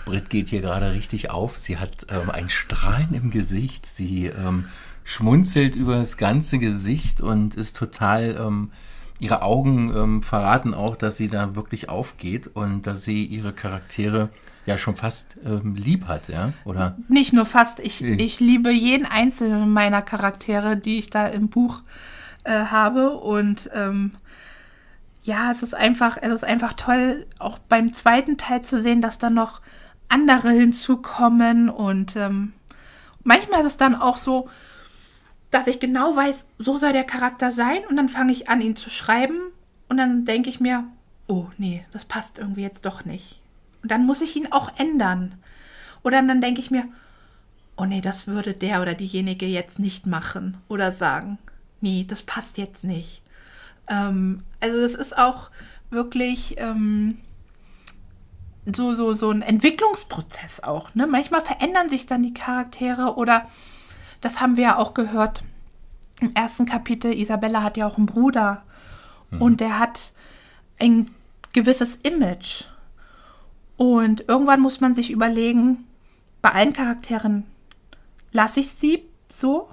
Britt 0.05 0.29
geht 0.29 0.51
hier 0.51 0.61
gerade 0.61 0.93
richtig 0.93 1.31
auf. 1.31 1.57
Sie 1.57 1.79
hat 1.79 2.07
ähm, 2.11 2.31
ein 2.31 2.51
Strahlen 2.51 3.15
im 3.15 3.31
Gesicht. 3.31 3.87
Sie 3.87 4.27
ähm, 4.27 4.69
schmunzelt 5.05 5.77
über 5.77 5.97
das 5.97 6.17
ganze 6.17 6.59
Gesicht 6.59 7.21
und 7.21 7.55
ist 7.55 7.77
total. 7.77 8.37
Ähm, 8.41 8.71
ihre 9.21 9.43
Augen 9.43 9.95
ähm, 9.95 10.23
verraten 10.23 10.75
auch, 10.75 10.97
dass 10.97 11.17
sie 11.17 11.29
da 11.29 11.55
wirklich 11.55 11.89
aufgeht 11.89 12.49
und 12.49 12.83
dass 12.87 13.05
sie 13.05 13.25
ihre 13.25 13.53
Charaktere 13.53 14.29
ja 14.67 14.77
schon 14.77 14.97
fast 14.97 15.37
ähm, 15.45 15.77
lieb 15.77 16.09
hat, 16.09 16.29
ja? 16.29 16.53
Oder 16.65 16.97
Nicht 17.09 17.33
nur 17.33 17.47
fast, 17.47 17.81
ich, 17.81 18.03
ich 18.03 18.41
liebe 18.41 18.73
jeden 18.73 19.07
einzelnen 19.07 19.73
meiner 19.73 20.03
Charaktere, 20.03 20.77
die 20.77 20.99
ich 20.99 21.11
da 21.11 21.27
im 21.29 21.49
Buch 21.49 21.83
äh, 22.45 22.65
habe. 22.65 23.11
Und 23.11 23.71
ähm, 23.75 24.13
ja, 25.23 25.51
es 25.51 25.63
ist 25.63 25.75
einfach, 25.75 26.17
es 26.21 26.33
ist 26.33 26.45
einfach 26.45 26.73
toll, 26.73 27.27
auch 27.39 27.59
beim 27.59 27.93
zweiten 27.93 28.37
Teil 28.37 28.63
zu 28.63 28.83
sehen, 28.83 29.01
dass 29.01 29.19
da 29.19 29.31
noch 29.31 29.61
andere 30.09 30.51
hinzukommen. 30.51 31.69
Und 31.69 32.17
ähm, 32.17 32.53
manchmal 33.23 33.61
ist 33.61 33.67
es 33.67 33.77
dann 33.77 33.95
auch 33.95 34.17
so, 34.17 34.49
dass 35.55 35.69
ich 35.69 35.79
genau 35.79 36.17
weiß, 36.17 36.47
so 36.59 36.79
soll 36.79 36.93
der 36.93 37.05
Charakter 37.05 37.53
sein. 37.53 37.79
Und 37.89 37.97
dann 37.97 38.09
fange 38.09 38.33
ich 38.33 38.49
an, 38.49 38.61
ihn 38.61 38.75
zu 38.75 38.91
schreiben. 38.91 39.39
Und 39.89 39.99
dann 39.99 40.25
denke 40.25 40.51
ich 40.51 40.59
mir, 40.59 40.85
oh 41.29 41.47
nee, 41.59 41.85
das 41.93 42.05
passt 42.05 42.39
irgendwie 42.39 42.63
jetzt 42.63 42.85
doch 42.85 43.05
nicht. 43.05 43.41
Und 43.83 43.93
dann 43.93 44.05
muss 44.05 44.21
ich 44.21 44.35
ihn 44.35 44.51
auch 44.51 44.73
ändern. 44.79 45.37
Oder 46.03 46.21
dann 46.23 46.41
denke 46.41 46.61
ich 46.61 46.73
mir, 46.73 46.85
oh 47.77 47.85
nee, 47.85 48.01
das 48.01 48.27
würde 48.27 48.53
der 48.53 48.83
oder 48.83 48.95
diejenige 48.95 49.47
jetzt 49.47 49.79
nicht 49.79 50.07
machen 50.07 50.57
oder 50.69 50.91
sagen. 50.91 51.39
Nee, 51.81 52.05
das 52.09 52.23
passt 52.23 52.59
jetzt 52.59 52.83
nicht. 52.83 53.23
Ähm, 53.89 54.43
also 54.59 54.81
das 54.81 54.95
ist 54.95 55.17
auch 55.17 55.51
wirklich 55.91 56.57
ähm, 56.59 57.19
so, 58.67 58.95
so, 58.95 59.13
so 59.13 59.31
ein 59.31 59.43
Entwicklungsprozess 59.43 60.65
auch. 60.65 60.93
Ne? 60.95 61.07
Manchmal 61.07 61.43
verändern 61.43 61.91
sich 61.91 62.07
dann 62.07 62.25
die 62.25 62.35
Charaktere 62.35 63.15
oder 63.15 63.47
das 64.25 64.41
haben 64.41 64.57
wir 64.57 64.65
ja 64.65 64.79
auch 64.79 64.95
gehört 64.95 65.45
im 66.21 66.35
ersten 66.35 66.65
Kapitel. 66.65 67.13
Isabella 67.13 67.63
hat 67.63 67.77
ja 67.77 67.87
auch 67.87 67.99
einen 67.99 68.07
Bruder 68.07 68.63
und 69.39 69.61
der 69.61 69.79
hat 69.79 70.13
ein 70.81 71.11
gewisses 71.53 71.97
Image. 71.97 72.65
Und 73.77 74.25
irgendwann 74.29 74.61
muss 74.61 74.81
man 74.81 74.95
sich 74.95 75.11
überlegen, 75.11 75.85
bei 76.41 76.53
allen 76.53 76.73
Charakteren 76.73 77.45
lasse 78.33 78.61
ich 78.61 78.71
sie 78.71 79.05
so 79.29 79.69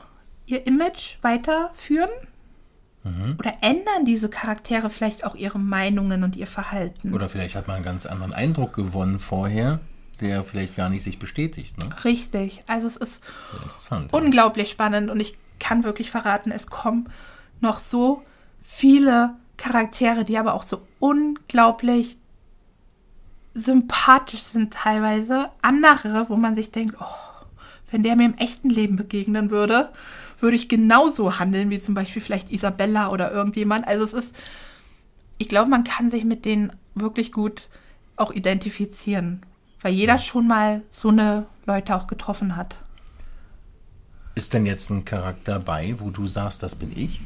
ihr 0.47 0.65
Image 0.67 1.17
weiterführen? 1.21 2.09
Oder 3.39 3.53
ändern 3.61 4.05
diese 4.05 4.29
Charaktere 4.29 4.91
vielleicht 4.91 5.25
auch 5.25 5.33
ihre 5.33 5.57
Meinungen 5.57 6.23
und 6.23 6.35
ihr 6.35 6.45
Verhalten? 6.45 7.13
Oder 7.15 7.29
vielleicht 7.29 7.55
hat 7.55 7.67
man 7.67 7.77
einen 7.77 7.85
ganz 7.85 8.05
anderen 8.05 8.31
Eindruck 8.31 8.73
gewonnen 8.73 9.19
vorher, 9.19 9.79
der 10.21 10.43
vielleicht 10.43 10.75
gar 10.75 10.89
nicht 10.89 11.03
sich 11.03 11.19
bestätigt. 11.19 11.77
Ne? 11.77 11.89
Richtig. 12.03 12.63
Also 12.67 12.87
es 12.87 12.97
ist 12.97 13.21
interessant. 13.53 14.11
ja. 14.11 14.17
unglaublich 14.17 14.69
spannend 14.69 15.09
und 15.09 15.19
ich 15.19 15.37
kann 15.59 15.83
wirklich 15.83 16.11
verraten, 16.11 16.51
es 16.51 16.67
kommen 16.67 17.09
noch 17.59 17.79
so 17.79 18.23
viele 18.63 19.35
Charaktere, 19.57 20.25
die 20.25 20.37
aber 20.37 20.53
auch 20.53 20.63
so 20.63 20.81
unglaublich 20.99 22.17
sympathisch 23.53 24.41
sind 24.41 24.73
teilweise. 24.73 25.49
Andere, 25.61 26.29
wo 26.29 26.35
man 26.35 26.55
sich 26.55 26.71
denkt, 26.71 26.95
oh, 26.99 27.05
wenn 27.91 28.03
der 28.03 28.15
mir 28.15 28.25
im 28.25 28.37
echten 28.37 28.69
Leben 28.69 28.95
begegnen 28.95 29.51
würde, 29.51 29.89
würde 30.39 30.55
ich 30.55 30.69
genauso 30.69 31.37
handeln 31.37 31.69
wie 31.69 31.79
zum 31.79 31.93
Beispiel 31.93 32.21
vielleicht 32.21 32.51
Isabella 32.51 33.09
oder 33.09 33.31
irgendjemand. 33.31 33.87
Also 33.87 34.03
es 34.03 34.13
ist, 34.13 34.35
ich 35.37 35.49
glaube, 35.49 35.69
man 35.69 35.83
kann 35.83 36.09
sich 36.09 36.23
mit 36.23 36.45
denen 36.45 36.71
wirklich 36.95 37.31
gut 37.31 37.69
auch 38.15 38.31
identifizieren, 38.31 39.41
weil 39.81 39.93
jeder 39.93 40.17
schon 40.17 40.47
mal 40.47 40.81
so 40.91 41.09
eine 41.09 41.45
Leute 41.65 41.95
auch 41.95 42.07
getroffen 42.07 42.55
hat. 42.55 42.81
Ist 44.35 44.53
denn 44.53 44.65
jetzt 44.65 44.89
ein 44.89 45.03
Charakter 45.05 45.59
bei, 45.59 45.95
wo 45.99 46.09
du 46.09 46.27
sagst, 46.27 46.63
das 46.63 46.75
bin 46.75 46.97
ich? 46.97 47.19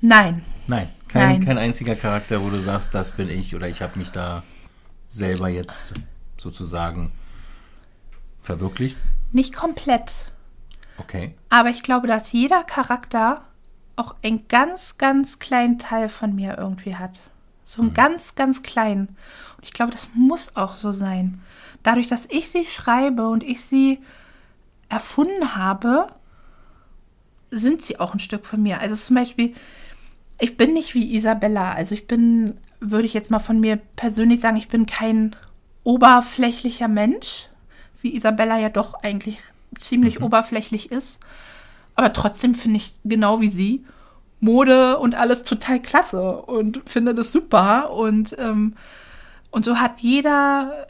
Nein, 0.00 0.44
Nein, 0.66 0.88
kein, 1.08 1.28
Nein. 1.28 1.44
kein 1.44 1.58
einziger 1.58 1.94
Charakter, 1.94 2.42
wo 2.42 2.50
du 2.50 2.60
sagst, 2.60 2.94
das 2.94 3.12
bin 3.12 3.28
ich 3.28 3.54
oder 3.54 3.68
ich 3.68 3.82
habe 3.82 3.98
mich 3.98 4.10
da 4.10 4.42
selber 5.08 5.48
jetzt 5.48 5.92
sozusagen 6.38 7.12
verwirklicht. 8.40 8.98
nicht 9.32 9.54
komplett. 9.54 10.32
Okay. 10.98 11.34
Aber 11.50 11.70
ich 11.70 11.82
glaube, 11.82 12.06
dass 12.06 12.32
jeder 12.32 12.64
Charakter 12.64 13.44
auch 13.96 14.14
einen 14.22 14.46
ganz, 14.48 14.98
ganz 14.98 15.38
kleinen 15.38 15.78
Teil 15.78 16.08
von 16.08 16.34
mir 16.34 16.58
irgendwie 16.58 16.96
hat. 16.96 17.18
So 17.64 17.82
einen 17.82 17.94
ganz, 17.94 18.34
ganz 18.34 18.62
kleinen. 18.62 19.08
Und 19.56 19.64
ich 19.64 19.72
glaube, 19.72 19.92
das 19.92 20.10
muss 20.14 20.56
auch 20.56 20.76
so 20.76 20.92
sein. 20.92 21.40
Dadurch, 21.82 22.08
dass 22.08 22.26
ich 22.30 22.50
sie 22.50 22.64
schreibe 22.64 23.28
und 23.28 23.42
ich 23.42 23.64
sie 23.64 23.98
erfunden 24.88 25.56
habe, 25.56 26.08
sind 27.50 27.82
sie 27.82 27.98
auch 28.00 28.14
ein 28.14 28.20
Stück 28.20 28.46
von 28.46 28.62
mir. 28.62 28.80
Also 28.80 28.96
zum 28.96 29.16
Beispiel, 29.16 29.52
ich 30.38 30.56
bin 30.56 30.72
nicht 30.72 30.94
wie 30.94 31.14
Isabella. 31.14 31.72
Also 31.72 31.94
ich 31.94 32.06
bin, 32.06 32.58
würde 32.80 33.06
ich 33.06 33.14
jetzt 33.14 33.30
mal 33.30 33.38
von 33.38 33.60
mir 33.60 33.76
persönlich 33.96 34.40
sagen, 34.40 34.56
ich 34.56 34.68
bin 34.68 34.86
kein 34.86 35.36
oberflächlicher 35.84 36.88
Mensch, 36.88 37.48
wie 38.00 38.14
Isabella 38.14 38.58
ja 38.58 38.68
doch 38.68 38.94
eigentlich 39.02 39.38
ziemlich 39.78 40.22
oberflächlich 40.22 40.90
ist. 40.90 41.20
Aber 41.94 42.12
trotzdem 42.12 42.54
finde 42.54 42.78
ich 42.78 42.94
genau 43.04 43.40
wie 43.40 43.50
sie 43.50 43.84
Mode 44.40 44.98
und 44.98 45.14
alles 45.14 45.44
total 45.44 45.80
klasse 45.80 46.42
und 46.42 46.82
finde 46.86 47.14
das 47.14 47.32
super. 47.32 47.92
Und, 47.92 48.34
ähm, 48.38 48.74
und 49.50 49.64
so 49.64 49.78
hat 49.78 50.00
jeder 50.00 50.88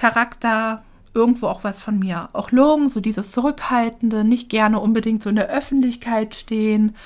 Charakter 0.00 0.82
irgendwo 1.12 1.48
auch 1.48 1.62
was 1.62 1.82
von 1.82 1.98
mir. 1.98 2.30
Auch 2.32 2.52
Logan, 2.52 2.88
so 2.88 3.00
dieses 3.00 3.32
Zurückhaltende, 3.32 4.24
nicht 4.24 4.48
gerne 4.48 4.80
unbedingt 4.80 5.22
so 5.22 5.28
in 5.28 5.36
der 5.36 5.50
Öffentlichkeit 5.50 6.34
stehen. 6.34 6.96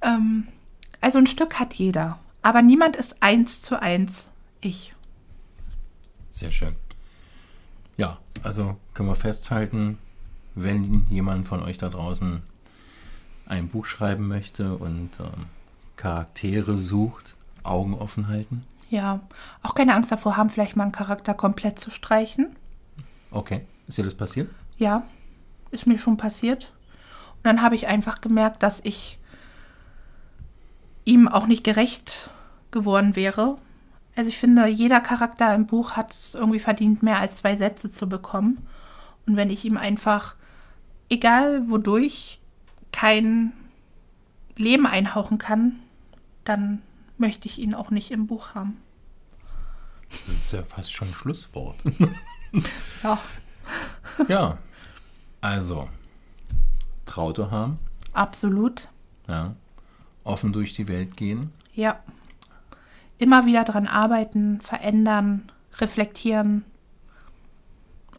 Ähm, 0.00 0.48
also 1.00 1.18
ein 1.18 1.28
Stück 1.28 1.60
hat 1.60 1.74
jeder. 1.74 2.18
Aber 2.42 2.60
niemand 2.60 2.96
ist 2.96 3.14
eins 3.20 3.62
zu 3.62 3.80
eins 3.80 4.26
ich. 4.60 4.92
Sehr 6.30 6.50
schön. 6.50 6.74
Ja, 7.96 8.18
also 8.42 8.76
können 8.92 9.08
wir 9.08 9.14
festhalten, 9.14 9.98
wenn 10.56 11.06
jemand 11.10 11.46
von 11.46 11.62
euch 11.62 11.78
da 11.78 11.90
draußen 11.90 12.42
ein 13.46 13.68
Buch 13.68 13.86
schreiben 13.86 14.26
möchte 14.26 14.76
und 14.76 15.10
ähm, 15.20 15.46
Charaktere 15.96 16.76
sucht, 16.76 17.36
Augen 17.62 17.94
offen 17.94 18.26
halten. 18.26 18.64
Ja, 18.92 19.20
auch 19.62 19.74
keine 19.74 19.94
Angst 19.94 20.12
davor 20.12 20.36
haben, 20.36 20.50
vielleicht 20.50 20.76
mal 20.76 20.82
einen 20.82 20.92
Charakter 20.92 21.32
komplett 21.32 21.78
zu 21.78 21.90
streichen. 21.90 22.54
Okay, 23.30 23.62
ist 23.86 23.96
dir 23.96 24.04
das 24.04 24.14
passiert? 24.14 24.50
Ja, 24.76 25.04
ist 25.70 25.86
mir 25.86 25.96
schon 25.96 26.18
passiert. 26.18 26.74
Und 27.36 27.44
dann 27.44 27.62
habe 27.62 27.74
ich 27.74 27.86
einfach 27.86 28.20
gemerkt, 28.20 28.62
dass 28.62 28.80
ich 28.84 29.18
ihm 31.06 31.26
auch 31.26 31.46
nicht 31.46 31.64
gerecht 31.64 32.28
geworden 32.70 33.16
wäre. 33.16 33.56
Also 34.14 34.28
ich 34.28 34.36
finde, 34.36 34.66
jeder 34.66 35.00
Charakter 35.00 35.54
im 35.54 35.64
Buch 35.64 35.92
hat 35.92 36.12
es 36.12 36.34
irgendwie 36.34 36.58
verdient, 36.58 37.02
mehr 37.02 37.18
als 37.18 37.36
zwei 37.36 37.56
Sätze 37.56 37.90
zu 37.90 38.10
bekommen. 38.10 38.58
Und 39.26 39.36
wenn 39.36 39.48
ich 39.48 39.64
ihm 39.64 39.78
einfach, 39.78 40.34
egal 41.08 41.70
wodurch, 41.70 42.40
kein, 42.92 43.54
Leben 44.58 44.86
einhauchen 44.86 45.38
kann, 45.38 45.76
dann 46.44 46.82
möchte 47.22 47.48
ich 47.48 47.58
ihn 47.58 47.72
auch 47.74 47.90
nicht 47.90 48.10
im 48.10 48.26
Buch 48.26 48.54
haben. 48.54 48.76
Das 50.10 50.28
ist 50.28 50.52
ja 50.52 50.62
fast 50.64 50.92
schon 50.92 51.08
ein 51.08 51.14
Schlusswort. 51.14 51.76
Ja, 53.02 53.18
ja, 54.28 54.58
also 55.40 55.88
Traute 57.06 57.50
haben, 57.50 57.78
absolut. 58.12 58.90
ja, 59.26 59.54
offen 60.22 60.52
durch 60.52 60.74
die 60.74 60.86
Welt 60.86 61.16
gehen, 61.16 61.50
Ja. 61.74 61.98
Immer 63.16 63.46
wieder 63.46 63.64
dran 63.64 63.86
arbeiten, 63.86 64.60
verändern, 64.60 65.50
reflektieren. 65.78 66.64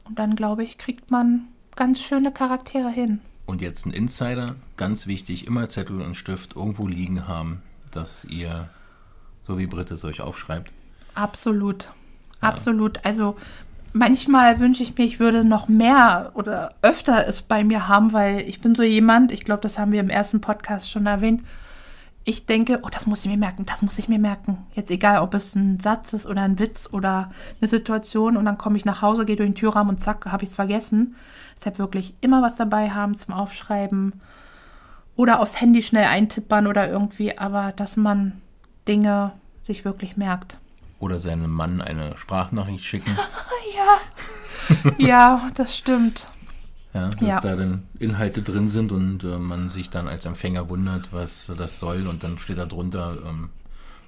Und 0.06 0.18
dann, 0.18 0.36
glaube 0.36 0.64
ich, 0.64 0.78
kriegt 0.80 1.12
man 1.12 1.48
ganz 1.76 2.02
schöne 2.02 2.32
Charaktere 2.32 2.90
hin. 2.90 3.20
Und 3.46 3.62
jetzt 3.62 3.86
ein 3.86 3.92
Insider, 3.92 4.56
ganz 4.78 5.06
wichtig, 5.06 5.46
immer 5.46 5.68
Zettel 5.70 6.02
und 6.02 6.16
Stift 6.16 6.56
irgendwo 6.56 6.88
liegen 6.88 7.28
haben, 7.28 7.62
dass 7.92 8.24
ihr, 8.26 8.70
so 9.46 9.58
wie 9.58 9.68
Britt 9.68 9.92
es 9.92 10.06
euch 10.06 10.22
aufschreibt, 10.22 10.72
Absolut. 11.16 11.92
Absolut. 12.42 13.00
Also 13.06 13.36
manchmal 13.94 14.60
wünsche 14.60 14.84
ich 14.84 14.98
mir, 14.98 15.06
ich 15.06 15.20
würde 15.20 15.46
noch 15.46 15.68
mehr 15.68 16.32
oder 16.34 16.74
öfter 16.82 17.28
es 17.28 17.42
bei 17.42 17.64
mir 17.64 17.88
haben, 17.88 18.14
weil 18.14 18.42
ich 18.42 18.62
bin 18.62 18.76
so 18.76 18.84
jemand, 18.84 19.32
ich 19.32 19.46
glaube, 19.46 19.62
das 19.62 19.80
haben 19.80 19.92
wir 19.92 20.02
im 20.02 20.10
ersten 20.10 20.42
Podcast 20.42 20.90
schon 20.90 21.06
erwähnt. 21.06 21.42
Ich 22.26 22.46
denke, 22.46 22.80
oh, 22.84 22.90
das 22.90 23.06
muss 23.06 23.24
ich 23.24 23.30
mir 23.30 23.38
merken, 23.38 23.66
das 23.66 23.82
muss 23.82 23.98
ich 23.98 24.08
mir 24.08 24.20
merken. 24.20 24.58
Jetzt 24.74 24.92
egal, 24.92 25.22
ob 25.22 25.34
es 25.34 25.56
ein 25.56 25.80
Satz 25.80 26.14
ist 26.14 26.26
oder 26.26 26.42
ein 26.42 26.58
Witz 26.58 26.88
oder 26.92 27.30
eine 27.60 27.70
Situation 27.70 28.38
und 28.38 28.46
dann 28.46 28.58
komme 28.58 28.78
ich 28.78 28.86
nach 28.86 29.02
Hause, 29.02 29.26
gehe 29.26 29.36
durch 29.36 29.50
den 29.50 29.56
Türrahmen 29.56 29.96
und 29.96 30.02
zack, 30.02 30.26
habe 30.26 30.44
ich 30.44 30.50
es 30.50 30.56
vergessen. 30.56 31.16
Deshalb 31.58 31.80
wirklich 31.80 32.14
immer 32.22 32.42
was 32.42 32.56
dabei 32.56 32.92
haben 32.92 33.16
zum 33.16 33.34
Aufschreiben 33.34 34.14
oder 35.16 35.40
aufs 35.40 35.60
Handy 35.60 35.84
schnell 35.84 36.06
eintippern 36.06 36.66
oder 36.66 36.90
irgendwie, 36.90 37.38
aber 37.38 37.74
dass 37.74 37.98
man 37.98 38.42
Dinge 38.88 39.32
sich 39.62 39.86
wirklich 39.86 40.18
merkt. 40.18 40.58
oder 41.00 41.20
seinem 41.20 41.52
Mann 41.52 41.82
eine 41.82 42.18
Sprachnachricht 42.18 42.86
schicken, 42.86 43.18
Ja, 44.98 45.52
das 45.56 45.76
stimmt. 45.78 46.28
ja, 46.94 47.10
dass 47.10 47.22
Ja. 47.22 47.40
da 47.42 47.56
dann 47.56 47.84
Inhalte 48.00 48.42
drin 48.42 48.70
sind 48.70 48.92
und 48.92 49.24
äh, 49.24 49.38
man 49.38 49.68
sich 49.70 49.90
dann 49.90 50.08
als 50.08 50.26
Empfänger 50.26 50.70
wundert, 50.70 51.12
was 51.12 51.52
das 51.58 51.80
soll 51.80 52.08
und 52.08 52.24
dann 52.24 52.40
steht 52.40 52.58
da 52.58 52.66
drunter 52.66 53.18
ähm, 53.26 53.50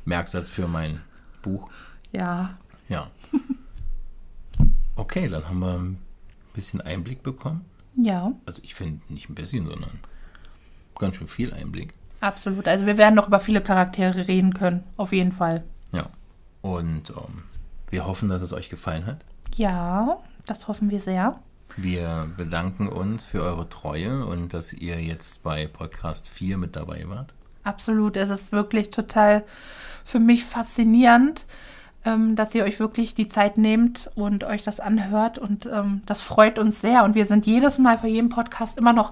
Merksatz 0.05 0.49
für 0.49 0.67
mein 0.67 1.01
Buch. 1.41 1.69
Ja, 2.11 2.57
Ja. 2.87 3.09
Okay, 4.95 5.27
dann 5.27 5.47
haben 5.47 5.59
wir 5.59 5.73
ein 5.73 5.97
bisschen 6.53 6.79
Einblick 6.81 7.21
bekommen. 7.23 7.65
ja, 7.97 8.31
Also 8.45 8.61
ich 8.63 8.75
finde 8.75 9.01
nicht 9.13 9.29
ein 9.29 9.35
bisschen, 9.35 9.67
sondern 9.67 9.99
ganz 10.97 11.17
schön 11.17 11.27
viel 11.27 11.53
Einblick. 11.53 11.93
Absolut. 12.25 12.67
Also 12.67 12.85
wir 12.85 12.97
werden 12.97 13.15
noch 13.15 13.27
über 13.27 13.39
viele 13.39 13.61
Charaktere 13.61 14.27
reden 14.27 14.53
können, 14.53 14.83
auf 14.97 15.13
jeden 15.13 15.31
Fall. 15.31 15.63
Ja. 15.91 16.07
Und 16.61 17.11
ähm, 17.11 17.43
wir 17.89 18.05
hoffen, 18.05 18.29
dass 18.29 18.41
es 18.41 18.53
euch 18.53 18.69
gefallen 18.69 19.05
hat. 19.05 19.19
Ja, 19.55 20.17
das 20.45 20.67
hoffen 20.67 20.89
wir 20.89 20.99
sehr. 20.99 21.39
Wir 21.77 22.29
bedanken 22.37 22.87
uns 22.87 23.25
für 23.25 23.41
eure 23.43 23.69
Treue 23.69 24.25
und 24.25 24.53
dass 24.53 24.73
ihr 24.73 25.01
jetzt 25.01 25.43
bei 25.43 25.67
Podcast 25.67 26.27
4 26.27 26.57
mit 26.57 26.75
dabei 26.75 27.03
wart. 27.07 27.33
Absolut. 27.63 28.15
Es 28.15 28.29
ist 28.29 28.51
wirklich 28.51 28.91
total 28.91 29.43
für 30.05 30.19
mich 30.19 30.45
faszinierend, 30.45 31.45
ähm, 32.05 32.35
dass 32.35 32.55
ihr 32.55 32.63
euch 32.63 32.79
wirklich 32.79 33.15
die 33.15 33.27
Zeit 33.27 33.57
nehmt 33.57 34.09
und 34.15 34.43
euch 34.43 34.63
das 34.63 34.79
anhört. 34.79 35.37
Und 35.37 35.65
ähm, 35.65 36.01
das 36.05 36.21
freut 36.21 36.59
uns 36.59 36.79
sehr. 36.79 37.03
Und 37.03 37.15
wir 37.15 37.25
sind 37.25 37.45
jedes 37.45 37.77
Mal 37.77 37.97
vor 37.97 38.09
jedem 38.09 38.29
Podcast 38.29 38.77
immer 38.77 38.93
noch 38.93 39.11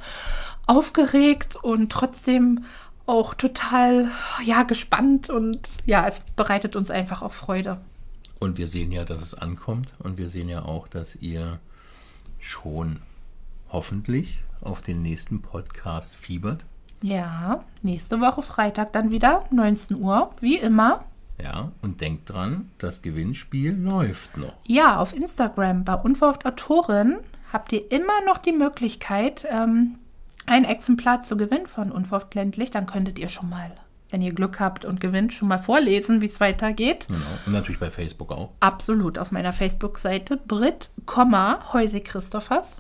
aufgeregt 0.66 1.58
und 1.58 1.92
trotzdem 1.92 2.64
auch 3.06 3.34
total 3.34 4.10
ja 4.44 4.64
gespannt 4.64 5.30
und 5.30 5.60
ja, 5.86 6.08
es 6.08 6.22
bereitet 6.36 6.76
uns 6.76 6.90
einfach 6.90 7.22
auch 7.22 7.34
Freude. 7.34 7.80
Und 8.40 8.58
wir 8.58 8.68
sehen 8.68 8.92
ja, 8.92 9.06
dass 9.06 9.22
es 9.22 9.34
ankommt 9.34 9.96
und 10.00 10.18
wir 10.18 10.30
sehen 10.30 10.50
ja 10.50 10.64
auch, 10.64 10.88
dass 10.88 11.16
ihr 11.16 11.60
schon 12.40 13.00
hoffentlich 13.70 14.44
auf 14.62 14.82
den 14.82 15.02
nächsten 15.02 15.42
Podcast 15.42 16.16
fiebert. 16.16 16.66
Ja, 17.02 17.64
nächste 17.82 18.22
Woche 18.22 18.42
Freitag 18.42 18.94
dann 18.94 19.12
wieder, 19.12 19.46
19 19.52 19.98
Uhr, 19.98 20.32
wie 20.40 20.58
immer. 20.58 21.04
Ja, 21.42 21.72
und 21.82 22.00
denkt 22.00 22.30
dran, 22.30 22.70
das 22.78 23.02
Gewinnspiel 23.02 23.74
läuft 23.74 24.38
noch. 24.38 24.54
Ja, 24.66 25.00
auf 25.00 25.14
Instagram 25.14 25.84
bei 25.84 25.96
Unverhofft 25.96 26.46
Autorin 26.46 27.18
habt 27.52 27.74
ihr 27.74 27.92
immer 27.92 28.24
noch 28.26 28.38
die 28.38 28.52
Möglichkeit, 28.52 29.46
ähm, 29.50 29.96
ein 30.46 30.66
Exemplar 30.66 31.22
zu 31.22 31.38
gewinnen 31.38 31.68
von 31.68 31.92
Unverhofft 31.92 32.36
ländlich. 32.36 32.72
Dann 32.72 32.86
könntet 32.86 33.20
ihr 33.20 33.30
schon 33.30 33.50
mal, 33.50 33.72
wenn 34.10 34.22
ihr 34.22 34.34
Glück 34.34 34.60
habt 34.60 34.86
und 34.86 35.00
gewinnt, 35.00 35.34
schon 35.34 35.48
mal 35.48 35.60
vorlesen, 35.60 36.22
wie 36.22 36.28
es 36.28 36.40
weitergeht. 36.40 37.08
Genau. 37.08 37.20
Und 37.46 37.54
natürlich 37.54 37.80
bei 37.80 37.90
Facebook 37.90 38.32
auch. 38.32 38.52
Absolut 38.60 39.18
auf 39.18 39.32
meiner 39.32 39.54
Facebook-Seite 39.54 40.38
Brit, 40.38 40.92
Heuse 41.74 42.02
Christophers. 42.02 42.78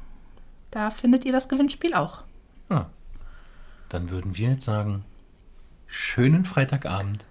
Da 0.72 0.90
findet 0.90 1.26
ihr 1.26 1.32
das 1.32 1.50
Gewinnspiel 1.50 1.94
auch. 1.94 2.22
Ja. 2.70 2.90
Dann 3.90 4.10
würden 4.10 4.36
wir 4.38 4.50
jetzt 4.50 4.66
sagen, 4.66 5.06
schönen 5.86 6.46
Freitagabend, 6.46 7.26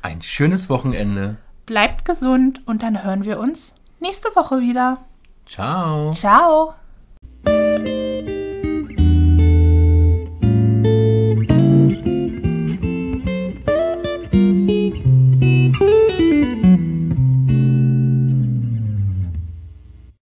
ein 0.00 0.22
schönes 0.22 0.70
Wochenende. 0.70 1.36
Bleibt 1.66 2.04
gesund 2.04 2.60
und 2.66 2.82
dann 2.82 3.02
hören 3.02 3.24
wir 3.24 3.40
uns 3.40 3.74
nächste 4.00 4.28
Woche 4.36 4.60
wieder. 4.60 4.98
Ciao. 5.46 6.12
Ciao! 6.12 6.74